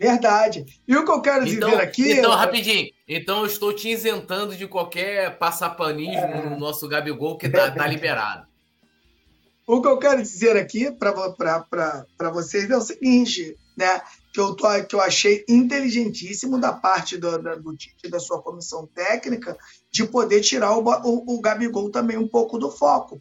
Verdade. 0.00 0.64
E 0.86 0.96
o 0.96 1.04
que 1.04 1.10
eu 1.10 1.20
quero 1.20 1.46
então, 1.46 1.70
dizer 1.70 1.82
aqui. 1.82 2.12
Então, 2.12 2.32
é... 2.32 2.36
rapidinho. 2.36 2.90
Então, 3.06 3.40
eu 3.40 3.46
estou 3.46 3.72
te 3.72 3.90
isentando 3.90 4.56
de 4.56 4.66
qualquer 4.66 5.36
passapanismo 5.38 6.20
é... 6.20 6.42
no 6.42 6.58
nosso 6.58 6.88
Gabigol 6.88 7.36
que 7.36 7.48
tá, 7.48 7.70
tá 7.70 7.86
liberado. 7.86 8.46
O 9.66 9.82
que 9.82 9.88
eu 9.88 9.98
quero 9.98 10.22
dizer 10.22 10.56
aqui 10.56 10.92
para 10.92 12.30
vocês 12.30 12.70
é 12.70 12.76
o 12.76 12.80
seguinte, 12.80 13.58
né? 13.76 14.00
Que 14.32 14.38
eu, 14.38 14.54
tô, 14.54 14.66
que 14.84 14.94
eu 14.94 15.00
achei 15.00 15.44
inteligentíssimo 15.48 16.60
da 16.60 16.72
parte 16.72 17.18
do, 17.18 17.42
da, 17.42 17.56
do 17.56 17.76
Tite 17.76 18.08
da 18.08 18.20
sua 18.20 18.40
comissão 18.40 18.86
técnica 18.86 19.58
de 19.90 20.06
poder 20.06 20.40
tirar 20.42 20.76
o, 20.76 20.84
o, 20.84 21.34
o 21.34 21.40
Gabigol 21.40 21.90
também 21.90 22.16
um 22.16 22.28
pouco 22.28 22.58
do 22.58 22.70
foco. 22.70 23.20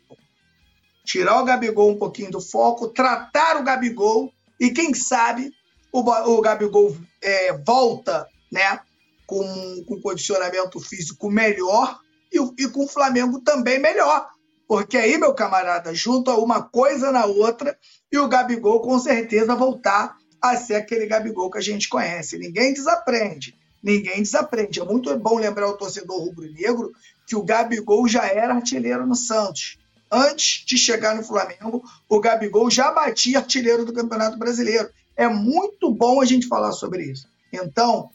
Tirar 1.04 1.42
o 1.42 1.46
Gabigol 1.46 1.90
um 1.90 1.98
pouquinho 1.98 2.30
do 2.30 2.42
foco, 2.42 2.90
tratar 2.90 3.58
o 3.58 3.64
Gabigol 3.64 4.32
e 4.60 4.70
quem 4.70 4.94
sabe 4.94 5.52
o, 5.92 6.02
o 6.02 6.42
Gabigol 6.42 6.96
é, 7.24 7.54
volta 7.58 8.28
né, 8.52 8.80
com, 9.26 9.84
com 9.88 10.00
condicionamento 10.00 10.80
físico 10.80 11.28
melhor 11.28 12.00
e, 12.32 12.38
e 12.64 12.68
com 12.68 12.84
o 12.84 12.88
Flamengo 12.88 13.42
também 13.42 13.80
melhor. 13.80 14.35
Porque 14.68 14.98
aí, 14.98 15.18
meu 15.18 15.34
camarada, 15.34 15.94
junta 15.94 16.34
uma 16.36 16.62
coisa 16.62 17.12
na 17.12 17.26
outra 17.26 17.78
e 18.12 18.18
o 18.18 18.28
Gabigol 18.28 18.80
com 18.82 18.98
certeza 18.98 19.56
voltar 19.56 20.18
a 20.42 20.56
ser 20.56 20.76
aquele 20.76 21.06
Gabigol 21.06 21.52
que 21.52 21.58
a 21.58 21.62
gente 21.62 21.88
conhece. 21.88 22.38
Ninguém 22.38 22.74
desaprende. 22.74 23.56
Ninguém 23.84 24.22
desaprende. 24.24 24.80
É 24.80 24.84
muito 24.84 25.16
bom 25.20 25.38
lembrar 25.38 25.68
o 25.68 25.78
torcedor 25.78 26.20
rubro-negro 26.20 26.92
que 27.28 27.36
o 27.36 27.44
Gabigol 27.44 28.08
já 28.08 28.26
era 28.26 28.56
artilheiro 28.56 29.06
no 29.06 29.16
Santos 29.16 29.78
antes 30.12 30.64
de 30.66 30.78
chegar 30.78 31.16
no 31.16 31.24
Flamengo, 31.24 31.84
o 32.08 32.20
Gabigol 32.20 32.70
já 32.70 32.92
batia 32.92 33.40
artilheiro 33.40 33.86
do 33.86 33.94
Campeonato 33.94 34.38
Brasileiro. 34.38 34.90
É 35.16 35.28
muito 35.28 35.92
bom 35.92 36.22
a 36.22 36.26
gente 36.26 36.48
falar 36.48 36.72
sobre 36.72 37.04
isso. 37.04 37.28
Então, 37.52 38.10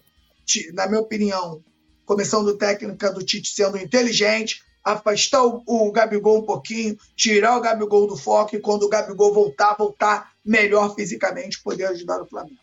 na 0.73 0.87
minha 0.87 1.01
opinião, 1.01 1.63
comissão 2.05 2.45
do 2.45 2.57
técnica 2.57 3.13
do 3.13 3.25
Tite 3.25 3.51
sendo 3.51 3.79
inteligente, 3.79 4.63
afastar 4.85 5.45
o, 5.45 5.63
o, 5.67 5.93
Gabigol 5.93 6.39
um 6.39 6.47
pouquinho, 6.47 6.97
tirar 7.15 7.57
o 7.57 7.61
Gabigol 7.61 8.07
do 8.07 8.17
foco 8.17 8.57
e 8.57 8.61
quando 8.61 8.85
o 8.85 8.89
Gabigol 8.89 9.33
voltar, 9.33 9.75
voltar 9.77 10.31
melhor 10.45 10.95
fisicamente, 10.95 11.63
poder 11.63 11.87
ajudar 11.87 12.23
o 12.23 12.27
Flamengo. 12.27 12.59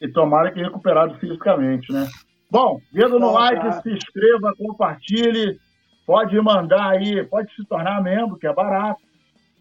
E 0.00 0.08
tomara 0.08 0.52
que 0.52 0.60
recuperado 0.60 1.18
fisicamente, 1.18 1.90
né? 1.92 2.08
Bom, 2.50 2.80
dedo 2.92 3.18
no 3.18 3.32
like, 3.32 3.82
se 3.82 3.90
inscreva, 3.90 4.52
compartilhe. 4.56 5.58
Pode 6.06 6.40
mandar 6.40 6.90
aí, 6.90 7.24
pode 7.24 7.52
se 7.54 7.64
tornar 7.64 8.02
membro, 8.02 8.38
que 8.38 8.46
é 8.46 8.52
barato. 8.52 9.02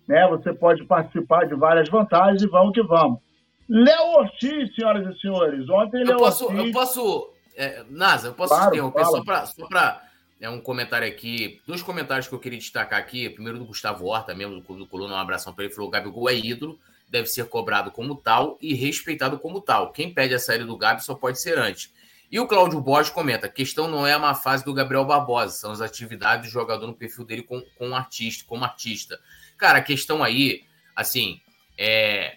né? 0.08 0.28
Você 0.28 0.54
pode 0.54 0.86
participar 0.86 1.46
de 1.48 1.56
várias 1.56 1.90
vantagens 1.90 2.44
e 2.44 2.48
vamos 2.48 2.74
que 2.74 2.84
vamos. 2.84 3.20
Léo 3.68 4.20
Ortiz, 4.20 4.76
senhoras 4.76 5.16
e 5.16 5.20
senhores. 5.20 5.68
Ontem 5.70 6.02
eu 6.02 6.08
Léo 6.08 6.20
posso, 6.20 6.46
Ortiz... 6.46 6.66
Eu 6.68 6.72
posso... 6.72 7.34
É, 7.58 7.84
Nasa, 7.90 8.28
eu 8.28 8.34
posso 8.34 8.54
claro, 8.54 8.76
interromper 8.76 9.06
só 9.06 9.24
para... 9.68 10.02
É 10.40 10.50
um 10.50 10.60
comentário 10.60 11.08
aqui, 11.08 11.62
dois 11.66 11.82
comentários 11.82 12.28
que 12.28 12.34
eu 12.34 12.40
queria 12.40 12.60
destacar 12.60 13.00
aqui. 13.00 13.30
Primeiro 13.30 13.58
do 13.58 13.66
Gustavo 13.66 14.06
Horta, 14.06 14.36
mesmo 14.36 14.60
do 14.60 14.76
do 14.76 14.86
Coluna, 14.86 15.16
um 15.16 15.18
abração 15.18 15.54
para 15.54 15.66
ele. 15.66 15.74
Falou: 15.74 15.90
Gabigol 15.90 16.30
é 16.30 16.36
ídolo, 16.36 16.78
deve 17.10 17.28
ser 17.28 17.46
cobrado 17.46 17.92
como 17.92 18.16
tal 18.16 18.58
e 18.62 18.74
respeitado 18.74 19.40
como 19.40 19.62
tal. 19.62 19.92
Quem 19.92 20.14
pede 20.14 20.34
a 20.34 20.40
saída 20.40 20.66
do 20.66 20.78
Gabi 20.78 21.04
só 21.04 21.16
pode 21.16 21.42
ser 21.42 21.58
antes. 21.58 21.94
E 22.30 22.40
o 22.40 22.48
Cláudio 22.48 22.82
Borges 22.82 23.12
comenta: 23.12 23.48
a 23.48 23.50
questão 23.50 23.88
não 23.88 24.06
é 24.06 24.14
a 24.14 24.20
má 24.20 24.36
fase 24.36 24.66
do 24.66 24.74
Gabriel 24.74 25.06
Barbosa, 25.06 25.56
são 25.56 25.72
as 25.72 25.80
atividades 25.80 26.50
do 26.50 26.54
jogador 26.54 26.86
no 26.86 26.94
perfil 26.94 27.24
dele 27.24 27.44
com, 27.44 27.62
com 27.78 27.96
artista, 27.96 28.44
como 28.46 28.66
artista. 28.66 29.20
Cara, 29.58 29.78
a 29.78 29.82
questão 29.82 30.22
aí, 30.22 30.66
assim, 30.94 31.40
é, 31.78 32.36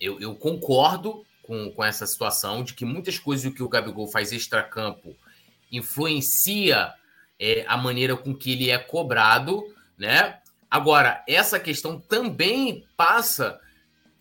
eu, 0.00 0.20
eu 0.20 0.36
concordo 0.36 1.26
com, 1.42 1.70
com 1.72 1.82
essa 1.82 2.06
situação 2.06 2.62
de 2.62 2.74
que 2.74 2.84
muitas 2.84 3.18
coisas 3.18 3.52
que 3.52 3.62
o 3.62 3.68
Gabigol 3.68 4.06
faz 4.06 4.30
extra-campo 4.32 5.16
influencia 5.72 6.94
é, 7.40 7.64
a 7.66 7.76
maneira 7.76 8.14
com 8.14 8.34
que 8.34 8.52
ele 8.52 8.70
é 8.70 8.78
cobrado, 8.78 9.64
né? 9.96 10.38
Agora, 10.70 11.24
essa 11.26 11.58
questão 11.58 11.98
também 11.98 12.86
passa 12.96 13.58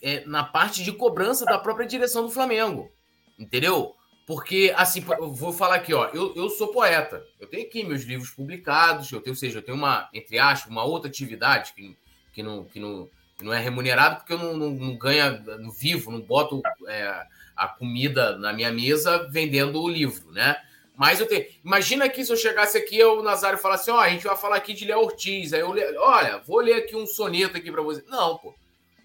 é, 0.01 0.23
na 0.25 0.43
parte 0.43 0.83
de 0.83 0.93
cobrança 0.93 1.43
da 1.43 1.59
própria 1.59 1.85
direção 1.85 2.23
do 2.23 2.31
Flamengo, 2.31 2.89
entendeu? 3.37 3.93
Porque, 4.25 4.73
assim, 4.77 5.01
vou 5.01 5.51
falar 5.51 5.75
aqui, 5.75 5.93
ó, 5.93 6.07
eu, 6.13 6.33
eu 6.35 6.49
sou 6.49 6.69
poeta, 6.69 7.23
eu 7.39 7.47
tenho 7.47 7.67
aqui 7.67 7.83
meus 7.83 8.03
livros 8.03 8.29
publicados, 8.29 9.11
eu 9.11 9.19
tenho, 9.19 9.33
ou 9.33 9.39
seja, 9.39 9.57
eu 9.57 9.63
tenho 9.63 9.77
uma, 9.77 10.07
entre 10.13 10.39
aspas, 10.39 10.71
uma 10.71 10.83
outra 10.83 11.09
atividade 11.09 11.73
que, 11.73 11.97
que, 12.31 12.41
não, 12.41 12.63
que, 12.63 12.79
não, 12.79 13.09
que 13.37 13.43
não 13.43 13.51
é 13.51 13.59
remunerado 13.59 14.17
porque 14.17 14.33
eu 14.33 14.37
não, 14.37 14.55
não, 14.55 14.69
não 14.69 14.97
ganho 14.97 15.41
no 15.59 15.71
vivo, 15.71 16.11
não 16.11 16.21
boto 16.21 16.61
é, 16.87 17.25
a 17.55 17.67
comida 17.67 18.37
na 18.37 18.53
minha 18.53 18.71
mesa 18.71 19.27
vendendo 19.29 19.81
o 19.81 19.89
livro, 19.89 20.31
né? 20.31 20.55
Mas 20.99 21.21
eu 21.21 21.25
tenho. 21.25 21.45
Imagina 21.63 22.09
que 22.09 22.25
se 22.25 22.29
eu 22.29 22.35
chegasse 22.35 22.77
aqui, 22.77 22.97
eu, 22.97 23.19
o 23.19 23.23
Nazário 23.23 23.57
falasse: 23.57 23.89
Ó, 23.89 23.95
oh, 23.95 23.99
a 23.99 24.09
gente 24.09 24.25
vai 24.25 24.35
falar 24.35 24.57
aqui 24.57 24.73
de 24.73 24.83
Léo 24.83 24.99
Ortiz. 24.99 25.53
Aí 25.53 25.61
eu, 25.61 25.69
olha, 25.97 26.39
vou 26.39 26.59
ler 26.59 26.73
aqui 26.73 26.93
um 26.93 27.07
soneto 27.07 27.55
aqui 27.55 27.71
para 27.71 27.81
você. 27.81 28.03
Não, 28.09 28.37
pô. 28.37 28.53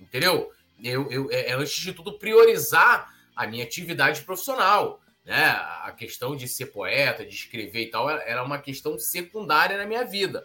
Entendeu? 0.01 0.51
Eu, 0.83 1.09
eu, 1.09 1.31
é, 1.31 1.51
é, 1.51 1.53
antes 1.53 1.77
de 1.77 1.93
tudo, 1.93 2.19
priorizar 2.19 3.15
a 3.37 3.47
minha 3.47 3.63
atividade 3.63 4.23
profissional. 4.23 5.01
Né? 5.25 5.45
A 5.47 5.95
questão 5.97 6.35
de 6.35 6.49
ser 6.49 6.67
poeta, 6.67 7.25
de 7.25 7.33
escrever 7.33 7.83
e 7.83 7.91
tal, 7.93 8.11
era 8.11 8.43
uma 8.43 8.59
questão 8.59 8.99
secundária 8.99 9.79
na 9.79 9.87
minha 9.87 10.05
vida. 10.05 10.45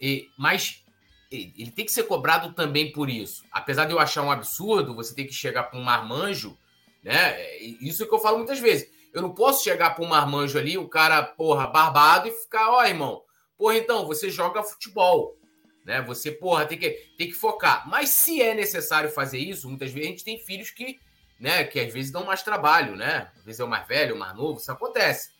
E, 0.00 0.30
mas 0.38 0.82
ele 1.30 1.70
tem 1.70 1.84
que 1.84 1.92
ser 1.92 2.04
cobrado 2.04 2.54
também 2.54 2.92
por 2.92 3.10
isso. 3.10 3.44
Apesar 3.52 3.84
de 3.84 3.92
eu 3.92 3.98
achar 3.98 4.22
um 4.22 4.30
absurdo 4.30 4.94
você 4.94 5.14
ter 5.14 5.26
que 5.26 5.34
chegar 5.34 5.64
para 5.64 5.78
um 5.78 5.84
marmanjo, 5.84 6.56
né? 7.02 7.42
É, 7.42 7.62
isso 7.62 8.02
é 8.02 8.06
que 8.06 8.14
eu 8.14 8.18
falo 8.18 8.38
muitas 8.38 8.58
vezes. 8.58 8.90
Eu 9.12 9.22
não 9.22 9.34
posso 9.34 9.64
chegar 9.64 9.90
para 9.90 10.04
um 10.04 10.08
marmanjo 10.08 10.58
ali, 10.58 10.76
o 10.76 10.88
cara, 10.88 11.22
porra, 11.22 11.66
barbado, 11.66 12.28
e 12.28 12.32
ficar, 12.32 12.70
ó, 12.70 12.84
irmão, 12.84 13.22
porra, 13.56 13.76
então, 13.76 14.06
você 14.06 14.30
joga 14.30 14.62
futebol. 14.62 15.36
Né? 15.84 16.02
Você, 16.02 16.30
porra, 16.30 16.66
tem 16.66 16.78
que, 16.78 16.90
tem 17.16 17.28
que 17.28 17.34
focar. 17.34 17.88
Mas 17.88 18.10
se 18.10 18.42
é 18.42 18.54
necessário 18.54 19.10
fazer 19.10 19.38
isso, 19.38 19.68
muitas 19.68 19.90
vezes 19.90 20.08
a 20.08 20.10
gente 20.10 20.24
tem 20.24 20.38
filhos 20.38 20.70
que, 20.70 21.00
né, 21.40 21.64
que 21.64 21.80
às 21.80 21.92
vezes 21.92 22.10
dão 22.10 22.26
mais 22.26 22.42
trabalho, 22.42 22.94
né? 22.94 23.30
Às 23.38 23.44
vezes 23.44 23.60
é 23.60 23.64
o 23.64 23.68
mais 23.68 23.88
velho, 23.88 24.14
o 24.14 24.18
mais 24.18 24.36
novo, 24.36 24.60
isso 24.60 24.70
acontece. 24.70 25.30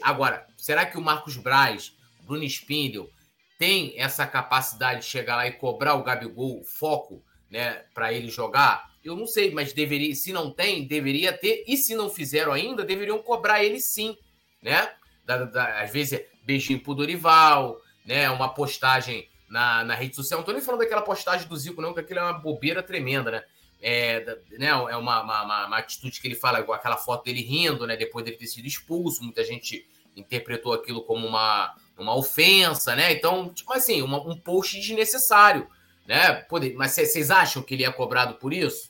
Agora, 0.00 0.46
será 0.56 0.86
que 0.86 0.96
o 0.96 1.02
Marcos 1.02 1.36
Braz, 1.36 1.94
Bruno 2.22 2.44
Spindel, 2.44 3.10
tem 3.58 3.92
essa 3.98 4.26
capacidade 4.26 5.00
de 5.00 5.06
chegar 5.06 5.36
lá 5.36 5.46
e 5.46 5.52
cobrar 5.52 5.94
o 5.94 6.02
Gabigol 6.02 6.64
foco, 6.64 7.22
né, 7.50 7.84
para 7.92 8.12
ele 8.12 8.30
jogar? 8.30 8.89
Eu 9.02 9.16
não 9.16 9.26
sei, 9.26 9.50
mas 9.50 9.72
deveria, 9.72 10.14
se 10.14 10.32
não 10.32 10.50
tem, 10.50 10.86
deveria 10.86 11.32
ter. 11.32 11.64
E 11.66 11.76
se 11.76 11.94
não 11.94 12.10
fizeram 12.10 12.52
ainda, 12.52 12.84
deveriam 12.84 13.18
cobrar 13.18 13.64
ele 13.64 13.80
sim, 13.80 14.16
né? 14.62 14.92
Da, 15.24 15.44
da, 15.44 15.82
às 15.82 15.90
vezes, 15.90 16.20
beijinho 16.44 16.80
pro 16.80 16.94
Dorival, 16.94 17.80
né? 18.04 18.28
Uma 18.30 18.52
postagem 18.52 19.28
na, 19.48 19.84
na 19.84 19.94
rede 19.94 20.14
social. 20.14 20.40
Não 20.40 20.44
tô 20.44 20.52
nem 20.52 20.60
falando 20.60 20.80
daquela 20.80 21.02
postagem 21.02 21.48
do 21.48 21.56
Zico, 21.56 21.80
não, 21.80 21.94
que 21.94 22.00
aquilo 22.00 22.20
é 22.20 22.22
uma 22.22 22.34
bobeira 22.34 22.82
tremenda, 22.82 23.30
né? 23.30 23.44
É, 23.82 24.20
né, 24.58 24.66
é 24.66 24.74
uma, 24.74 25.22
uma, 25.22 25.66
uma, 25.66 25.78
atitude 25.78 26.20
que 26.20 26.28
ele 26.28 26.34
fala, 26.34 26.60
igual 26.60 26.78
aquela 26.78 26.98
foto 26.98 27.24
dele 27.24 27.40
rindo, 27.40 27.86
né? 27.86 27.96
Depois 27.96 28.24
dele 28.24 28.36
ter 28.36 28.46
sido 28.46 28.66
expulso. 28.66 29.24
Muita 29.24 29.42
gente 29.42 29.86
interpretou 30.14 30.74
aquilo 30.74 31.02
como 31.02 31.26
uma, 31.26 31.74
uma 31.96 32.14
ofensa, 32.14 32.94
né? 32.94 33.12
Então, 33.12 33.48
tipo 33.52 33.72
assim, 33.72 34.02
uma, 34.02 34.20
um 34.20 34.36
post 34.36 34.78
desnecessário, 34.78 35.66
né? 36.06 36.46
Mas 36.76 36.92
vocês 36.92 37.30
acham 37.30 37.62
que 37.62 37.72
ele 37.72 37.84
é 37.84 37.90
cobrado 37.90 38.34
por 38.34 38.52
isso? 38.52 38.89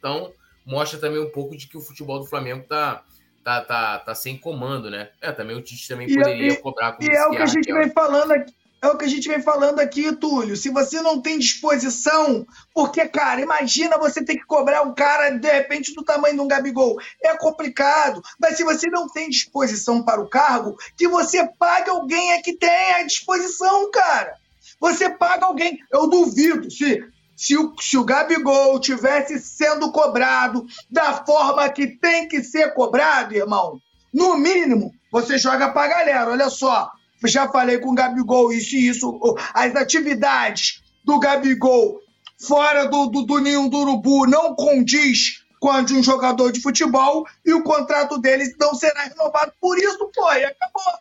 Então, 0.00 0.32
mostra 0.66 0.98
também 0.98 1.20
um 1.20 1.30
pouco 1.30 1.56
de 1.56 1.68
que 1.68 1.76
o 1.76 1.80
futebol 1.80 2.18
do 2.18 2.26
Flamengo 2.26 2.64
tá, 2.66 3.04
tá, 3.44 3.60
tá, 3.60 3.98
tá 4.00 4.14
sem 4.14 4.36
comando, 4.36 4.90
né? 4.90 5.10
É, 5.20 5.30
também 5.30 5.56
o 5.56 5.62
Tite 5.62 5.86
também 5.86 6.12
poderia 6.12 6.52
e, 6.52 6.56
cobrar 6.56 6.92
com 6.92 7.04
E 7.04 7.08
é 7.08 7.26
o 7.26 7.30
que 7.30 7.36
a 7.36 7.46
gente 7.46 7.72
vem 7.72 7.90
falando 7.90 8.32
aqui. 8.32 8.54
É 8.82 8.88
o 8.88 8.96
que 8.96 9.04
a 9.04 9.08
gente 9.08 9.28
vem 9.28 9.42
falando 9.42 9.78
aqui, 9.78 10.10
Túlio. 10.16 10.56
Se 10.56 10.70
você 10.70 11.02
não 11.02 11.20
tem 11.20 11.38
disposição, 11.38 12.46
porque, 12.72 13.06
cara, 13.06 13.38
imagina 13.42 13.98
você 13.98 14.24
ter 14.24 14.36
que 14.36 14.46
cobrar 14.46 14.80
um 14.80 14.94
cara, 14.94 15.28
de 15.28 15.50
repente, 15.50 15.94
do 15.94 16.02
tamanho 16.02 16.34
de 16.34 16.40
um 16.40 16.48
Gabigol. 16.48 16.98
É 17.22 17.36
complicado. 17.36 18.22
Mas 18.40 18.56
se 18.56 18.64
você 18.64 18.88
não 18.88 19.06
tem 19.06 19.28
disposição 19.28 20.02
para 20.02 20.18
o 20.18 20.30
cargo, 20.30 20.78
que 20.96 21.06
você 21.06 21.46
pague 21.58 21.90
alguém 21.90 22.32
é 22.32 22.40
que 22.40 22.54
tenha 22.54 22.96
a 22.96 23.06
disposição, 23.06 23.90
cara. 23.90 24.34
Você 24.80 25.10
paga 25.10 25.44
alguém. 25.44 25.78
Eu 25.92 26.08
duvido. 26.08 26.70
Se 26.70 27.04
se 27.40 27.56
o, 27.56 27.72
se 27.80 27.96
o 27.96 28.04
Gabigol 28.04 28.78
tivesse 28.78 29.38
sendo 29.38 29.90
cobrado 29.90 30.66
da 30.90 31.24
forma 31.24 31.66
que 31.70 31.86
tem 31.86 32.28
que 32.28 32.44
ser 32.44 32.74
cobrado, 32.74 33.34
irmão, 33.34 33.80
no 34.12 34.36
mínimo, 34.36 34.92
você 35.10 35.38
joga 35.38 35.70
pra 35.70 35.88
galera. 35.88 36.32
Olha 36.32 36.50
só, 36.50 36.90
já 37.24 37.48
falei 37.48 37.78
com 37.78 37.92
o 37.92 37.94
Gabigol 37.94 38.52
isso 38.52 38.76
e 38.76 38.88
isso. 38.88 39.18
As 39.54 39.74
atividades 39.74 40.82
do 41.02 41.18
Gabigol 41.18 42.02
fora 42.38 42.86
do, 42.86 43.06
do, 43.06 43.22
do 43.22 43.38
ninho 43.38 43.70
do 43.70 43.78
urubu 43.78 44.26
não 44.26 44.54
condiz 44.54 45.42
com 45.58 45.70
a 45.70 45.80
de 45.80 45.94
um 45.94 46.02
jogador 46.02 46.52
de 46.52 46.60
futebol 46.60 47.26
e 47.42 47.54
o 47.54 47.62
contrato 47.62 48.18
deles 48.18 48.54
não 48.60 48.74
será 48.74 49.04
renovado. 49.04 49.50
Por 49.58 49.78
isso, 49.78 50.10
pô, 50.14 50.30
e 50.34 50.44
acabou. 50.44 50.92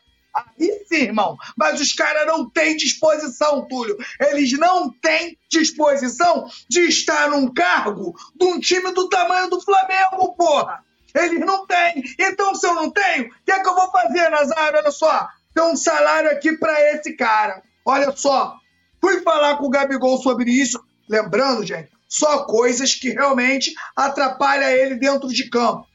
Aí 0.59 0.85
sim, 0.87 1.03
irmão. 1.03 1.37
Mas 1.57 1.79
os 1.79 1.93
caras 1.93 2.25
não 2.27 2.49
têm 2.49 2.75
disposição, 2.75 3.67
Túlio. 3.67 3.97
Eles 4.19 4.51
não 4.53 4.89
têm 4.89 5.37
disposição 5.49 6.49
de 6.69 6.81
estar 6.81 7.29
num 7.29 7.53
cargo 7.53 8.15
de 8.35 8.45
um 8.45 8.59
time 8.59 8.91
do 8.93 9.09
tamanho 9.09 9.49
do 9.49 9.61
Flamengo, 9.61 10.35
porra. 10.35 10.83
Eles 11.15 11.39
não 11.39 11.65
têm. 11.65 12.03
Então, 12.19 12.53
se 12.55 12.67
eu 12.67 12.73
não 12.73 12.91
tenho, 12.91 13.27
o 13.27 13.31
que 13.45 13.51
é 13.51 13.59
que 13.59 13.67
eu 13.67 13.75
vou 13.75 13.89
fazer, 13.91 14.29
Nazário? 14.29 14.79
Olha 14.79 14.91
só. 14.91 15.27
Tem 15.53 15.63
um 15.63 15.75
salário 15.75 16.29
aqui 16.31 16.55
para 16.57 16.79
esse 16.93 17.13
cara. 17.13 17.61
Olha 17.85 18.15
só. 18.15 18.55
Fui 19.01 19.21
falar 19.21 19.57
com 19.57 19.65
o 19.65 19.69
Gabigol 19.69 20.21
sobre 20.21 20.51
isso. 20.51 20.79
Lembrando, 21.09 21.65
gente, 21.65 21.89
só 22.07 22.45
coisas 22.45 22.93
que 22.93 23.09
realmente 23.09 23.73
atrapalham 23.95 24.69
ele 24.69 24.95
dentro 24.95 25.29
de 25.29 25.49
campo. 25.49 25.87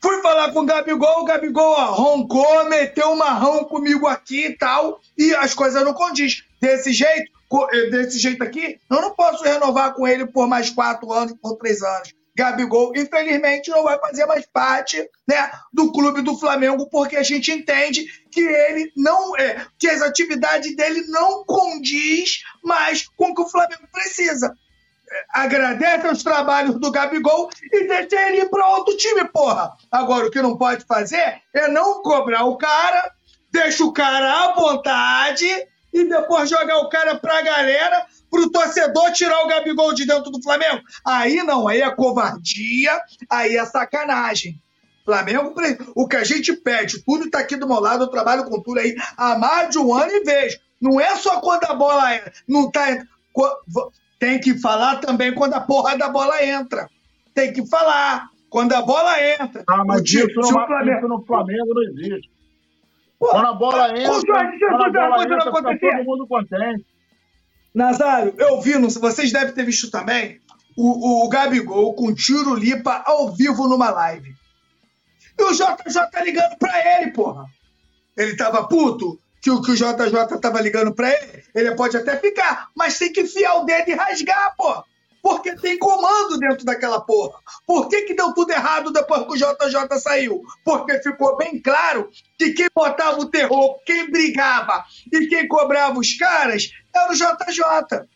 Fui 0.00 0.22
falar 0.22 0.52
com 0.52 0.60
o 0.60 0.66
Gabigol, 0.66 1.20
o 1.20 1.24
Gabigol 1.24 1.74
roncou, 1.92 2.64
meteu 2.66 3.10
um 3.10 3.16
marrão 3.16 3.64
comigo 3.64 4.06
aqui 4.06 4.46
e 4.46 4.56
tal, 4.56 5.00
e 5.16 5.34
as 5.34 5.54
coisas 5.54 5.82
não 5.84 5.92
condiz. 5.92 6.44
Desse 6.60 6.92
jeito, 6.92 7.32
eh, 7.72 7.90
desse 7.90 8.18
jeito 8.18 8.42
aqui, 8.42 8.78
eu 8.90 9.00
não 9.00 9.14
posso 9.14 9.42
renovar 9.42 9.94
com 9.94 10.06
ele 10.06 10.26
por 10.26 10.46
mais 10.46 10.70
quatro 10.70 11.12
anos, 11.12 11.34
por 11.40 11.56
três 11.56 11.82
anos. 11.82 12.14
Gabigol, 12.36 12.92
infelizmente, 12.94 13.68
não 13.70 13.82
vai 13.82 13.98
fazer 13.98 14.24
mais 14.24 14.46
parte 14.46 14.96
né, 15.26 15.50
do 15.72 15.90
clube 15.90 16.22
do 16.22 16.38
Flamengo, 16.38 16.88
porque 16.88 17.16
a 17.16 17.22
gente 17.24 17.50
entende 17.50 18.06
que 18.30 18.40
ele 18.40 18.92
não 18.96 19.36
é, 19.36 19.66
que 19.76 19.88
as 19.88 20.00
atividades 20.00 20.76
dele 20.76 21.04
não 21.08 21.44
condiz 21.44 22.42
mais 22.62 23.08
com 23.16 23.30
o 23.30 23.34
que 23.34 23.42
o 23.42 23.48
Flamengo 23.48 23.88
precisa 23.92 24.54
agradece 25.30 26.06
os 26.08 26.22
trabalhos 26.22 26.78
do 26.78 26.90
Gabigol 26.90 27.50
e 27.62 27.86
deixa 27.86 28.28
ele 28.28 28.42
ir 28.42 28.50
para 28.50 28.68
outro 28.68 28.96
time, 28.96 29.24
porra. 29.26 29.72
Agora, 29.90 30.26
o 30.26 30.30
que 30.30 30.42
não 30.42 30.56
pode 30.56 30.84
fazer 30.84 31.40
é 31.52 31.68
não 31.68 32.02
cobrar 32.02 32.44
o 32.44 32.56
cara, 32.56 33.10
deixa 33.50 33.84
o 33.84 33.92
cara 33.92 34.44
à 34.44 34.54
vontade 34.54 35.46
e 35.92 36.04
depois 36.04 36.50
jogar 36.50 36.78
o 36.78 36.88
cara 36.88 37.16
pra 37.16 37.42
galera, 37.42 38.06
pro 38.30 38.50
torcedor 38.50 39.12
tirar 39.12 39.44
o 39.44 39.48
Gabigol 39.48 39.94
de 39.94 40.06
dentro 40.06 40.30
do 40.30 40.42
Flamengo. 40.42 40.82
Aí 41.04 41.36
não, 41.42 41.66
aí 41.66 41.80
é 41.80 41.90
covardia, 41.90 43.00
aí 43.30 43.56
é 43.56 43.64
sacanagem. 43.64 44.60
Flamengo, 45.04 45.54
o 45.94 46.06
que 46.06 46.16
a 46.16 46.24
gente 46.24 46.52
pede, 46.52 47.02
tudo 47.02 47.30
tá 47.30 47.38
aqui 47.38 47.56
do 47.56 47.66
meu 47.66 47.80
lado, 47.80 48.04
eu 48.04 48.08
trabalho 48.08 48.44
com 48.44 48.60
tudo 48.60 48.78
aí 48.78 48.94
há 49.16 49.38
mais 49.38 49.70
de 49.70 49.78
um 49.78 49.94
ano 49.94 50.12
e 50.12 50.22
vejo. 50.22 50.58
Não 50.78 51.00
é 51.00 51.16
só 51.16 51.40
quando 51.40 51.64
a 51.64 51.74
bola 51.74 52.14
é, 52.14 52.30
não 52.46 52.70
tá 52.70 53.02
tem 54.18 54.40
que 54.40 54.58
falar 54.58 54.96
também 54.96 55.32
quando 55.32 55.54
a 55.54 55.60
porra 55.60 55.96
da 55.96 56.08
bola 56.08 56.44
entra. 56.44 56.88
Tem 57.34 57.52
que 57.52 57.64
falar 57.66 58.28
quando 58.50 58.72
a 58.72 58.82
bola 58.82 59.14
entra. 59.22 59.64
Ah, 59.68 59.84
mas 59.84 60.02
isso, 60.02 60.26
no, 60.34 60.48
Flamengo... 60.48 60.98
isso 60.98 61.08
no 61.08 61.24
Flamengo 61.24 61.74
não 61.74 61.82
existe. 61.82 62.30
Pô, 63.18 63.28
quando 63.28 63.46
a 63.46 63.52
bola 63.52 63.98
entra, 63.98 64.60
quando 64.70 64.96
a 64.96 65.08
bola 65.08 65.22
entra, 65.24 65.40
fica 65.40 65.78
todo 65.78 66.04
mundo 66.04 66.26
contente. 66.26 66.86
Nazário, 67.74 68.34
eu 68.38 68.60
vi, 68.60 68.78
não, 68.78 68.88
vocês 68.88 69.30
devem 69.30 69.54
ter 69.54 69.64
visto 69.64 69.90
também, 69.90 70.40
o, 70.76 71.24
o 71.24 71.28
Gabigol 71.28 71.94
com 71.94 72.14
tiro 72.14 72.54
lipa 72.54 73.02
ao 73.04 73.32
vivo 73.32 73.68
numa 73.68 73.90
live. 73.90 74.34
E 75.38 75.42
o 75.42 75.52
JJ 75.52 76.10
tá 76.10 76.24
ligando 76.24 76.56
pra 76.58 77.00
ele, 77.00 77.12
porra. 77.12 77.44
Ele 78.16 78.36
tava 78.36 78.66
puto 78.66 79.18
que 79.40 79.50
o, 79.50 79.62
que 79.62 79.72
o 79.72 79.76
JJ 79.76 80.40
tava 80.40 80.60
ligando 80.60 80.94
pra 80.94 81.10
ele. 81.10 81.44
Ele 81.54 81.74
pode 81.74 81.96
até 81.96 82.16
ficar, 82.16 82.68
mas 82.76 82.98
tem 82.98 83.12
que 83.12 83.22
enfiar 83.22 83.54
o 83.54 83.64
dedo 83.64 83.90
e 83.90 83.94
rasgar, 83.94 84.54
porra. 84.56 84.84
Porque 85.22 85.54
tem 85.56 85.78
comando 85.78 86.38
dentro 86.38 86.64
daquela 86.64 87.00
porra. 87.00 87.38
Por 87.66 87.88
que, 87.88 88.02
que 88.02 88.14
deu 88.14 88.32
tudo 88.32 88.52
errado 88.52 88.92
depois 88.92 89.22
que 89.26 89.32
o 89.32 89.36
JJ 89.36 89.98
saiu? 90.00 90.42
Porque 90.64 91.00
ficou 91.02 91.36
bem 91.36 91.60
claro 91.60 92.08
que 92.38 92.52
quem 92.52 92.68
botava 92.74 93.18
o 93.18 93.28
terror, 93.28 93.78
quem 93.84 94.10
brigava 94.10 94.84
e 95.12 95.26
quem 95.26 95.48
cobrava 95.48 95.98
os 95.98 96.16
caras 96.16 96.70
era 96.94 97.12
o 97.12 97.14
JJ. 97.14 98.06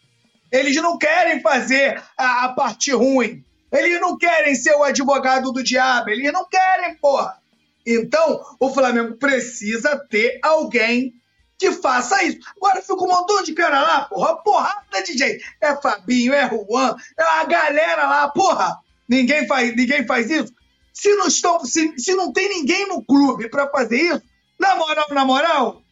Eles 0.50 0.76
não 0.76 0.96
querem 0.96 1.40
fazer 1.40 2.02
a, 2.16 2.44
a 2.44 2.48
parte 2.50 2.92
ruim. 2.92 3.44
Eles 3.72 4.00
não 4.00 4.18
querem 4.18 4.54
ser 4.54 4.74
o 4.76 4.82
advogado 4.82 5.50
do 5.50 5.62
diabo. 5.62 6.10
Eles 6.10 6.30
não 6.32 6.46
querem, 6.48 6.94
porra. 6.98 7.41
Então, 7.86 8.40
o 8.60 8.70
Flamengo 8.70 9.16
precisa 9.16 9.96
ter 10.08 10.38
alguém 10.42 11.14
que 11.58 11.70
faça 11.72 12.22
isso. 12.24 12.38
Agora 12.56 12.80
fica 12.82 13.04
um 13.04 13.08
montão 13.08 13.42
de 13.42 13.52
cara 13.52 13.80
lá, 13.80 14.04
porra, 14.06 14.36
porrada 14.36 15.02
de 15.04 15.16
gente. 15.16 15.44
É 15.60 15.76
Fabinho, 15.76 16.32
é 16.32 16.48
Juan, 16.48 16.96
é 17.18 17.22
a 17.22 17.44
galera 17.44 18.08
lá, 18.08 18.28
porra. 18.28 18.78
Ninguém 19.08 19.46
faz, 19.46 19.74
ninguém 19.76 20.06
faz 20.06 20.30
isso. 20.30 20.52
Se 20.92 21.14
não, 21.14 21.26
estão, 21.26 21.64
se, 21.64 21.98
se 21.98 22.14
não 22.14 22.32
tem 22.32 22.48
ninguém 22.48 22.86
no 22.88 23.04
clube 23.04 23.48
para 23.48 23.68
fazer 23.68 24.00
isso, 24.00 24.22
na 24.58 24.76
moral, 24.76 25.06
na 25.10 25.24
moral, 25.24 25.82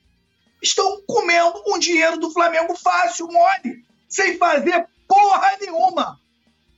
estão 0.63 1.03
comendo 1.07 1.63
um 1.67 1.79
dinheiro 1.79 2.19
do 2.19 2.31
Flamengo 2.31 2.77
fácil, 2.77 3.29
mole, 3.29 3.85
sem 4.09 4.37
fazer 4.37 4.87
porra 5.09 5.57
nenhuma. 5.61 6.20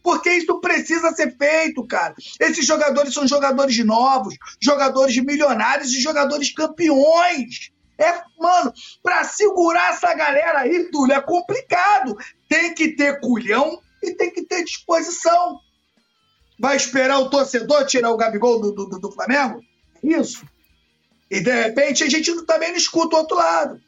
Porque 0.02 0.30
isso 0.30 0.60
precisa 0.60 1.12
ser 1.12 1.36
feito, 1.36 1.86
cara. 1.86 2.14
Esses 2.40 2.66
jogadores 2.66 3.14
são 3.14 3.26
jogadores 3.26 3.78
novos, 3.84 4.34
jogadores 4.60 5.16
milionários 5.16 5.92
e 5.92 6.00
jogadores 6.00 6.52
campeões. 6.52 7.70
É, 7.98 8.22
mano, 8.38 8.72
para 9.02 9.22
segurar 9.24 9.92
essa 9.92 10.12
galera 10.14 10.60
aí, 10.60 10.90
Túlio, 10.90 11.14
é 11.14 11.20
complicado. 11.20 12.16
Tem 12.48 12.74
que 12.74 12.96
ter 12.96 13.20
culhão 13.20 13.80
e 14.02 14.12
tem 14.12 14.30
que 14.30 14.42
ter 14.42 14.64
disposição. 14.64 15.58
Vai 16.58 16.76
esperar 16.76 17.18
o 17.20 17.30
torcedor 17.30 17.86
tirar 17.86 18.10
o 18.10 18.16
Gabigol 18.16 18.60
do, 18.60 18.72
do, 18.72 18.98
do 18.98 19.12
Flamengo? 19.12 19.60
Isso. 20.02 20.44
E 21.30 21.40
de 21.40 21.50
repente 21.50 22.04
a 22.04 22.10
gente 22.10 22.44
também 22.44 22.70
não 22.70 22.76
escuta 22.76 23.16
o 23.16 23.20
outro 23.20 23.36
lado. 23.36 23.80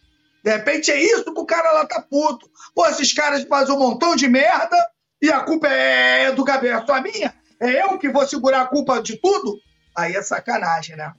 De 0.43 0.51
repente 0.51 0.91
é 0.91 1.03
isso 1.03 1.25
que 1.25 1.41
o 1.41 1.47
cara 1.47 1.73
lá 1.73 1.87
tá 1.87 2.01
puto. 2.01 2.49
Pô, 2.75 2.87
esses 2.87 3.13
caras 3.13 3.45
fazem 3.45 3.75
um 3.75 3.79
montão 3.79 4.15
de 4.15 4.29
merda 4.29 4.77
e 5.23 5.31
a 5.31 5.41
culpa 5.41 5.69
é 5.69 6.33
do 6.33 6.45
Gabriel, 6.45 6.79
é 6.79 6.87
só 6.87 7.01
minha? 7.01 7.35
É 7.61 7.83
eu 7.83 7.99
que 7.99 8.11
vou 8.11 8.27
segurar 8.27 8.63
a 8.63 8.67
culpa 8.67 9.03
de 9.03 9.17
tudo? 9.21 9.59
Aí 9.97 10.15
é 10.15 10.23
sacanagem, 10.23 10.97
né? 10.97 11.13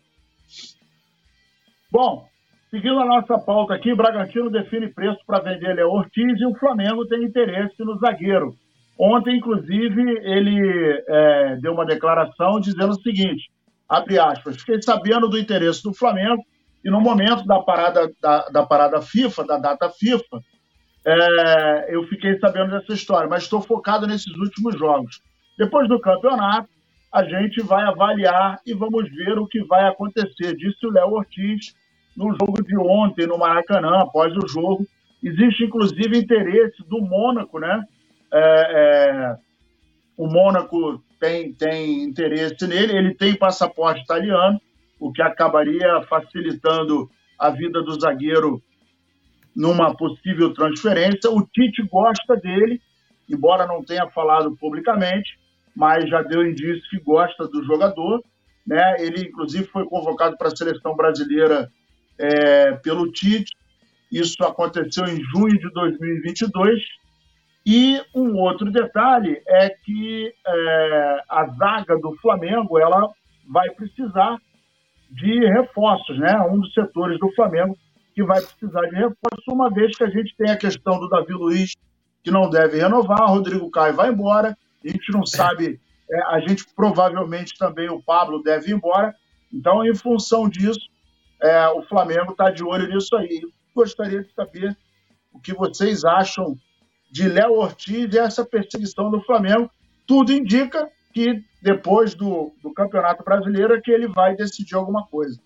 Bom, 1.92 2.28
seguindo 2.70 3.00
a 3.00 3.06
nossa 3.06 3.38
pauta 3.38 3.74
aqui, 3.74 3.94
o 3.94 3.96
Bragantino 3.96 4.52
define 4.52 4.94
preço 4.94 5.20
para 5.26 5.40
vender 5.40 5.74
Léo 5.74 5.90
Ortiz 5.90 6.40
e 6.40 6.46
o 6.46 6.56
Flamengo 6.56 7.08
tem 7.08 7.24
interesse 7.24 7.76
no 7.80 7.98
zagueiro. 8.00 8.54
Ontem, 9.00 9.38
inclusive, 9.38 10.02
ele 10.24 11.04
é, 11.08 11.58
deu 11.62 11.74
uma 11.74 11.86
declaração 11.86 12.60
dizendo 12.60 12.92
o 12.92 13.02
seguinte, 13.02 13.50
abre 13.88 14.20
aspas, 14.20 14.58
fiquei 14.58 14.82
sabendo 14.82 15.30
do 15.30 15.40
interesse 15.40 15.84
do 15.84 15.94
Flamengo 15.94 16.44
e 16.84 16.90
no 16.90 17.02
momento 17.02 17.46
da 17.46 17.60
parada, 17.62 18.12
da, 18.22 18.50
da 18.50 18.66
parada 18.66 19.02
FIFA, 19.02 19.44
da 19.46 19.58
data 19.58 19.90
FIFA, 19.90 20.40
é, 21.06 21.96
eu 21.96 22.04
fiquei 22.08 22.38
sabendo 22.40 22.72
dessa 22.72 22.94
história, 22.94 23.30
mas 23.30 23.44
estou 23.44 23.62
focado 23.62 24.08
nesses 24.08 24.34
últimos 24.36 24.78
jogos. 24.78 25.22
Depois 25.58 25.88
do 25.88 26.00
campeonato, 26.00 26.68
a 27.14 27.24
gente 27.24 27.62
vai 27.62 27.84
avaliar 27.84 28.60
e 28.66 28.74
vamos 28.74 29.10
ver 29.10 29.38
o 29.38 29.48
que 29.48 29.64
vai 29.64 29.88
acontecer, 29.88 30.56
disse 30.56 30.86
o 30.86 30.92
Léo 30.92 31.12
Ortiz 31.12 31.76
no 32.18 32.32
jogo 32.32 32.64
de 32.64 32.78
ontem, 32.78 33.28
no 33.28 33.38
Maracanã, 33.38 34.00
após 34.00 34.36
o 34.36 34.48
jogo. 34.48 34.86
Existe, 35.24 35.66
inclusive, 35.66 36.18
interesse 36.18 36.84
do 36.88 37.02
Mônaco, 37.02 37.60
né? 37.60 37.84
É, 38.34 38.40
é, 38.40 39.38
o 40.18 40.28
Mônaco 40.28 41.02
tem, 41.20 41.54
tem 41.54 42.04
interesse 42.04 42.68
nele, 42.68 42.98
ele 42.98 43.14
tem 43.14 43.36
passaporte 43.36 44.02
italiano, 44.02 44.60
o 45.00 45.12
que 45.12 45.22
acabaria 45.22 46.02
facilitando 46.10 47.10
a 47.38 47.50
vida 47.50 47.82
do 47.82 48.00
zagueiro 48.00 48.62
numa 49.56 49.96
possível 49.96 50.54
transferência. 50.54 51.32
O 51.32 51.42
Tite 51.46 51.82
gosta 51.84 52.36
dele, 52.36 52.82
embora 53.30 53.66
não 53.66 53.84
tenha 53.84 54.10
falado 54.10 54.56
publicamente, 54.58 55.40
mas 55.76 56.10
já 56.10 56.22
deu 56.22 56.46
indício 56.46 56.90
que 56.90 57.00
gosta 57.00 57.48
do 57.48 57.64
jogador. 57.64 58.22
Né? 58.68 58.96
Ele, 59.00 59.28
inclusive, 59.28 59.66
foi 59.68 59.86
convocado 59.86 60.38
para 60.38 60.48
a 60.48 60.56
seleção 60.56 60.96
brasileira 60.96 61.72
é, 62.18 62.74
pelo 62.74 63.12
Tite. 63.12 63.54
Isso 64.12 64.44
aconteceu 64.44 65.06
em 65.06 65.22
junho 65.24 65.58
de 65.58 65.72
2022. 65.72 66.82
E 67.66 68.00
um 68.14 68.38
outro 68.38 68.72
detalhe 68.72 69.42
é 69.48 69.70
que 69.70 70.34
é, 70.46 71.24
a 71.28 71.48
zaga 71.58 71.98
do 71.98 72.16
Flamengo 72.22 72.78
ela 72.78 73.10
vai 73.48 73.70
precisar 73.72 74.38
de 75.10 75.40
reforços, 75.48 76.18
né? 76.20 76.40
Um 76.42 76.60
dos 76.60 76.74
setores 76.74 77.20
do 77.20 77.32
Flamengo 77.34 77.76
que 78.16 78.24
vai 78.24 78.42
precisar 78.42 78.82
de 78.84 78.96
reforço, 78.96 79.52
uma 79.52 79.70
vez 79.70 79.96
que 79.96 80.04
a 80.04 80.10
gente 80.10 80.34
tem 80.38 80.50
a 80.50 80.58
questão 80.58 80.98
do 80.98 81.10
Davi 81.10 81.34
Luiz, 81.34 81.76
que 82.24 82.32
não 82.32 82.50
deve 82.50 82.78
renovar, 82.78 83.30
Rodrigo 83.30 83.70
Caio 83.70 83.94
vai 83.94 84.10
embora, 84.10 84.58
a 84.84 84.88
gente 84.88 85.12
não 85.12 85.26
sabe, 85.26 85.80
é, 86.10 86.24
a 86.28 86.40
gente 86.40 86.66
provavelmente 86.74 87.58
também 87.58 87.90
o 87.90 88.02
Pablo 88.02 88.42
deve 88.42 88.72
ir 88.72 88.76
embora. 88.76 89.14
Então, 89.54 89.86
em 89.86 89.94
função 89.94 90.48
disso, 90.48 90.88
é, 91.42 91.68
o 91.68 91.84
Flamengo 91.84 92.32
está 92.32 92.50
de 92.50 92.64
olho 92.64 92.88
nisso 92.88 93.16
aí. 93.18 93.42
Gostaria 93.76 94.24
de 94.24 94.34
saber 94.34 94.76
o 95.34 95.40
que 95.40 95.54
vocês 95.54 96.06
acham 96.06 96.58
de 97.12 97.28
Léo 97.28 97.54
Ortiz 97.54 98.14
e 98.14 98.18
essa 98.18 98.46
perseguição 98.46 99.12
do 99.12 99.22
Flamengo. 99.22 99.70
Tudo 100.08 100.32
indica 100.32 100.90
que 101.14 101.44
depois 101.62 102.14
do, 102.14 102.54
do 102.62 102.74
Campeonato 102.74 103.24
Brasileiro 103.24 103.74
é 103.74 103.82
que 103.82 103.92
ele 103.92 104.08
vai 104.08 104.36
decidir 104.36 104.76
alguma 104.76 105.06
coisa. 105.08 105.40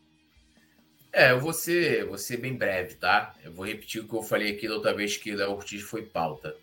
É, 1.12 1.32
eu 1.32 1.39
vou 1.39 1.53
ser, 1.53 2.05
vou 2.05 2.18
ser 2.18 2.38
bem 2.38 2.53
breve, 2.55 2.95
tá? 2.95 3.36
Eu 3.43 3.51
vou 3.51 3.66
repetir 3.66 4.01
o 4.01 4.07
que 4.07 4.14
eu 4.14 4.22
falei 4.22 4.51
aqui 4.51 4.68
da 4.68 4.76
outra 4.76 4.93
vez 4.93 5.18
que 5.18 5.32
o 5.32 5.38
Léo 5.38 5.51
Ortiz 5.51 5.82
foi 5.82 6.03
pauta. 6.03 6.55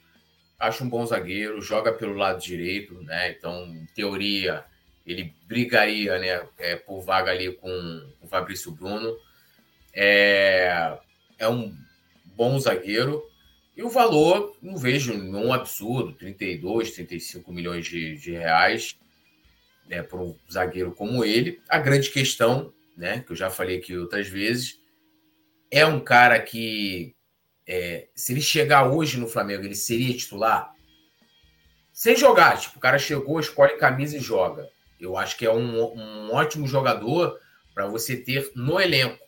Acho 0.58 0.84
um 0.84 0.88
bom 0.88 1.04
zagueiro, 1.04 1.60
joga 1.60 1.92
pelo 1.92 2.14
lado 2.14 2.40
direito, 2.40 2.94
né? 3.02 3.30
Então, 3.30 3.66
em 3.66 3.86
teoria, 3.94 4.64
ele 5.04 5.34
brigaria 5.46 6.18
né, 6.18 6.48
é, 6.58 6.76
por 6.76 7.02
vaga 7.02 7.30
ali 7.30 7.52
com, 7.52 8.12
o 8.20 8.28
Fabrício 8.28 8.70
Bruno. 8.70 9.16
É, 9.92 10.96
é 11.38 11.48
um 11.48 11.76
bom 12.24 12.58
zagueiro. 12.58 13.22
E 13.76 13.82
o 13.82 13.90
valor, 13.90 14.56
não 14.62 14.76
vejo 14.76 15.12
um 15.12 15.52
absurdo, 15.52 16.12
32, 16.14 16.92
35 16.92 17.52
milhões 17.52 17.84
de, 17.86 18.16
de 18.16 18.32
reais 18.32 18.96
né, 19.86 20.02
para 20.02 20.18
um 20.18 20.34
zagueiro 20.50 20.92
como 20.92 21.24
ele. 21.24 21.60
A 21.68 21.78
grande 21.78 22.10
questão 22.10 22.72
né? 22.96 23.20
Que 23.20 23.32
eu 23.32 23.36
já 23.36 23.50
falei 23.50 23.78
aqui 23.78 23.96
outras 23.96 24.28
vezes. 24.28 24.80
É 25.70 25.84
um 25.84 26.00
cara 26.00 26.40
que, 26.40 27.14
é, 27.66 28.08
se 28.14 28.32
ele 28.32 28.40
chegar 28.40 28.90
hoje 28.90 29.18
no 29.18 29.28
Flamengo, 29.28 29.64
ele 29.64 29.74
seria 29.74 30.16
titular? 30.16 30.72
Sem 31.92 32.16
jogar, 32.16 32.58
tipo, 32.58 32.78
o 32.78 32.80
cara 32.80 32.98
chegou, 32.98 33.40
escolhe 33.40 33.76
camisa 33.76 34.16
e 34.16 34.20
joga. 34.20 34.68
Eu 35.00 35.16
acho 35.16 35.36
que 35.36 35.44
é 35.44 35.52
um, 35.52 35.82
um 35.94 36.32
ótimo 36.32 36.66
jogador 36.66 37.38
para 37.74 37.86
você 37.86 38.16
ter 38.16 38.50
no 38.54 38.80
elenco, 38.80 39.22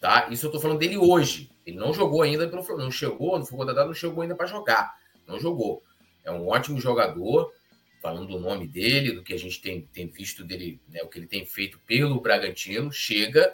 tá? 0.00 0.28
Isso 0.30 0.46
eu 0.46 0.52
tô 0.52 0.60
falando 0.60 0.78
dele 0.78 0.96
hoje. 0.96 1.50
Ele 1.66 1.76
não 1.76 1.92
jogou 1.92 2.22
ainda 2.22 2.48
pelo 2.48 2.62
Flamengo, 2.62 2.84
não 2.84 2.90
chegou, 2.90 3.38
não 3.38 3.44
foi 3.44 3.58
contratado, 3.58 3.88
não 3.88 3.94
chegou 3.94 4.22
ainda 4.22 4.34
para 4.34 4.46
jogar. 4.46 4.94
Não 5.26 5.38
jogou. 5.38 5.82
É 6.24 6.30
um 6.30 6.48
ótimo 6.48 6.80
jogador, 6.80 7.52
falando 8.00 8.28
do 8.28 8.38
nome 8.38 8.66
dele, 8.66 9.12
do 9.12 9.22
que 9.22 9.34
a 9.34 9.38
gente 9.38 9.60
tem, 9.60 9.82
tem 9.92 10.06
visto 10.06 10.44
dele, 10.44 10.80
né, 10.88 11.02
o 11.02 11.08
que 11.08 11.18
ele 11.18 11.26
tem 11.26 11.44
feito 11.44 11.78
pelo 11.86 12.20
Bragantino, 12.20 12.92
chega 12.92 13.52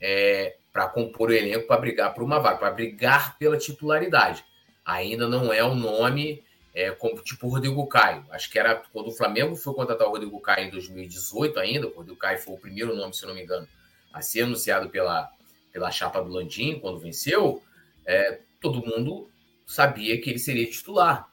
é, 0.00 0.56
para 0.72 0.88
compor 0.88 1.30
o 1.30 1.32
elenco 1.32 1.66
para 1.66 1.80
brigar 1.80 2.14
por 2.14 2.22
uma 2.22 2.38
vaga, 2.38 2.58
para 2.58 2.70
brigar 2.70 3.38
pela 3.38 3.56
titularidade. 3.56 4.44
Ainda 4.84 5.28
não 5.28 5.52
é 5.52 5.64
um 5.64 5.74
nome 5.74 6.42
é, 6.74 6.90
como 6.90 7.20
tipo 7.22 7.46
o 7.46 7.50
Rodrigo 7.50 7.86
Caio. 7.86 8.24
Acho 8.30 8.50
que 8.50 8.58
era 8.58 8.76
quando 8.92 9.08
o 9.08 9.12
Flamengo 9.12 9.56
foi 9.56 9.74
contratar 9.74 10.06
o 10.06 10.10
Rodrigo 10.10 10.40
Caio 10.40 10.66
em 10.66 10.70
2018 10.70 11.58
ainda, 11.58 11.86
o 11.86 11.94
Rodrigo 11.94 12.18
Caio 12.18 12.38
foi 12.38 12.54
o 12.54 12.58
primeiro 12.58 12.94
nome, 12.94 13.14
se 13.14 13.26
não 13.26 13.34
me 13.34 13.42
engano, 13.42 13.66
a 14.12 14.20
ser 14.22 14.42
anunciado 14.42 14.88
pela, 14.88 15.30
pela 15.72 15.90
chapa 15.90 16.20
do 16.20 16.30
Landim 16.30 16.78
quando 16.78 16.98
venceu, 16.98 17.62
é, 18.06 18.40
todo 18.60 18.84
mundo 18.84 19.28
sabia 19.66 20.20
que 20.20 20.30
ele 20.30 20.38
seria 20.38 20.68
titular. 20.68 21.30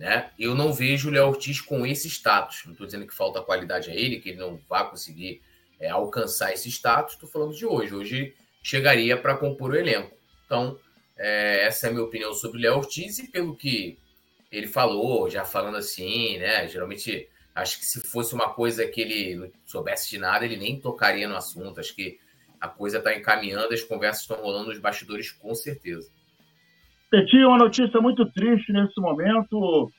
Né? 0.00 0.30
Eu 0.38 0.54
não 0.54 0.72
vejo 0.72 1.10
o 1.10 1.12
Léo 1.12 1.26
Ortiz 1.26 1.60
com 1.60 1.84
esse 1.84 2.08
status. 2.08 2.62
Não 2.64 2.72
estou 2.72 2.86
dizendo 2.86 3.06
que 3.06 3.12
falta 3.14 3.42
qualidade 3.42 3.90
a 3.90 3.94
ele, 3.94 4.18
que 4.18 4.30
ele 4.30 4.38
não 4.38 4.58
vai 4.66 4.88
conseguir 4.88 5.42
é, 5.78 5.90
alcançar 5.90 6.54
esse 6.54 6.70
status. 6.70 7.12
Estou 7.12 7.28
falando 7.28 7.54
de 7.54 7.66
hoje. 7.66 7.94
Hoje 7.94 8.34
chegaria 8.62 9.14
para 9.20 9.36
compor 9.36 9.72
o 9.72 9.76
elenco. 9.76 10.16
Então, 10.46 10.78
É, 11.22 11.66
essa 11.66 11.86
é 11.86 11.90
a 11.90 11.92
minha 11.92 12.04
opinião 12.04 12.32
sobre 12.32 12.56
o 12.56 12.62
Léo 12.62 12.78
Ortiz 12.78 13.18
e 13.18 13.28
pelo 13.28 13.54
que 13.54 13.98
ele 14.50 14.66
falou, 14.66 15.28
já 15.28 15.44
falando 15.44 15.76
assim, 15.76 16.38
né? 16.38 16.66
Geralmente, 16.66 17.28
acho 17.54 17.78
que 17.78 17.84
se 17.84 18.00
fosse 18.00 18.34
uma 18.34 18.54
coisa 18.54 18.86
que 18.86 19.02
ele 19.02 19.34
não 19.36 19.50
soubesse 19.66 20.08
de 20.08 20.16
nada, 20.16 20.46
ele 20.46 20.56
nem 20.56 20.80
tocaria 20.80 21.28
no 21.28 21.36
assunto. 21.36 21.78
Acho 21.78 21.94
que 21.94 22.18
a 22.58 22.68
coisa 22.68 22.96
está 22.96 23.14
encaminhando, 23.14 23.74
as 23.74 23.82
conversas 23.82 24.22
estão 24.22 24.40
rolando 24.40 24.68
nos 24.70 24.78
bastidores, 24.78 25.30
com 25.30 25.54
certeza. 25.54 26.10
Petinho, 27.10 27.48
uma 27.48 27.58
notícia 27.58 28.00
muito 28.00 28.24
triste 28.32 28.72
nesse 28.72 29.00
momento. 29.00 29.90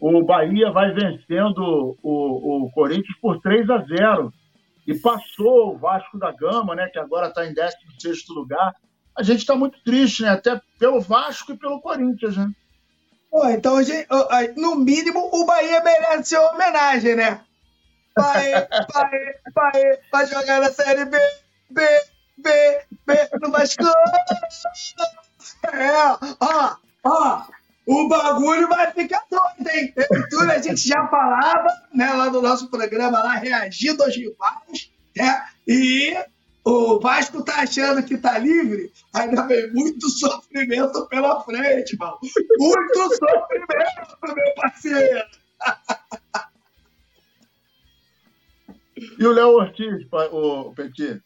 O 0.00 0.22
Bahia 0.22 0.70
vai 0.70 0.92
vencendo 0.92 1.96
o, 2.02 2.66
o 2.66 2.70
Corinthians 2.72 3.16
por 3.20 3.40
3 3.40 3.68
a 3.70 3.78
0 3.78 4.32
e 4.86 4.94
passou 4.94 5.74
o 5.74 5.78
Vasco 5.78 6.18
da 6.18 6.30
Gama, 6.32 6.74
né, 6.74 6.88
que 6.88 6.98
agora 6.98 7.28
está 7.28 7.46
em 7.46 7.54
16 7.54 8.28
lugar 8.28 8.72
a 9.18 9.22
gente 9.24 9.40
está 9.40 9.56
muito 9.56 9.82
triste, 9.82 10.22
né? 10.22 10.30
Até 10.30 10.60
pelo 10.78 11.00
Vasco 11.00 11.52
e 11.52 11.56
pelo 11.56 11.80
Corinthians, 11.80 12.36
né? 12.36 12.52
Pô, 13.28 13.48
então, 13.48 13.82
gente, 13.82 14.06
no 14.56 14.76
mínimo, 14.76 15.28
o 15.32 15.44
Bahia 15.44 15.82
merece 15.82 16.36
uma 16.36 16.52
homenagem, 16.52 17.16
né? 17.16 17.40
Bahia, 18.16 18.68
Bahia, 18.94 19.40
Bahia, 19.52 20.00
vai 20.12 20.26
jogar 20.26 20.60
na 20.60 20.70
Série 20.70 21.04
B, 21.04 21.18
B, 21.68 21.82
B, 22.38 22.50
B, 23.04 23.28
no 23.42 23.50
Vasco. 23.50 23.82
É, 25.72 25.90
ó, 26.40 26.76
ó, 27.04 27.42
o 27.86 28.08
bagulho 28.08 28.68
vai 28.68 28.92
ficar 28.92 29.24
doido, 29.30 29.70
hein? 29.70 29.94
Tudo 30.30 30.50
a 30.50 30.58
gente 30.58 30.86
já 30.86 31.06
falava, 31.08 31.68
né, 31.94 32.12
lá 32.12 32.30
no 32.30 32.42
nosso 32.42 32.68
programa, 32.68 33.22
lá, 33.22 33.34
reagindo 33.34 34.02
aos 34.02 34.14
rivais, 34.14 34.90
né? 35.16 35.42
E 35.66 36.14
o 36.64 37.00
Vasco 37.00 37.42
tá 37.42 37.62
achando 37.62 38.02
que 38.02 38.18
tá 38.18 38.36
livre, 38.38 38.92
ainda 39.14 39.46
vem 39.46 39.72
muito 39.72 40.08
sofrimento 40.10 41.06
pela 41.06 41.42
frente, 41.42 41.96
mano. 41.96 42.18
Muito 42.58 43.16
sofrimento, 43.16 44.34
meu 44.34 44.54
parceiro. 44.54 45.24
E 49.18 49.26
o 49.26 49.32
Léo 49.32 49.48
Ortiz, 49.48 50.06
o 50.32 50.74
Petit? 50.74 51.22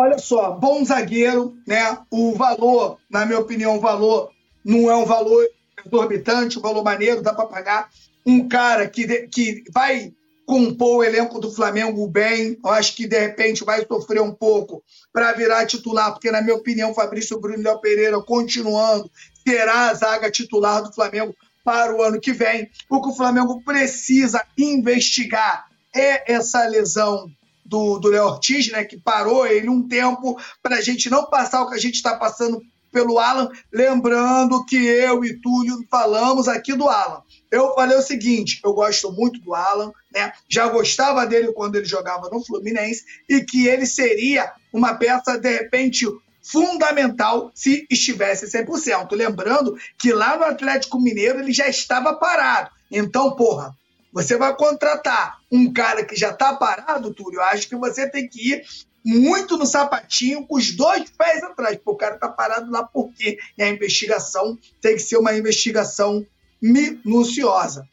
Olha 0.00 0.16
só, 0.16 0.52
bom 0.52 0.84
zagueiro, 0.84 1.56
né? 1.66 1.98
O 2.08 2.32
valor, 2.36 2.98
na 3.10 3.26
minha 3.26 3.40
opinião, 3.40 3.76
o 3.76 3.80
valor 3.80 4.30
não 4.64 4.88
é 4.88 4.94
um 4.94 5.04
valor 5.04 5.44
exorbitante, 5.84 6.56
um 6.56 6.62
valor 6.62 6.84
maneiro, 6.84 7.20
dá 7.20 7.34
para 7.34 7.48
pagar. 7.48 7.90
Um 8.24 8.46
cara 8.46 8.88
que, 8.88 9.26
que 9.26 9.64
vai 9.72 10.12
compor 10.46 10.98
o 10.98 11.02
elenco 11.02 11.40
do 11.40 11.50
Flamengo 11.50 12.06
bem. 12.06 12.56
Eu 12.64 12.70
acho 12.70 12.94
que, 12.94 13.08
de 13.08 13.18
repente, 13.18 13.64
vai 13.64 13.84
sofrer 13.84 14.22
um 14.22 14.32
pouco 14.32 14.84
para 15.12 15.32
virar 15.32 15.66
titular, 15.66 16.12
porque, 16.12 16.30
na 16.30 16.42
minha 16.42 16.54
opinião, 16.54 16.94
Fabrício 16.94 17.40
Bruno 17.40 17.64
Léo 17.64 17.80
Pereira, 17.80 18.22
continuando, 18.22 19.10
será 19.44 19.90
a 19.90 19.94
zaga 19.94 20.30
titular 20.30 20.80
do 20.80 20.94
Flamengo 20.94 21.34
para 21.64 21.92
o 21.92 22.00
ano 22.04 22.20
que 22.20 22.32
vem. 22.32 22.70
O 22.88 23.02
que 23.02 23.08
o 23.08 23.16
Flamengo 23.16 23.60
precisa 23.64 24.46
investigar 24.56 25.66
é 25.92 26.32
essa 26.32 26.64
lesão 26.68 27.28
do, 27.68 27.98
do 27.98 28.08
Léo 28.08 28.24
Ortiz, 28.24 28.70
né, 28.72 28.84
que 28.84 28.96
parou 28.96 29.46
ele 29.46 29.68
um 29.68 29.86
tempo 29.86 30.40
para 30.62 30.76
a 30.76 30.80
gente 30.80 31.10
não 31.10 31.26
passar 31.26 31.62
o 31.62 31.68
que 31.68 31.74
a 31.74 31.80
gente 31.80 31.94
está 31.94 32.16
passando 32.16 32.60
pelo 32.90 33.18
Alan, 33.18 33.50
lembrando 33.70 34.64
que 34.64 34.76
eu 34.76 35.22
e 35.22 35.38
Túlio 35.40 35.84
falamos 35.90 36.48
aqui 36.48 36.74
do 36.74 36.88
Alan. 36.88 37.22
Eu 37.50 37.74
falei 37.74 37.96
o 37.96 38.02
seguinte: 38.02 38.60
eu 38.64 38.72
gosto 38.72 39.12
muito 39.12 39.40
do 39.40 39.54
Alan, 39.54 39.92
né? 40.12 40.32
Já 40.48 40.68
gostava 40.68 41.26
dele 41.26 41.52
quando 41.52 41.76
ele 41.76 41.84
jogava 41.84 42.30
no 42.30 42.44
Fluminense 42.44 43.04
e 43.28 43.42
que 43.42 43.66
ele 43.66 43.84
seria 43.84 44.50
uma 44.72 44.94
peça, 44.94 45.38
de 45.38 45.50
repente, 45.50 46.06
fundamental 46.42 47.50
se 47.54 47.86
estivesse 47.90 48.46
100%. 48.46 49.12
Lembrando 49.12 49.76
que 49.98 50.10
lá 50.12 50.38
no 50.38 50.44
Atlético 50.44 50.98
Mineiro 50.98 51.40
ele 51.40 51.52
já 51.52 51.68
estava 51.68 52.14
parado. 52.14 52.70
Então, 52.90 53.36
porra, 53.36 53.76
você 54.12 54.36
vai 54.36 54.54
contratar 54.56 55.38
um 55.50 55.72
cara 55.72 56.04
que 56.04 56.16
já 56.16 56.30
está 56.30 56.54
parado, 56.54 57.12
Túlio, 57.12 57.38
eu 57.38 57.44
acho 57.44 57.68
que 57.68 57.76
você 57.76 58.08
tem 58.08 58.28
que 58.28 58.52
ir 58.52 58.64
muito 59.04 59.56
no 59.56 59.64
sapatinho, 59.64 60.46
com 60.46 60.56
os 60.56 60.72
dois 60.72 61.10
pés 61.10 61.42
atrás, 61.42 61.76
porque 61.76 61.90
o 61.90 61.96
cara 61.96 62.14
está 62.16 62.28
parado 62.28 62.70
lá 62.70 62.82
porque 62.82 63.38
e 63.56 63.62
a 63.62 63.68
investigação 63.68 64.58
tem 64.80 64.96
que 64.96 65.02
ser 65.02 65.16
uma 65.16 65.34
investigação 65.34 66.26
minuciosa. 66.60 67.88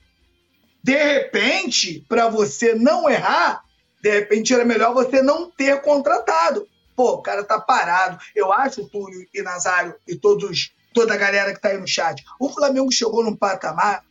De 0.84 0.96
repente, 0.96 2.06
para 2.08 2.28
você 2.28 2.76
não 2.76 3.10
errar, 3.10 3.64
de 4.02 4.12
repente 4.12 4.54
era 4.54 4.66
melhor 4.66 4.94
você 4.94 5.22
não 5.22 5.50
ter 5.50 5.82
contratado. 5.82 6.68
Pô, 6.96 7.14
o 7.14 7.22
cara 7.22 7.44
tá 7.44 7.60
parado. 7.60 8.20
Eu 8.36 8.52
acho, 8.54 8.88
Túlio 8.88 9.28
e 9.34 9.42
Nazário 9.42 9.96
e 10.08 10.16
todos, 10.16 10.74
toda 10.94 11.14
a 11.14 11.18
galera 11.18 11.54
que 11.54 11.62
tá 11.62 11.70
aí 11.70 11.78
no 11.78 11.88
chat, 11.88 12.24
o 12.40 12.50
Flamengo 12.50 12.92
chegou 12.92 13.24
num 13.24 13.36
patamar 13.36 14.04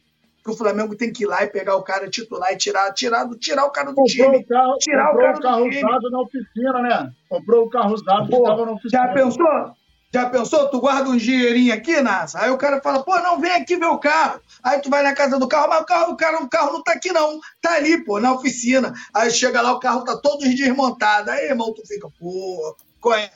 que 0.45 0.51
o 0.51 0.57
Flamengo 0.57 0.95
tem 0.95 1.11
que 1.11 1.25
ir 1.25 1.27
lá 1.27 1.43
e 1.43 1.47
pegar 1.47 1.75
o 1.75 1.83
cara 1.83 2.09
titular 2.09 2.53
e 2.53 2.57
tirar, 2.59 2.93
tirar, 2.93 3.27
tirar 3.39 3.65
o 3.65 3.71
cara 3.71 3.91
do 3.91 3.95
comprou 3.95 4.07
time. 4.07 4.37
O 4.37 4.47
carro, 4.47 4.77
tirar 4.79 5.07
comprou 5.09 5.27
o, 5.27 5.33
o 5.33 5.41
carro 5.41 5.67
usado 5.67 6.11
na 6.11 6.21
oficina, 6.21 6.83
né? 6.83 7.13
Comprou 7.31 7.65
o 7.65 7.71
carro 7.71 7.95
usado 7.95 8.29
que 8.29 8.37
estava 8.37 8.67
na 8.67 8.73
oficina. 8.73 9.07
Já 9.07 9.15
pensou? 9.15 9.75
Já 10.13 10.29
pensou? 10.29 10.69
Tu 10.69 10.81
guarda 10.81 11.09
um 11.09 11.17
dinheirinho 11.17 11.73
aqui, 11.73 11.99
Nasa? 12.03 12.41
Aí 12.41 12.51
o 12.51 12.59
cara 12.59 12.81
fala, 12.83 13.03
pô, 13.03 13.19
não, 13.21 13.41
vem 13.41 13.53
aqui 13.53 13.75
ver 13.77 13.87
o 13.87 13.99
carro. 13.99 14.39
Aí 14.63 14.79
tu 14.81 14.91
vai 14.91 15.03
na 15.03 15.15
casa 15.15 15.39
do 15.39 15.49
carro, 15.49 15.71
mas 15.71 15.81
o 15.81 15.87
carro, 15.87 16.13
o 16.13 16.17
carro, 16.17 16.45
o 16.45 16.49
carro 16.49 16.73
não 16.75 16.83
tá 16.83 16.93
aqui, 16.93 17.11
não. 17.11 17.41
Tá 17.63 17.77
ali, 17.77 18.05
pô, 18.05 18.21
na 18.21 18.33
oficina. 18.33 18.93
Aí 19.15 19.31
chega 19.31 19.63
lá, 19.63 19.73
o 19.73 19.81
carro 19.81 20.05
tá 20.05 20.17
todo 20.19 20.41
desmontado. 20.41 21.31
Aí, 21.31 21.47
irmão, 21.47 21.73
tu 21.73 21.83
fica, 21.87 22.07
pô, 22.21 22.77
qual 23.01 23.15
é? 23.15 23.31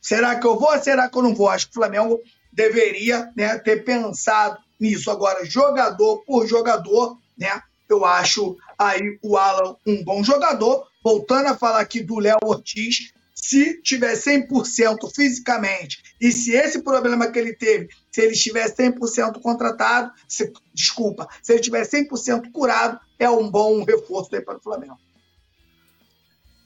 Será 0.00 0.34
que 0.34 0.46
eu 0.46 0.58
vou 0.58 0.72
ou 0.72 0.78
será 0.80 1.08
que 1.08 1.16
eu 1.16 1.22
não 1.22 1.34
vou? 1.34 1.48
Acho 1.48 1.66
que 1.66 1.72
o 1.72 1.80
Flamengo 1.80 2.20
deveria 2.52 3.30
né, 3.36 3.56
ter 3.58 3.84
pensado 3.84 4.58
nisso. 4.80 5.10
Agora, 5.10 5.44
jogador 5.44 6.24
por 6.24 6.46
jogador, 6.46 7.18
né? 7.36 7.60
Eu 7.88 8.04
acho 8.04 8.56
aí 8.78 9.18
o 9.22 9.36
Alan 9.36 9.76
um 9.86 10.02
bom 10.02 10.24
jogador. 10.24 10.88
Voltando 11.02 11.48
a 11.48 11.56
falar 11.56 11.80
aqui 11.80 12.02
do 12.02 12.18
Léo 12.18 12.38
Ortiz, 12.44 13.12
se 13.34 13.80
tiver 13.82 14.14
100% 14.14 15.10
fisicamente 15.14 16.02
e 16.20 16.30
se 16.30 16.52
esse 16.52 16.82
problema 16.82 17.30
que 17.30 17.38
ele 17.38 17.54
teve, 17.54 17.88
se 18.10 18.20
ele 18.20 18.32
estiver 18.32 18.68
100% 18.68 19.40
contratado, 19.40 20.12
se, 20.28 20.52
desculpa, 20.74 21.26
se 21.42 21.52
ele 21.52 21.60
estiver 21.60 21.82
100% 21.82 22.52
curado, 22.52 23.00
é 23.18 23.30
um 23.30 23.50
bom 23.50 23.82
reforço 23.82 24.34
aí 24.36 24.42
para 24.42 24.58
o 24.58 24.62
Flamengo. 24.62 24.98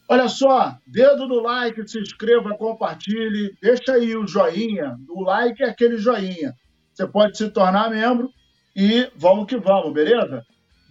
Olha 0.09 0.29
só, 0.29 0.77
dedo 0.87 1.27
no 1.27 1.41
like, 1.41 1.89
se 1.89 1.99
inscreva, 1.99 2.57
compartilhe, 2.57 3.57
deixa 3.62 3.93
aí 3.93 4.15
o 4.17 4.27
joinha. 4.27 4.99
O 5.09 5.23
like 5.23 5.62
é 5.62 5.71
aquele 5.71 5.97
joinha. 5.97 6.55
Você 6.95 7.07
pode 7.07 7.36
se 7.36 7.51
tornar 7.51 7.90
membro 7.90 8.30
e 8.74 9.11
vamos 9.16 9.47
que 9.47 9.57
vamos, 9.57 9.92
beleza? 9.92 10.45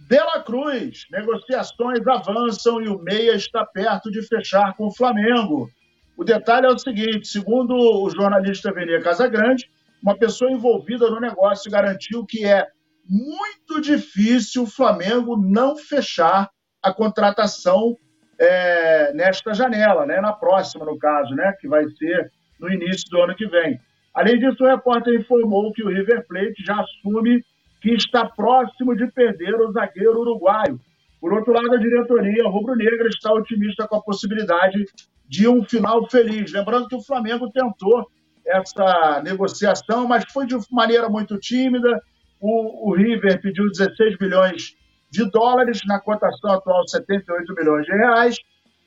Dela 0.06 0.42
Cruz, 0.42 1.06
negociações 1.10 2.06
avançam 2.06 2.82
e 2.82 2.88
o 2.88 2.98
Meia 2.98 3.34
está 3.34 3.64
perto 3.64 4.10
de 4.10 4.20
fechar 4.22 4.76
com 4.76 4.88
o 4.88 4.94
Flamengo. 4.94 5.68
O 6.16 6.22
detalhe 6.22 6.66
é 6.66 6.70
o 6.70 6.78
seguinte: 6.78 7.26
segundo 7.26 7.74
o 7.74 8.10
jornalista 8.10 8.72
Venia 8.72 9.00
Casagrande, 9.00 9.68
uma 10.02 10.16
pessoa 10.16 10.50
envolvida 10.50 11.08
no 11.08 11.18
negócio 11.18 11.70
garantiu 11.70 12.26
que 12.26 12.44
é 12.44 12.66
muito 13.08 13.80
difícil 13.80 14.64
o 14.64 14.70
Flamengo 14.70 15.36
não 15.36 15.76
fechar 15.76 16.50
a 16.82 16.92
contratação 16.92 17.96
é, 18.38 19.12
nesta 19.14 19.54
janela, 19.54 20.04
né? 20.04 20.20
na 20.20 20.32
próxima, 20.32 20.84
no 20.84 20.98
caso, 20.98 21.34
né? 21.34 21.54
que 21.58 21.66
vai 21.66 21.88
ser 21.98 22.30
no 22.60 22.70
início 22.70 23.08
do 23.10 23.22
ano 23.22 23.34
que 23.34 23.46
vem. 23.46 23.80
Além 24.14 24.38
disso, 24.38 24.62
o 24.62 24.68
repórter 24.68 25.18
informou 25.18 25.72
que 25.72 25.82
o 25.82 25.88
River 25.88 26.24
Plate 26.26 26.64
já 26.64 26.80
assume 26.80 27.44
que 27.80 27.90
está 27.94 28.24
próximo 28.24 28.96
de 28.96 29.06
perder 29.08 29.54
o 29.56 29.72
zagueiro 29.72 30.20
uruguaio. 30.20 30.80
Por 31.20 31.32
outro 31.32 31.52
lado, 31.52 31.74
a 31.74 31.78
diretoria 31.78 32.48
rubro-negra 32.48 33.08
está 33.08 33.32
otimista 33.32 33.88
com 33.88 33.96
a 33.96 34.02
possibilidade 34.02 34.84
de 35.28 35.48
um 35.48 35.64
final 35.64 36.08
feliz. 36.08 36.52
Lembrando 36.52 36.86
que 36.86 36.96
o 36.96 37.02
Flamengo 37.02 37.50
tentou 37.50 38.08
essa 38.46 39.22
negociação, 39.22 40.06
mas 40.06 40.24
foi 40.32 40.46
de 40.46 40.54
maneira 40.70 41.08
muito 41.08 41.38
tímida. 41.38 42.00
O, 42.40 42.90
o 42.90 42.94
River 42.94 43.40
pediu 43.40 43.70
16 43.70 44.18
milhões 44.20 44.76
de 45.10 45.28
dólares, 45.30 45.80
na 45.86 45.98
cotação 45.98 46.52
atual 46.52 46.86
78 46.86 47.54
milhões 47.54 47.86
de 47.86 47.92
reais. 47.92 48.36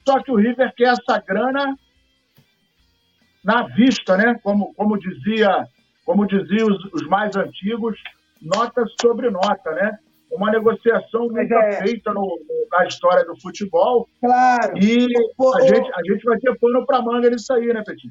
Só 0.08 0.22
que 0.22 0.32
o 0.32 0.36
River 0.36 0.74
quer 0.76 0.94
essa 0.94 1.20
grana 1.20 1.76
na 3.48 3.66
vista, 3.68 4.18
né? 4.18 4.38
Como, 4.44 4.74
como 4.74 5.00
dizia, 5.00 5.66
como 6.06 6.28
diziam 6.28 6.68
os, 6.68 6.84
os 6.94 7.08
mais 7.08 7.34
antigos, 7.38 7.98
nota 8.42 8.84
sobre 9.02 9.30
nota, 9.30 9.72
né? 9.72 9.98
Uma 10.30 10.52
negociação 10.52 11.30
nunca 11.30 11.56
é. 11.56 11.82
feita 11.82 12.14
no, 12.14 12.28
na 12.70 12.86
história 12.86 13.24
do 13.24 13.40
futebol. 13.40 14.06
Claro. 14.20 14.78
E 14.78 15.08
a, 15.56 15.62
gente, 15.62 15.90
a 15.94 16.14
gente 16.14 16.24
vai 16.26 16.38
ter 16.40 16.60
pano 16.60 16.86
para 16.86 17.02
manga 17.02 17.30
nisso 17.30 17.54
aí, 17.54 17.68
né, 17.68 17.82
Petit? 17.86 18.10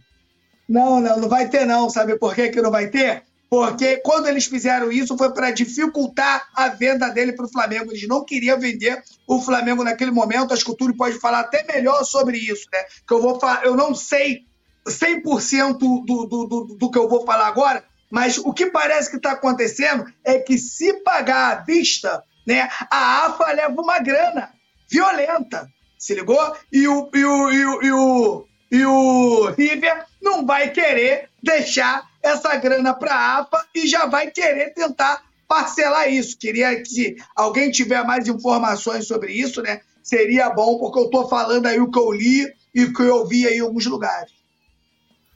Não, 0.67 1.01
não, 1.03 1.21
não 1.21 1.29
vai 1.29 1.51
ter, 1.51 1.67
não. 1.67 1.91
Sabe 1.91 2.19
por 2.19 2.35
que, 2.35 2.49
que 2.49 2.63
não 2.63 2.71
vai 2.71 2.89
ter? 2.89 3.23
Porque 3.51 3.99
quando 3.99 4.29
eles 4.29 4.47
fizeram 4.47 4.91
isso 4.91 5.19
foi 5.19 5.33
para 5.35 5.51
dificultar 5.51 6.49
a 6.57 6.71
venda 6.71 7.11
dele 7.11 7.35
para 7.35 7.45
o 7.45 7.53
Flamengo. 7.53 7.93
Eles 7.93 8.09
não 8.09 8.25
queriam 8.25 8.59
vender 8.59 9.03
o 9.29 9.39
Flamengo 9.43 9.85
naquele 9.85 10.11
momento. 10.11 10.55
Acho 10.55 10.65
que 10.65 10.71
o 10.71 10.77
Túlio 10.77 10.97
pode 10.97 11.21
falar 11.21 11.41
até 11.41 11.63
melhor 11.71 12.03
sobre 12.05 12.39
isso, 12.39 12.67
né? 12.73 12.79
Que 13.07 13.13
eu 13.13 13.21
vou 13.21 13.39
eu 13.63 13.77
não 13.77 13.95
sei 13.95 14.47
100% 14.87 15.79
do, 15.79 16.01
do, 16.05 16.27
do, 16.27 16.77
do 16.79 16.91
que 16.91 16.99
eu 16.99 17.09
vou 17.09 17.25
falar 17.25 17.47
agora, 17.47 17.85
Mas 18.11 18.39
o 18.39 18.53
que 18.53 18.67
parece 18.67 19.11
que 19.11 19.17
está 19.17 19.33
acontecendo 19.33 20.05
é 20.25 20.39
que 20.39 20.59
se 20.59 20.93
pagar 21.03 21.53
à 21.53 21.55
vista, 21.63 22.23
né, 22.47 22.69
a 22.91 23.27
AFA 23.27 23.53
leva 23.53 23.81
uma 23.81 23.99
grana 23.99 24.51
violenta, 24.89 25.69
se 25.99 26.15
ligou? 26.15 26.57
E 26.73 26.87
o, 26.87 27.11
e 27.13 27.25
o, 27.25 27.51
e 27.51 27.65
o, 27.65 27.83
e 27.83 27.93
o, 27.93 28.47
e 28.71 28.87
o 28.87 29.51
River 29.51 30.05
não 30.23 30.47
vai 30.47 30.71
querer 30.71 31.29
deixar 31.43 32.05
essa 32.23 32.55
grana 32.57 32.95
para 32.95 33.15
a 33.15 33.39
AFA 33.41 33.67
e 33.75 33.87
já 33.87 34.07
vai 34.07 34.31
querer 34.31 34.73
tentar 34.75 35.23
parcelar 35.49 36.09
isso. 36.09 36.39
Queria 36.39 36.81
que 36.83 37.17
alguém 37.35 37.71
tiver 37.71 38.05
mais 38.05 38.29
informações 38.29 39.07
sobre 39.07 39.33
isso, 39.33 39.63
né? 39.63 39.81
Seria 40.03 40.51
bom, 40.51 40.79
porque 40.79 41.01
eu 41.01 41.07
estou 41.07 41.29
falando 41.29 41.67
aí 41.67 41.81
o 41.81 41.91
que 41.91 41.99
eu 41.99 42.13
li 42.13 42.47
e 42.73 42.85
o 42.85 42.93
que 42.93 43.03
eu 43.03 43.27
vi 43.27 43.47
aí 43.47 43.57
em 43.57 43.61
alguns 43.61 43.87
lugares. 43.87 44.36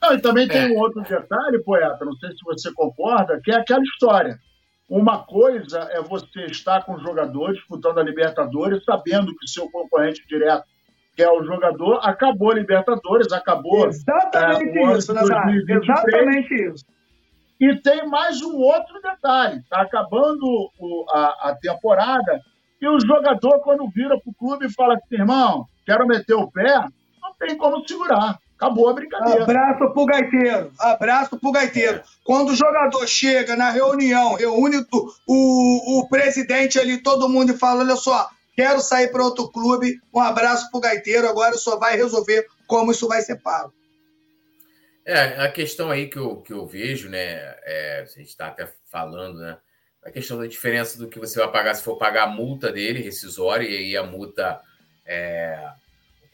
Não, 0.02 0.14
e 0.14 0.20
também 0.20 0.48
tem 0.48 0.62
é. 0.62 0.68
um 0.68 0.78
outro 0.78 1.02
detalhe, 1.02 1.62
poeta, 1.62 2.04
não 2.04 2.14
sei 2.14 2.30
se 2.30 2.42
você 2.44 2.72
concorda, 2.72 3.40
que 3.42 3.50
é 3.50 3.56
aquela 3.56 3.82
história. 3.82 4.38
Uma 4.88 5.24
coisa 5.24 5.88
é 5.92 6.02
você 6.02 6.46
estar 6.46 6.84
com 6.84 6.94
o 6.94 7.00
jogador 7.00 7.52
disputando 7.52 7.98
a 7.98 8.02
Libertadores, 8.02 8.82
sabendo 8.84 9.34
que 9.36 9.44
o 9.44 9.48
seu 9.48 9.70
concorrente 9.70 10.26
direto, 10.26 10.64
que 11.14 11.22
é 11.22 11.30
o 11.30 11.44
jogador, 11.44 12.00
acabou 12.02 12.50
a 12.50 12.54
Libertadores, 12.54 13.30
acabou. 13.30 13.86
Exatamente 13.86 14.78
é, 14.78 14.92
isso. 14.96 15.12
Exatamente 15.12 16.54
isso. 16.54 16.84
E 17.60 17.76
tem 17.76 18.08
mais 18.08 18.40
um 18.42 18.56
outro 18.56 19.00
detalhe: 19.02 19.60
está 19.60 19.82
acabando 19.82 20.44
o, 20.78 21.06
a, 21.10 21.50
a 21.50 21.56
temporada 21.60 22.40
e 22.80 22.88
o 22.88 22.98
jogador, 22.98 23.60
quando 23.60 23.90
vira 23.90 24.18
para 24.18 24.30
o 24.30 24.34
clube 24.34 24.66
e 24.66 24.72
fala 24.72 24.94
assim, 24.94 25.16
irmão, 25.16 25.66
quero 25.84 26.06
meter 26.06 26.34
o 26.34 26.50
pé, 26.50 26.80
não 27.22 27.34
tem 27.38 27.56
como 27.56 27.86
segurar. 27.86 28.38
Acabou 28.60 28.90
a 28.90 28.92
brincadeira. 28.92 29.42
Abraço 29.42 29.90
pro 29.90 30.04
gaiteiro. 30.04 30.70
Abraço 30.78 31.40
pro 31.40 31.50
gaiteiro. 31.50 32.02
Quando 32.22 32.50
o 32.50 32.54
jogador 32.54 33.06
chega 33.06 33.56
na 33.56 33.70
reunião, 33.70 34.34
reúne 34.34 34.76
o, 34.76 35.10
o, 35.26 36.00
o 36.00 36.08
presidente 36.10 36.78
ali, 36.78 37.02
todo 37.02 37.26
mundo 37.26 37.52
e 37.52 37.58
fala: 37.58 37.80
olha 37.80 37.96
só, 37.96 38.28
quero 38.54 38.82
sair 38.82 39.10
para 39.10 39.24
outro 39.24 39.50
clube. 39.50 39.98
Um 40.12 40.20
abraço 40.20 40.70
pro 40.70 40.78
gaiteiro. 40.78 41.26
Agora 41.26 41.56
só 41.56 41.78
vai 41.78 41.96
resolver 41.96 42.46
como 42.66 42.92
isso 42.92 43.08
vai 43.08 43.22
ser 43.22 43.36
pago. 43.36 43.72
É, 45.06 45.42
a 45.42 45.50
questão 45.50 45.90
aí 45.90 46.08
que 46.08 46.18
eu, 46.18 46.36
que 46.36 46.52
eu 46.52 46.66
vejo, 46.66 47.08
né? 47.08 47.56
É, 47.64 48.00
a 48.02 48.04
gente 48.04 48.28
está 48.28 48.48
até 48.48 48.70
falando, 48.90 49.38
né? 49.38 49.56
A 50.04 50.10
questão 50.10 50.38
da 50.38 50.46
diferença 50.46 50.98
do 50.98 51.08
que 51.08 51.18
você 51.18 51.38
vai 51.38 51.50
pagar 51.50 51.74
se 51.74 51.82
for 51.82 51.96
pagar 51.96 52.24
a 52.24 52.30
multa 52.30 52.70
dele, 52.70 53.00
rescisória, 53.00 53.66
e 53.66 53.74
aí 53.74 53.96
a 53.96 54.02
multa 54.02 54.60
é, 55.06 55.66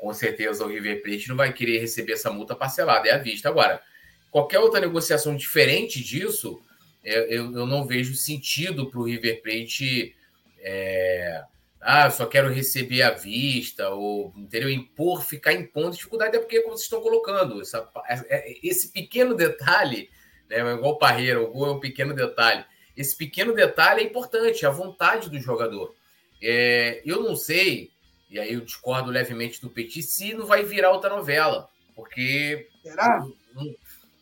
com 0.07 0.15
certeza 0.15 0.65
o 0.65 0.69
River 0.69 1.03
Plate 1.03 1.29
não 1.29 1.37
vai 1.37 1.53
querer 1.53 1.81
receber 1.81 2.13
essa 2.13 2.31
multa 2.31 2.55
parcelada, 2.55 3.09
é 3.09 3.13
à 3.13 3.19
vista. 3.19 3.49
Agora, 3.49 3.83
qualquer 4.31 4.61
outra 4.61 4.79
negociação 4.79 5.35
diferente 5.35 6.01
disso, 6.01 6.63
é, 7.03 7.25
eu, 7.25 7.53
eu 7.53 7.67
não 7.67 7.85
vejo 7.85 8.15
sentido 8.15 8.89
para 8.89 9.01
o 9.01 9.03
River 9.03 9.43
Plate. 9.43 10.15
É, 10.61 11.43
ah, 11.81 12.09
só 12.09 12.25
quero 12.25 12.53
receber 12.53 13.03
à 13.03 13.11
vista, 13.11 13.91
ou 13.91 14.33
entendeu? 14.37 14.71
impor, 14.71 15.25
ficar 15.25 15.53
impondo 15.53 15.97
dificuldade, 15.97 16.37
é 16.37 16.39
porque, 16.39 16.61
como 16.61 16.77
vocês 16.77 16.85
estão 16.85 17.01
colocando, 17.01 17.61
essa, 17.61 17.89
é, 18.09 18.53
é, 18.53 18.59
esse 18.63 18.93
pequeno 18.93 19.35
detalhe, 19.35 20.09
né, 20.49 20.59
igual 20.73 20.93
o 20.93 20.99
Parreira, 20.99 21.43
o 21.43 21.51
gol 21.51 21.67
é 21.67 21.73
um 21.73 21.81
pequeno 21.81 22.15
detalhe. 22.15 22.65
Esse 22.97 23.17
pequeno 23.17 23.53
detalhe 23.53 24.03
é 24.03 24.05
importante, 24.05 24.65
a 24.65 24.71
vontade 24.71 25.29
do 25.29 25.41
jogador. 25.41 25.97
É, 26.41 27.03
eu 27.05 27.25
não 27.25 27.35
sei 27.35 27.91
e 28.29 28.39
aí 28.41 28.53
eu 28.53 28.61
discordo 28.61 29.11
levemente 29.11 29.61
do 29.61 29.71
Petit, 29.71 30.03
se 30.03 30.35
não 30.35 30.47
vai 30.47 30.65
virar 30.65 30.91
outra 30.91 31.11
novela. 31.11 31.69
Porque. 31.95 32.69
Será? 32.83 33.25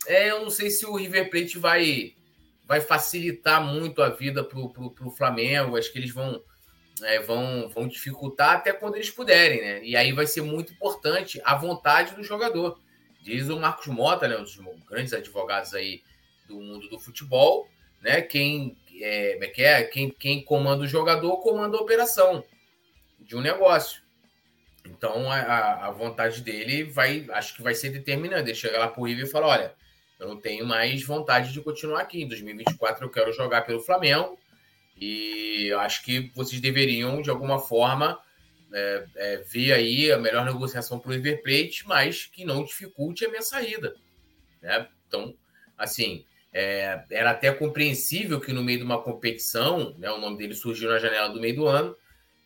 é, 0.07 0.31
eu 0.31 0.43
não 0.43 0.51
sei 0.51 0.71
se 0.71 0.87
o 0.87 0.97
River 0.97 1.31
Plate 1.31 1.59
vai, 1.59 2.15
vai 2.67 2.81
facilitar 2.81 3.65
muito 3.65 4.03
a 4.03 4.11
vida 4.11 4.45
pro, 4.45 4.69
pro, 4.71 4.91
pro 4.91 5.11
Flamengo. 5.11 5.77
Acho 5.77 5.91
que 5.91 5.99
eles 5.99 6.13
vão, 6.13 6.41
é, 7.03 7.21
vão, 7.21 7.69
vão 7.71 7.89
dificultar 7.89 8.57
até 8.57 8.73
quando 8.73 8.97
eles 8.97 9.11
puderem, 9.11 9.61
né? 9.61 9.81
E 9.83 9.97
aí 9.97 10.13
vai 10.13 10.27
ser 10.27 10.43
muito 10.43 10.73
importante 10.73 11.41
a 11.45 11.57
vontade 11.57 12.15
do 12.15 12.23
jogador. 12.23 12.79
Diz 13.23 13.49
o 13.49 13.59
Marcos 13.59 13.87
Mota, 13.87 14.29
né, 14.29 14.37
um 14.37 14.43
dos 14.43 14.59
grandes 14.87 15.15
advogados 15.15 15.73
aí 15.73 16.03
do 16.47 16.61
mundo 16.61 16.91
do 16.91 16.99
futebol, 17.01 17.67
né? 18.03 18.21
Quem 18.21 18.77
é, 19.01 19.39
é, 19.43 19.63
é 19.63 19.83
quem, 19.85 20.11
quem 20.11 20.45
comanda 20.45 20.85
o 20.85 20.87
jogador 20.87 21.39
comanda 21.39 21.79
a 21.79 21.81
operação 21.81 22.45
de 23.25 23.37
um 23.37 23.41
negócio. 23.41 24.03
Então 24.85 25.31
a, 25.31 25.87
a 25.87 25.91
vontade 25.91 26.41
dele 26.43 26.85
vai, 26.85 27.27
acho 27.33 27.57
que 27.57 27.63
vai 27.63 27.75
ser 27.75 27.91
determinante. 27.91 28.51
Ele 28.51 28.55
chega 28.55 28.79
lá 28.79 28.89
pro 28.89 29.05
River 29.05 29.25
e 29.25 29.31
fala: 29.31 29.47
olha, 29.49 29.75
eu 30.21 30.29
não 30.29 30.41
tenho 30.41 30.67
mais 30.67 31.03
vontade 31.03 31.53
de 31.53 31.61
continuar 31.61 32.03
aqui. 32.03 32.23
Em 32.23 32.29
2024 32.29 33.05
eu 33.05 33.11
quero 33.11 33.33
jogar 33.33 33.63
pelo 33.63 33.81
Flamengo 33.81 34.39
e 34.97 35.73
acho 35.79 36.05
que 36.05 36.31
vocês 36.35 36.61
deveriam, 36.61 37.21
de 37.21 37.31
alguma 37.31 37.59
forma, 37.59 38.19
é, 38.73 39.07
é, 39.17 39.37
ver 39.39 39.73
aí 39.73 40.13
a 40.13 40.19
melhor 40.19 40.45
negociação 40.45 40.99
para 40.99 41.11
o 41.11 41.13
River 41.13 41.43
Plate, 41.43 41.87
mas 41.87 42.27
que 42.27 42.45
não 42.45 42.65
dificulte 42.65 43.25
a 43.25 43.29
minha 43.29 43.43
saída. 43.43 43.95
Né? 44.63 44.89
Então, 45.09 45.35
assim, 45.77 46.25
é, 46.53 47.05
era 47.11 47.31
até 47.31 47.53
compreensível 47.53 48.41
que 48.41 48.53
no 48.53 48.63
meio 48.63 48.79
de 48.79 48.85
uma 48.85 49.03
competição, 49.03 49.95
né, 49.99 50.11
o 50.11 50.21
nome 50.21 50.39
dele 50.39 50.55
surgiu 50.55 50.89
na 50.89 50.99
janela 50.99 51.29
do 51.29 51.41
meio 51.41 51.57
do 51.57 51.67
ano, 51.67 51.97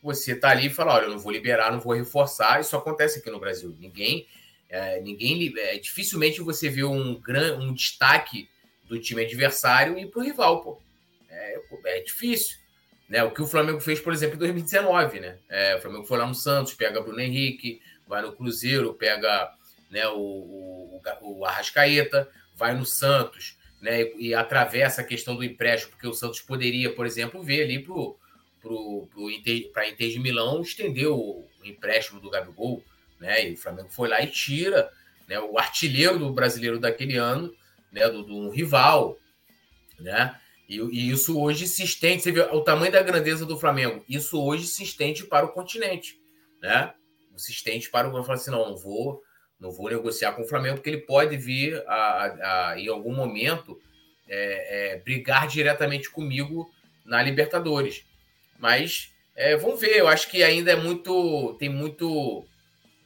você 0.02 0.34
tá 0.34 0.50
ali 0.50 0.66
e 0.66 0.70
fala, 0.70 0.94
olha, 0.94 1.04
eu 1.04 1.10
não 1.10 1.18
vou 1.18 1.32
liberar, 1.32 1.72
não 1.72 1.80
vou 1.80 1.94
reforçar. 1.94 2.60
Isso 2.60 2.76
acontece 2.76 3.18
aqui 3.18 3.30
no 3.30 3.40
Brasil. 3.40 3.74
Ninguém, 3.78 4.26
é, 4.68 5.00
ninguém, 5.00 5.52
é, 5.58 5.78
dificilmente 5.78 6.40
você 6.40 6.68
vê 6.68 6.84
um 6.84 7.14
gran, 7.20 7.58
um 7.58 7.72
destaque 7.72 8.48
do 8.84 8.98
time 8.98 9.24
adversário 9.24 9.98
e 9.98 10.06
para 10.06 10.20
o 10.20 10.24
rival, 10.24 10.62
pô. 10.62 10.80
É, 11.28 11.60
é, 11.84 12.00
difícil. 12.00 12.56
Né? 13.08 13.22
O 13.22 13.30
que 13.30 13.42
o 13.42 13.46
Flamengo 13.46 13.80
fez, 13.80 14.00
por 14.00 14.12
exemplo, 14.12 14.36
em 14.36 14.38
2019, 14.38 15.20
né? 15.20 15.38
É, 15.48 15.76
o 15.76 15.80
Flamengo 15.80 16.04
foi 16.04 16.18
lá 16.18 16.26
no 16.26 16.34
Santos, 16.34 16.74
pega 16.74 17.00
Bruno 17.00 17.20
Henrique, 17.20 17.80
vai 18.06 18.22
no 18.22 18.32
Cruzeiro, 18.32 18.94
pega 18.94 19.50
né, 19.90 20.06
o, 20.08 20.18
o, 20.18 21.02
o 21.22 21.44
Arrascaeta, 21.44 22.28
vai 22.54 22.74
no 22.74 22.84
Santos, 22.84 23.56
né? 23.80 24.02
E, 24.02 24.28
e 24.28 24.34
atravessa 24.34 25.00
a 25.00 25.04
questão 25.04 25.34
do 25.34 25.44
empréstimo, 25.44 25.92
porque 25.92 26.06
o 26.06 26.14
Santos 26.14 26.40
poderia, 26.40 26.94
por 26.94 27.06
exemplo, 27.06 27.42
ver 27.42 27.62
ali 27.62 27.78
pro 27.78 28.18
para 29.72 29.82
a 29.82 29.88
Inter 29.88 30.10
de 30.10 30.18
Milão 30.18 30.62
estendeu 30.62 31.16
o, 31.16 31.48
empréstimo 31.64 32.20
do 32.20 32.30
Gabigol, 32.30 32.82
né? 33.20 33.48
E 33.48 33.52
o 33.52 33.56
Flamengo 33.56 33.88
foi 33.90 34.08
lá 34.08 34.22
e 34.22 34.26
tira 34.28 34.90
né, 35.28 35.38
o 35.38 35.58
artilheiro 35.58 36.18
do 36.18 36.32
brasileiro 36.32 36.78
daquele 36.78 37.16
ano, 37.16 37.52
né, 37.92 38.08
do, 38.08 38.22
do 38.22 38.36
um 38.36 38.50
rival, 38.50 39.18
né? 39.98 40.38
E, 40.68 40.76
e, 40.76 41.10
isso 41.10 41.40
hoje 41.40 41.66
se 41.66 41.82
estende, 41.82 42.22
você 42.22 42.32
vê 42.32 42.40
o 42.40 42.60
tamanho 42.60 42.92
da 42.92 43.02
grandeza 43.02 43.44
do 43.44 43.58
Flamengo, 43.58 44.04
isso 44.08 44.42
hoje 44.42 44.66
se 44.66 44.82
estende 44.82 45.24
para 45.24 45.46
o 45.46 45.52
continente, 45.52 46.18
né? 46.62 46.92
Se 47.36 47.52
estende 47.52 47.88
para 47.88 48.08
o 48.08 48.24
fala 48.24 48.34
assim, 48.34 48.50
não, 48.50 48.70
não 48.70 48.76
vou, 48.76 49.22
não 49.60 49.70
vou 49.70 49.88
negociar 49.88 50.32
com 50.32 50.42
o 50.42 50.48
Flamengo, 50.48 50.76
porque 50.76 50.90
ele 50.90 51.02
pode 51.02 51.36
vir 51.36 51.82
a, 51.86 51.94
a, 51.94 52.70
a 52.70 52.80
em 52.80 52.88
algum 52.88 53.14
momento 53.14 53.80
é, 54.28 54.94
é, 54.94 54.98
brigar 54.98 55.48
diretamente 55.48 56.10
comigo 56.10 56.70
na 57.04 57.22
Libertadores. 57.22 58.04
Mas 58.58 59.12
é, 59.38 59.56
vamos 59.56 59.80
ver, 59.80 59.96
eu 59.96 60.08
acho 60.08 60.28
que 60.28 60.42
ainda 60.42 60.72
é 60.72 60.76
muito. 60.76 61.56
Tem 61.60 61.68
muito. 61.68 62.44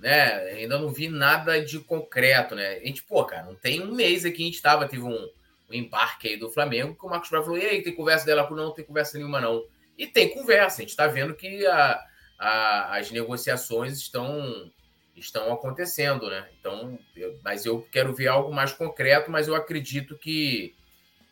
Né? 0.00 0.32
Ainda 0.54 0.78
não 0.78 0.88
vi 0.88 1.08
nada 1.08 1.62
de 1.62 1.78
concreto, 1.78 2.54
né? 2.54 2.76
A 2.76 2.86
gente, 2.86 3.02
pô, 3.02 3.22
cara, 3.24 3.44
não 3.44 3.54
tem 3.54 3.82
um 3.82 3.94
mês 3.94 4.24
aqui, 4.24 4.42
a 4.42 4.46
gente 4.46 4.62
tava, 4.62 4.88
teve 4.88 5.02
um, 5.02 5.28
um 5.70 5.74
embarque 5.74 6.28
aí 6.28 6.36
do 6.36 6.50
Flamengo, 6.50 6.96
que 6.96 7.04
o 7.04 7.08
Marcos 7.08 7.28
Braz 7.28 7.44
falou: 7.44 7.58
e 7.58 7.66
aí, 7.66 7.82
tem 7.82 7.94
conversa 7.94 8.24
dela 8.24 8.48
não, 8.48 8.56
não 8.56 8.72
tem 8.72 8.84
conversa 8.84 9.18
nenhuma, 9.18 9.40
não. 9.40 9.62
E 9.96 10.06
tem 10.06 10.30
conversa, 10.30 10.78
a 10.78 10.80
gente 10.80 10.90
está 10.90 11.06
vendo 11.06 11.34
que 11.34 11.66
a, 11.66 12.02
a, 12.38 12.96
as 12.96 13.10
negociações 13.10 13.98
estão 13.98 14.72
estão 15.14 15.52
acontecendo, 15.52 16.30
né? 16.30 16.48
Então, 16.58 16.98
eu, 17.14 17.38
mas 17.44 17.66
eu 17.66 17.86
quero 17.92 18.14
ver 18.14 18.28
algo 18.28 18.52
mais 18.52 18.72
concreto, 18.72 19.30
mas 19.30 19.46
eu 19.46 19.54
acredito 19.54 20.16
que, 20.16 20.74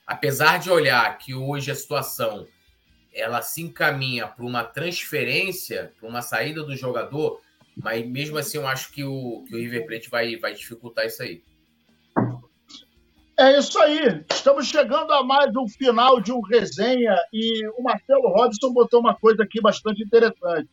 apesar 0.07 0.59
de 0.59 0.71
olhar 0.71 1.16
que 1.16 1.35
hoje 1.35 1.71
a 1.71 1.75
situação 1.75 2.47
ela 3.13 3.43
se 3.43 3.63
encaminha 3.63 4.27
para 4.27 4.45
uma 4.45 4.65
transferência, 4.65 5.93
para 5.99 6.09
uma 6.09 6.23
saída 6.23 6.63
do 6.63 6.77
jogador, 6.77 7.41
mas 7.77 8.07
mesmo 8.07 8.39
assim 8.39 8.59
eu 8.59 8.67
acho 8.67 8.93
que 8.93 9.05
o, 9.05 9.45
que 9.47 9.55
o 9.55 9.59
River 9.59 9.87
Plate 9.87 10.11
vai, 10.11 10.37
vai 10.37 10.55
dificultar 10.55 11.07
isso 11.07 11.23
aí. 11.23 11.43
É 13.39 13.59
isso 13.59 13.81
aí. 13.81 14.23
Estamos 14.31 14.67
chegando 14.67 15.11
a 15.13 15.25
mais 15.25 15.55
um 15.57 15.67
final 15.67 16.21
de 16.21 16.31
um 16.31 16.41
resenha 16.41 17.17
e 17.33 17.67
o 17.79 17.83
Marcelo 17.83 18.29
Robson 18.29 18.71
botou 18.73 19.01
uma 19.01 19.15
coisa 19.15 19.43
aqui 19.43 19.61
bastante 19.63 20.03
interessante. 20.03 20.69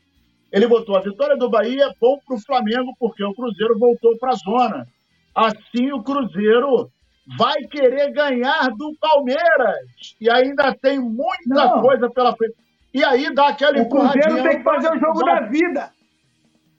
Ele 0.52 0.68
botou 0.68 0.98
a 0.98 1.02
vitória 1.02 1.38
do 1.38 1.50
Bahia 1.50 1.86
é 1.86 1.94
bom 2.00 2.20
para 2.26 2.36
o 2.36 2.42
Flamengo 2.42 2.94
porque 3.00 3.24
o 3.24 3.34
Cruzeiro 3.34 3.80
voltou 3.80 4.18
para 4.18 4.32
a 4.32 4.36
zona. 4.36 4.88
Assim 5.34 5.92
o 5.94 6.04
Cruzeiro 6.04 6.92
vai 7.38 7.56
querer 7.64 8.12
ganhar 8.12 8.70
do 8.70 8.96
Palmeiras. 9.00 10.16
E 10.22 10.30
ainda 10.30 10.74
tem 10.74 11.00
muita 11.00 11.34
Não. 11.48 11.82
coisa 11.82 12.10
pela 12.10 12.36
frente. 12.36 12.56
E 12.94 13.04
aí 13.04 13.34
dá 13.34 13.50
aquela 13.50 13.82
O 13.82 13.90
Cruzeiro 13.90 14.44
tem 14.44 14.58
que 14.58 14.64
fazer 14.64 14.90
o 14.90 15.00
jogo 15.00 15.24
da 15.24 15.42
vida. 15.42 15.92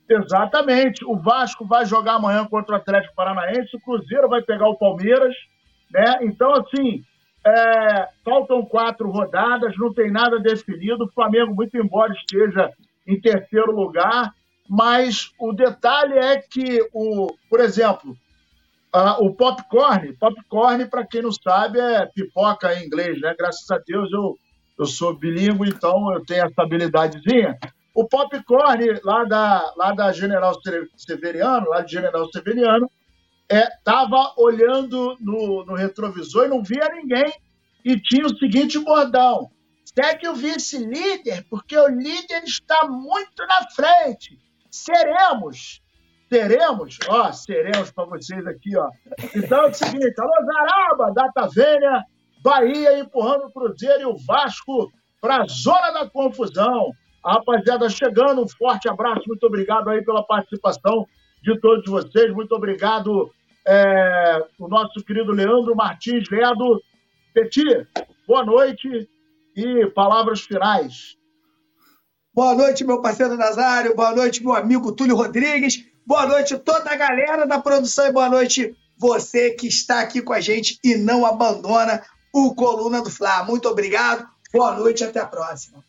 Exatamente. 0.09 1.05
O 1.05 1.17
Vasco 1.17 1.67
vai 1.67 1.85
jogar 1.85 2.15
amanhã 2.15 2.47
contra 2.47 2.75
o 2.75 2.79
Atlético 2.79 3.15
Paranaense, 3.15 3.77
o 3.77 3.81
Cruzeiro 3.81 4.29
vai 4.29 4.41
pegar 4.41 4.69
o 4.69 4.79
Palmeiras, 4.79 5.35
né? 5.93 6.21
Então, 6.23 6.55
assim, 6.55 7.05
é, 7.47 8.09
faltam 8.25 8.65
quatro 8.65 9.11
rodadas, 9.11 9.77
não 9.77 9.93
tem 9.93 10.11
nada 10.11 10.39
definido. 10.39 11.05
O 11.05 11.13
Flamengo, 11.13 11.55
muito 11.55 11.77
embora 11.77 12.13
esteja 12.13 12.71
em 13.07 13.21
terceiro 13.21 13.71
lugar, 13.71 14.33
mas 14.69 15.31
o 15.39 15.53
detalhe 15.53 16.19
é 16.19 16.37
que, 16.39 16.81
o, 16.93 17.27
por 17.49 17.61
exemplo, 17.61 18.17
uh, 18.95 19.25
o 19.25 19.35
popcorn, 19.35 20.13
popcorn, 20.15 20.87
para 20.87 21.07
quem 21.07 21.23
não 21.23 21.33
sabe, 21.33 21.79
é 21.79 22.07
pipoca 22.07 22.75
em 22.75 22.87
inglês, 22.87 23.21
né? 23.21 23.35
Graças 23.39 23.71
a 23.71 23.79
Deus 23.79 24.11
eu, 24.13 24.37
eu 24.79 24.87
sou 24.87 25.15
bilíngue, 25.15 25.69
então 25.69 26.13
eu 26.13 26.25
tenho 26.25 26.47
essa 26.47 26.63
habilidadezinha. 26.63 27.59
O 27.95 28.07
popcorn 28.07 29.01
lá 29.03 29.25
da, 29.25 29.75
lá 29.77 29.93
da 29.93 30.13
General 30.13 30.55
Severiano, 30.97 31.69
lá 31.69 31.81
de 31.83 31.93
General 31.93 32.27
Severiano, 32.31 32.91
é, 33.51 33.67
olhando 34.37 35.17
no, 35.21 35.65
no 35.65 35.75
retrovisor 35.75 36.45
e 36.45 36.49
não 36.49 36.63
via 36.63 36.89
ninguém 36.93 37.33
e 37.85 37.99
tinha 37.99 38.27
o 38.27 38.37
seguinte 38.39 38.79
bordão: 38.79 39.51
segue 39.85 40.29
o 40.29 40.35
vice-líder, 40.35 41.47
porque 41.49 41.77
o 41.77 41.89
líder 41.89 42.45
está 42.45 42.87
muito 42.87 43.47
na 43.47 43.71
frente. 43.71 44.39
Seremos, 44.71 45.81
teremos, 46.29 46.99
ó, 47.09 47.33
seremos 47.33 47.91
para 47.91 48.05
vocês 48.05 48.47
aqui, 48.47 48.77
ó. 48.77 48.89
Então 49.35 49.65
é 49.65 49.71
o 49.71 49.75
seguinte: 49.75 50.15
alô, 50.19 50.33
Zaraba, 50.45 51.13
Data 51.13 51.49
Vênia, 51.49 52.05
Bahia 52.43 52.99
empurrando 52.99 53.47
o 53.47 53.51
Cruzeiro 53.51 54.01
e 54.01 54.07
o 54.07 54.17
Vasco 54.17 54.91
para 55.21 55.43
a 55.43 55.47
zona 55.47 55.91
da 55.93 56.09
confusão. 56.09 56.93
A 57.25 57.35
rapaziada 57.35 57.89
chegando, 57.89 58.43
um 58.43 58.49
forte 58.49 58.89
abraço, 58.89 59.25
muito 59.27 59.45
obrigado 59.45 59.91
aí 59.91 60.05
pela 60.05 60.23
participação 60.23 61.07
de 61.43 61.59
todos 61.61 61.85
vocês, 61.91 62.33
muito 62.33 62.55
obrigado 62.55 63.31
é, 63.67 64.47
o 64.59 64.69
nosso 64.69 65.05
querido 65.05 65.33
Leandro 65.33 65.75
Martins 65.75 66.29
Ledo. 66.31 66.81
Peti, 67.35 67.65
boa 68.27 68.45
noite 68.45 69.09
e 69.55 69.87
palavras 69.87 70.41
finais. 70.41 71.17
Boa 72.33 72.55
noite, 72.55 72.85
meu 72.85 73.03
parceiro 73.03 73.37
Nazário, 73.37 73.97
boa 73.97 74.15
noite, 74.15 74.43
meu 74.43 74.55
amigo 74.55 74.93
Túlio 74.93 75.17
Rodrigues, 75.17 75.85
boa 76.09 76.25
noite 76.25 76.59
toda 76.59 76.91
a 76.91 76.97
galera 76.97 77.47
da 77.47 77.61
produção 77.61 78.07
e 78.07 78.13
boa 78.13 78.31
noite 78.31 78.75
você 78.97 79.51
que 79.51 79.67
está 79.67 80.01
aqui 80.01 80.23
com 80.23 80.33
a 80.33 80.41
gente 80.41 80.79
e 80.83 80.97
não 80.97 81.27
abandona 81.27 82.03
o 82.33 82.55
Coluna 82.55 83.03
do 83.03 83.11
Fla. 83.11 83.45
Muito 83.45 83.69
obrigado, 83.69 84.27
boa 84.51 84.75
noite 84.75 85.03
e 85.03 85.07
até 85.07 85.21
a 85.21 85.27
próxima. 85.27 85.85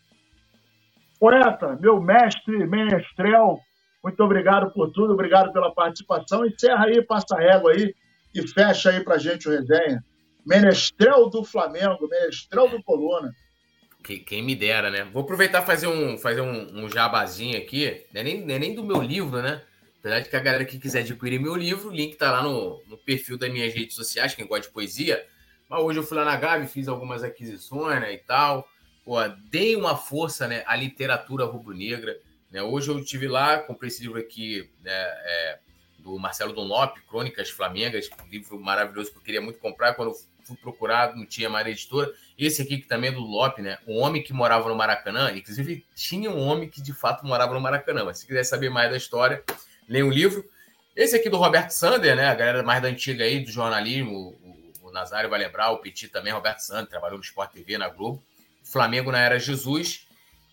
Poeta, 1.18 1.78
meu 1.80 2.02
mestre, 2.02 2.68
menestrel, 2.68 3.62
muito 4.04 4.22
obrigado 4.22 4.74
por 4.74 4.92
tudo, 4.92 5.14
obrigado 5.14 5.54
pela 5.54 5.74
participação. 5.74 6.46
Encerra 6.46 6.88
aí, 6.88 7.02
passa 7.02 7.38
a 7.38 7.40
régua 7.40 7.72
aí 7.72 7.96
e 8.36 8.46
fecha 8.46 8.90
aí 8.90 9.02
pra 9.02 9.18
gente 9.18 9.48
o 9.48 9.52
resenha. 9.52 10.04
Menestrel 10.46 11.30
do 11.30 11.46
Flamengo, 11.46 12.10
menestrel 12.10 12.68
do 12.68 12.84
Coluna. 12.84 13.34
Quem 14.04 14.44
me 14.44 14.54
dera, 14.54 14.90
né? 14.90 15.06
Vou 15.14 15.24
aproveitar 15.24 15.64
e 15.64 15.66
fazer 15.66 15.88
um, 15.88 16.18
fazer 16.18 16.42
um, 16.42 16.84
um 16.84 16.90
jabazinho 16.90 17.58
aqui. 17.58 18.06
Não 18.14 18.20
é, 18.20 18.24
nem, 18.26 18.46
não 18.46 18.56
é 18.56 18.60
nem 18.60 18.76
do 18.76 18.84
meu 18.84 19.02
livro, 19.02 19.42
né? 19.42 19.62
Apesar 20.00 20.22
de 20.22 20.30
que 20.30 20.36
a 20.36 20.40
galera 20.40 20.66
que 20.66 20.80
quiser 20.80 21.00
adquirir 21.00 21.40
meu 21.40 21.56
livro, 21.56 21.90
o 21.90 21.94
link 21.94 22.16
tá 22.16 22.32
lá 22.32 22.42
no, 22.42 22.82
no 22.88 22.98
perfil 22.98 23.38
das 23.38 23.52
minhas 23.52 23.74
redes 23.74 23.96
sociais, 23.96 24.34
quem 24.34 24.48
gosta 24.48 24.68
de 24.68 24.74
poesia. 24.74 25.26
Mas 25.68 25.84
hoje 25.84 26.00
eu 26.00 26.04
fui 26.04 26.18
lá 26.18 26.24
na 26.24 26.38
Gabi, 26.38 26.68
fiz 26.68 26.88
algumas 26.88 27.22
aquisições 27.22 28.00
né, 28.00 28.14
e 28.14 28.18
tal. 28.18 28.68
Pô, 29.04 29.16
dei 29.50 29.76
uma 29.76 29.98
força 29.98 30.48
né, 30.48 30.64
à 30.66 30.76
literatura 30.76 31.44
rubro-negra. 31.44 32.18
Né? 32.50 32.64
Hoje 32.64 32.90
eu 32.90 32.98
estive 33.00 33.28
lá, 33.28 33.60
comprei 33.60 33.90
esse 33.90 34.02
livro 34.02 34.18
aqui 34.18 34.70
né, 34.82 34.92
é, 34.92 35.60
do 36.00 36.18
Marcelo 36.18 36.54
Donop, 36.54 37.00
Crônicas 37.02 37.50
Flamengas, 37.50 38.10
um 38.26 38.30
livro 38.30 38.60
maravilhoso 38.60 39.12
que 39.12 39.18
eu 39.18 39.22
queria 39.22 39.42
muito 39.42 39.60
comprar. 39.60 39.96
Quando 39.96 40.14
fui 40.50 40.58
procurar, 40.58 41.16
não 41.16 41.26
tinha 41.26 41.50
mais 41.50 41.68
editora. 41.68 42.12
Esse 42.38 42.62
aqui, 42.62 42.78
que 42.78 42.88
também 42.88 43.12
é 43.12 43.14
do 43.14 43.22
Lop, 43.22 43.60
né? 43.60 43.78
Um 43.88 44.00
homem 44.00 44.24
que 44.24 44.34
morava 44.34 44.68
no 44.68 44.76
Maracanã. 44.76 45.32
Inclusive, 45.32 45.86
tinha 45.94 46.32
um 46.32 46.40
homem 46.40 46.70
que 46.70 46.82
de 46.82 46.94
fato 46.94 47.26
morava 47.26 47.54
no 47.54 47.62
Maracanã. 47.62 48.06
Mas 48.06 48.20
se 48.20 48.28
quiser 48.28 48.44
saber 48.44 48.70
mais 48.70 48.90
da 48.90 48.98
história, 48.98 49.44
leia 49.90 50.06
o 50.06 50.08
um 50.08 50.12
livro. 50.12 50.48
Esse 50.96 51.16
aqui 51.16 51.30
do 51.30 51.38
Roberto 51.38 51.72
Sander, 51.72 52.16
né? 52.16 52.28
A 52.28 52.36
galera 52.36 52.64
mais 52.64 52.82
da 52.82 52.88
antiga 52.88 53.24
aí, 53.24 53.40
do 53.40 53.52
jornalismo. 53.52 54.38
O, 54.82 54.88
o 54.88 54.92
Nazário 54.92 55.30
vai 55.30 55.40
lembrar, 55.40 55.72
o 55.72 55.80
Petit 55.80 56.08
também, 56.08 56.32
Roberto 56.32 56.60
Sander, 56.60 56.88
trabalhou 56.88 57.18
no 57.18 57.24
Sport 57.24 57.52
TV, 57.52 57.78
na 57.78 57.90
Globo. 57.90 58.24
Flamengo 58.64 59.12
na 59.12 59.20
Era 59.20 59.40
Jesus 59.40 60.08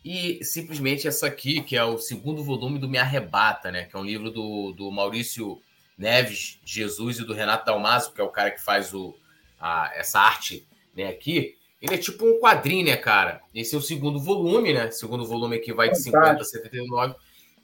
e 0.04 0.42
simplesmente 0.44 1.08
essa 1.08 1.26
aqui, 1.26 1.60
que 1.60 1.76
é 1.76 1.82
o 1.82 1.98
segundo 1.98 2.42
volume 2.42 2.78
do 2.78 2.88
Me 2.88 2.96
Arrebata, 2.96 3.72
né? 3.72 3.84
Que 3.84 3.96
é 3.96 3.98
um 3.98 4.04
livro 4.04 4.30
do, 4.30 4.72
do 4.72 4.90
Maurício 4.90 5.60
Neves 5.98 6.60
Jesus 6.64 7.18
e 7.18 7.24
do 7.24 7.34
Renato 7.34 7.66
Dalmaso, 7.66 8.12
que 8.12 8.20
é 8.20 8.24
o 8.24 8.28
cara 8.28 8.52
que 8.52 8.62
faz 8.62 8.94
o, 8.94 9.16
a, 9.60 9.90
essa 9.96 10.20
arte 10.20 10.64
né, 10.94 11.08
aqui. 11.08 11.56
Ele 11.82 11.94
é 11.94 11.98
tipo 11.98 12.24
um 12.24 12.38
quadrinho, 12.38 12.86
né, 12.86 12.96
cara? 12.96 13.40
Esse 13.52 13.74
é 13.74 13.78
o 13.78 13.82
segundo 13.82 14.20
volume, 14.20 14.72
né? 14.72 14.90
Segundo 14.92 15.26
volume 15.26 15.56
aqui 15.56 15.72
vai 15.72 15.90
de 15.90 16.00
50 16.00 16.40
a 16.40 16.44
79. 16.44 17.14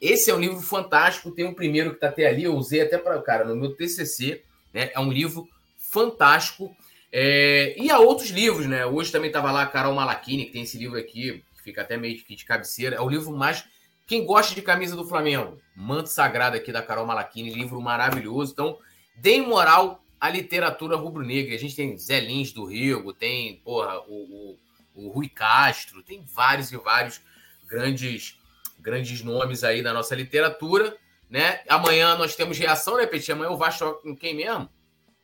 Esse 0.02 0.32
é 0.32 0.34
um 0.34 0.40
livro 0.40 0.60
fantástico. 0.60 1.30
Tem 1.30 1.44
um 1.44 1.54
primeiro 1.54 1.94
que 1.94 2.00
tá 2.00 2.08
até 2.08 2.26
ali, 2.26 2.42
eu 2.42 2.56
usei 2.56 2.80
até 2.80 2.98
para, 2.98 3.22
cara, 3.22 3.44
no 3.44 3.54
meu 3.54 3.76
TCC, 3.76 4.42
né? 4.74 4.90
É 4.92 4.98
um 4.98 5.12
livro 5.12 5.48
fantástico. 5.78 6.76
É... 7.12 7.72
E 7.78 7.88
há 7.88 8.00
outros 8.00 8.30
livros, 8.30 8.66
né? 8.66 8.84
Hoje 8.84 9.12
também 9.12 9.30
tava 9.30 9.52
lá 9.52 9.62
a 9.62 9.66
Carol 9.66 9.94
Malachini, 9.94 10.46
que 10.46 10.52
tem 10.52 10.62
esse 10.62 10.76
livro 10.76 10.98
aqui, 10.98 11.44
fica 11.62 11.82
até 11.82 11.96
meio 11.96 12.18
que 12.18 12.34
de 12.34 12.44
cabeceira. 12.44 12.96
É 12.96 13.00
o 13.00 13.08
livro 13.08 13.30
mais. 13.30 13.64
Quem 14.04 14.26
gosta 14.26 14.56
de 14.56 14.60
camisa 14.60 14.96
do 14.96 15.06
Flamengo, 15.06 15.56
Manto 15.76 16.08
Sagrado 16.08 16.56
aqui 16.56 16.72
da 16.72 16.82
Carol 16.82 17.06
Malachini, 17.06 17.54
livro 17.54 17.80
maravilhoso. 17.80 18.50
Então, 18.50 18.78
deem 19.14 19.46
moral 19.46 20.04
à 20.20 20.28
literatura 20.28 20.96
rubro-negra. 20.96 21.54
A 21.54 21.58
gente 21.58 21.76
tem 21.76 21.96
Zé 21.96 22.18
Lins 22.18 22.52
do 22.52 22.64
Rio, 22.64 23.12
tem, 23.12 23.60
porra, 23.64 24.00
o, 24.08 24.56
o, 24.96 25.06
o 25.06 25.08
Rui 25.10 25.28
Castro, 25.28 26.02
tem 26.02 26.24
vários 26.34 26.72
e 26.72 26.76
vários 26.76 27.20
grandes, 27.68 28.36
grandes 28.82 29.22
nomes 29.22 29.64
aí 29.64 29.82
da 29.82 29.92
nossa 29.92 30.14
literatura. 30.14 30.96
Né? 31.30 31.60
Amanhã 31.68 32.16
nós 32.16 32.36
temos 32.36 32.58
reação, 32.58 32.96
né, 32.98 33.06
Petit? 33.06 33.32
Amanhã 33.32 33.50
o 33.50 33.56
Vasco 33.56 33.94
com 34.02 34.14
quem 34.14 34.36
mesmo? 34.36 34.68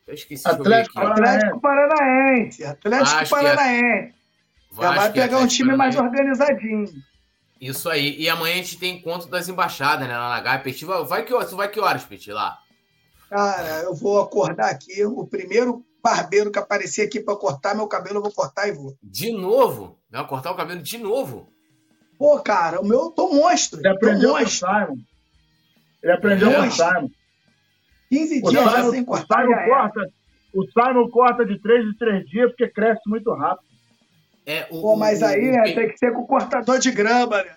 Eu 0.07 0.15
esqueci 0.15 0.47
Atlético, 0.47 0.99
Atlético 0.99 1.61
Paranaense. 1.61 2.65
Atlético 2.65 3.29
Paranaense. 3.29 4.15
Já 4.75 4.91
vai 4.91 5.11
pegar 5.11 5.37
um 5.37 5.47
time 5.47 5.75
mais 5.75 5.95
organizadinho. 5.95 6.85
Isso 7.61 7.89
aí. 7.89 8.19
E 8.19 8.27
amanhã 8.27 8.55
a 8.55 8.57
gente 8.57 8.79
tem 8.79 8.97
encontro 8.97 9.29
das 9.29 9.47
embaixadas, 9.47 10.07
né? 10.07 10.17
Lá 10.17 10.29
na 10.29 10.41
Gávea. 10.41 10.63
Petit, 10.63 10.85
vai 10.85 11.23
que, 11.23 11.33
vai 11.55 11.67
que 11.67 11.79
horas, 11.79 12.05
Petit, 12.05 12.31
lá? 12.31 12.57
Cara, 13.29 13.83
eu 13.83 13.93
vou 13.93 14.19
acordar 14.19 14.71
aqui. 14.71 15.05
O 15.05 15.27
primeiro 15.27 15.85
barbeiro 16.01 16.51
que 16.51 16.57
aparecer 16.57 17.05
aqui 17.05 17.19
para 17.19 17.35
cortar 17.35 17.75
meu 17.75 17.87
cabelo, 17.87 18.17
eu 18.17 18.23
vou 18.23 18.31
cortar 18.31 18.67
e 18.67 18.71
vou. 18.71 18.95
De 19.03 19.31
novo? 19.31 19.99
Vai 20.09 20.25
cortar 20.25 20.51
o 20.51 20.55
cabelo 20.55 20.81
de 20.81 20.97
novo? 20.97 21.47
Pô, 22.19 22.37
cara, 22.41 22.81
o 22.81 22.85
meu 22.85 22.99
eu 23.05 23.11
tô 23.11 23.33
monstro. 23.33 23.79
Ele 23.79 23.87
aprendeu 23.87 24.35
com 24.35 24.43
o 24.43 24.47
Simon. 24.49 24.97
Ele 26.03 26.11
aprendeu 26.11 26.53
com 26.53 26.67
o 26.67 26.71
Simon. 26.71 27.09
15 28.09 28.41
dias 28.41 28.65
o 28.65 28.69
Simon, 28.69 28.91
sem 28.91 29.05
cortar. 29.05 29.45
O 29.45 29.47
Simon, 29.47 29.65
corta, 29.65 30.11
o 30.53 30.65
Simon 30.65 31.09
corta 31.09 31.45
de 31.45 31.57
3 31.59 31.85
em 31.85 31.93
3 31.93 32.29
dias 32.29 32.49
porque 32.49 32.67
cresce 32.67 33.01
muito 33.07 33.31
rápido. 33.31 33.69
É, 34.45 34.67
o, 34.69 34.81
Pô, 34.81 34.95
mas 34.97 35.23
aí 35.23 35.47
o, 35.47 35.51
né, 35.53 35.73
tem 35.73 35.87
que 35.89 35.97
ser 35.97 36.11
com 36.11 36.25
cortador 36.25 36.77
de 36.77 36.91
grama, 36.91 37.41
né? 37.41 37.55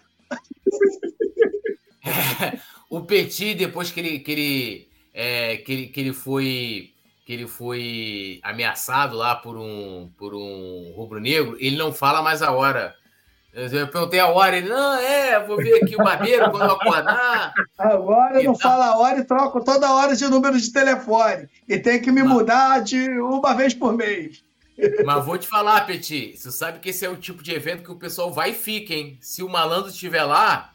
o 2.89 3.01
Petit, 3.01 3.55
depois 3.55 3.91
que 3.91 3.99
ele, 3.99 4.19
que 4.21 4.31
ele, 4.31 4.89
é, 5.13 5.57
que 5.57 5.73
ele, 5.73 5.87
que 5.89 6.01
ele 6.01 6.13
foi 6.13 6.93
que 7.25 7.33
ele 7.33 7.47
foi 7.47 8.41
ameaçado 8.43 9.17
lá 9.17 9.35
por 9.35 9.57
um 9.57 10.11
por 10.19 10.35
um 10.35 10.93
rubro-negro, 10.95 11.57
ele 11.59 11.77
não 11.77 11.93
fala 11.93 12.23
mais 12.23 12.43
a 12.43 12.53
hora. 12.53 12.95
Eu 13.53 13.86
perguntei 13.86 14.18
a 14.18 14.28
hora, 14.28 14.57
ele, 14.57 14.70
não, 14.70 14.94
é, 14.94 15.38
vou 15.44 15.59
ver 15.59 15.82
aqui 15.82 15.94
o 15.94 16.03
barbeiro 16.03 16.50
quando 16.50 16.64
eu 16.64 16.72
acordar. 16.72 17.53
Agora 17.76 18.40
eu 18.40 18.44
não 18.44 18.55
tá... 18.55 18.70
falo 18.70 18.82
a 18.82 18.98
hora 18.98 19.18
e 19.20 19.24
troco 19.24 19.62
toda 19.62 19.92
hora 19.92 20.16
de 20.16 20.26
número 20.26 20.59
de 20.59 20.72
telefone. 20.72 21.46
E 21.68 21.78
tem 21.78 22.00
que 22.00 22.11
me 22.11 22.22
mudar 22.22 22.80
de 22.80 23.11
uma 23.20 23.55
vez 23.55 23.74
por 23.74 23.94
mês. 23.94 24.42
Mas 25.05 25.24
vou 25.26 25.36
te 25.36 25.46
falar, 25.46 25.86
Petit, 25.86 26.34
você 26.34 26.50
sabe 26.50 26.78
que 26.78 26.88
esse 26.88 27.05
é 27.05 27.11
o 27.11 27.16
tipo 27.16 27.42
de 27.42 27.53
evento 27.53 27.82
que 27.82 27.92
o 27.92 27.98
pessoal 27.98 28.32
vai 28.32 28.53
e 28.53 28.55
fica, 28.55 28.94
hein? 28.94 29.18
Se 29.20 29.42
o 29.42 29.48
malandro 29.50 29.90
estiver 29.90 30.24
lá, 30.24 30.72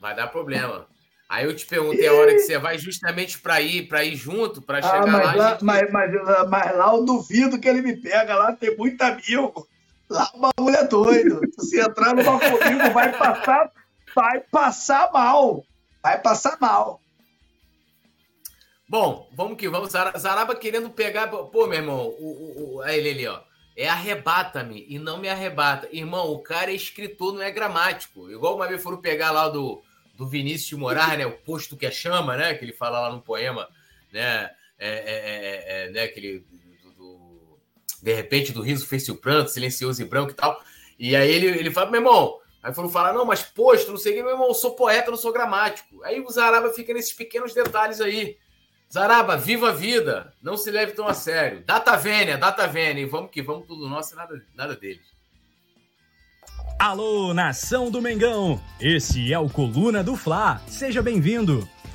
vai 0.00 0.14
dar 0.14 0.28
problema. 0.28 0.86
Aí 1.28 1.44
eu 1.44 1.56
te 1.56 1.66
perguntei 1.66 2.06
a 2.06 2.12
hora 2.12 2.32
que 2.32 2.38
você 2.38 2.56
vai 2.56 2.78
justamente 2.78 3.40
para 3.40 3.60
ir, 3.60 3.88
para 3.88 4.04
ir 4.04 4.14
junto, 4.14 4.62
para 4.62 4.78
ah, 4.78 4.82
chegar 4.82 5.02
ah, 5.02 5.06
mas 5.06 5.36
lá. 5.36 5.50
gente... 5.50 5.64
mas, 5.64 5.90
mas, 5.90 6.12
mas, 6.48 6.76
lá 6.76 6.94
eu 6.94 7.04
duvido 7.04 7.58
que 7.58 7.68
ele 7.68 7.82
me 7.82 7.96
pega, 7.96 8.36
lá 8.36 8.52
tem 8.52 8.76
muito 8.76 9.02
amigo. 9.02 9.66
Lá 10.08 10.30
o 10.34 10.38
bagulho 10.38 10.76
é 10.76 10.84
doido. 10.84 11.40
Se 11.58 11.80
entrar 11.80 12.14
no 12.14 12.24
comigo, 12.24 12.90
vai 12.92 13.16
passar, 13.16 13.72
vai 14.14 14.40
passar 14.40 15.10
mal. 15.12 15.64
Vai 16.02 16.20
passar 16.20 16.56
mal. 16.60 17.00
Bom, 18.88 19.28
vamos 19.32 19.58
que 19.58 19.68
vamos. 19.68 19.90
Zaraba 19.90 20.54
querendo 20.54 20.88
pegar. 20.90 21.26
Pô, 21.26 21.66
meu 21.66 21.78
irmão, 21.78 22.06
o, 22.06 22.76
o, 22.76 22.76
o, 22.76 22.84
ele 22.86 23.10
ali, 23.10 23.26
ó. 23.26 23.40
É 23.76 23.88
arrebata-me 23.88 24.86
e 24.88 24.98
não 24.98 25.18
me 25.18 25.28
arrebata. 25.28 25.88
Irmão, 25.92 26.30
o 26.30 26.38
cara 26.38 26.70
é 26.70 26.74
escritor, 26.74 27.34
não 27.34 27.42
é 27.42 27.50
gramático. 27.50 28.30
Igual 28.30 28.56
uma 28.56 28.66
vez 28.66 28.82
foram 28.82 28.96
pegar 28.98 29.32
lá 29.32 29.48
do, 29.48 29.82
do 30.14 30.26
Vinícius 30.26 30.68
de 30.68 30.76
Morar, 30.76 31.18
né? 31.18 31.26
O 31.26 31.32
posto 31.32 31.76
que 31.76 31.84
é 31.84 31.90
chama, 31.90 32.36
né? 32.36 32.54
Que 32.54 32.64
ele 32.64 32.72
fala 32.72 33.00
lá 33.00 33.12
no 33.12 33.20
poema, 33.20 33.68
né? 34.10 34.50
É, 34.78 34.88
é, 34.88 35.84
é, 35.84 35.88
é 35.88 35.90
né? 35.90 36.08
Do, 36.08 36.40
do, 36.40 36.55
de 38.06 38.14
repente 38.14 38.52
do 38.52 38.62
riso 38.62 38.86
fez-se 38.86 39.10
o 39.10 39.16
pranto, 39.16 39.50
silencioso 39.50 40.00
e 40.00 40.04
branco 40.04 40.30
e 40.30 40.34
tal. 40.34 40.62
E 40.96 41.16
aí 41.16 41.28
ele, 41.28 41.46
ele 41.46 41.72
fala, 41.72 41.90
meu 41.90 42.00
irmão, 42.00 42.38
aí 42.62 42.72
foram 42.72 42.88
falar, 42.88 43.12
não, 43.12 43.24
mas 43.24 43.42
posto, 43.42 43.90
não 43.90 43.98
sei 43.98 44.12
o 44.12 44.14
que, 44.14 44.22
meu 44.22 44.30
irmão, 44.30 44.46
eu 44.46 44.54
sou 44.54 44.76
poeta, 44.76 45.10
não 45.10 45.18
sou 45.18 45.32
gramático. 45.32 46.04
Aí 46.04 46.20
o 46.20 46.30
Zaraba 46.30 46.72
fica 46.72 46.94
nesses 46.94 47.12
pequenos 47.12 47.52
detalhes 47.52 48.00
aí. 48.00 48.36
Zaraba, 48.92 49.36
viva 49.36 49.70
a 49.70 49.72
vida, 49.72 50.32
não 50.40 50.56
se 50.56 50.70
leve 50.70 50.92
tão 50.92 51.08
a 51.08 51.14
sério. 51.14 51.64
Data 51.66 51.96
vênia, 51.96 52.38
data 52.38 52.64
vênia, 52.68 53.02
e 53.02 53.06
vamos 53.06 53.32
que 53.32 53.42
vamos, 53.42 53.66
tudo 53.66 53.88
nosso 53.88 54.14
e 54.14 54.16
nada, 54.16 54.40
nada 54.54 54.76
deles. 54.76 55.02
Alô, 56.78 57.34
nação 57.34 57.90
do 57.90 58.00
Mengão! 58.00 58.62
Esse 58.80 59.32
é 59.32 59.38
o 59.38 59.50
Coluna 59.50 60.04
do 60.04 60.14
Fla. 60.14 60.62
Seja 60.68 61.02
bem-vindo. 61.02 61.68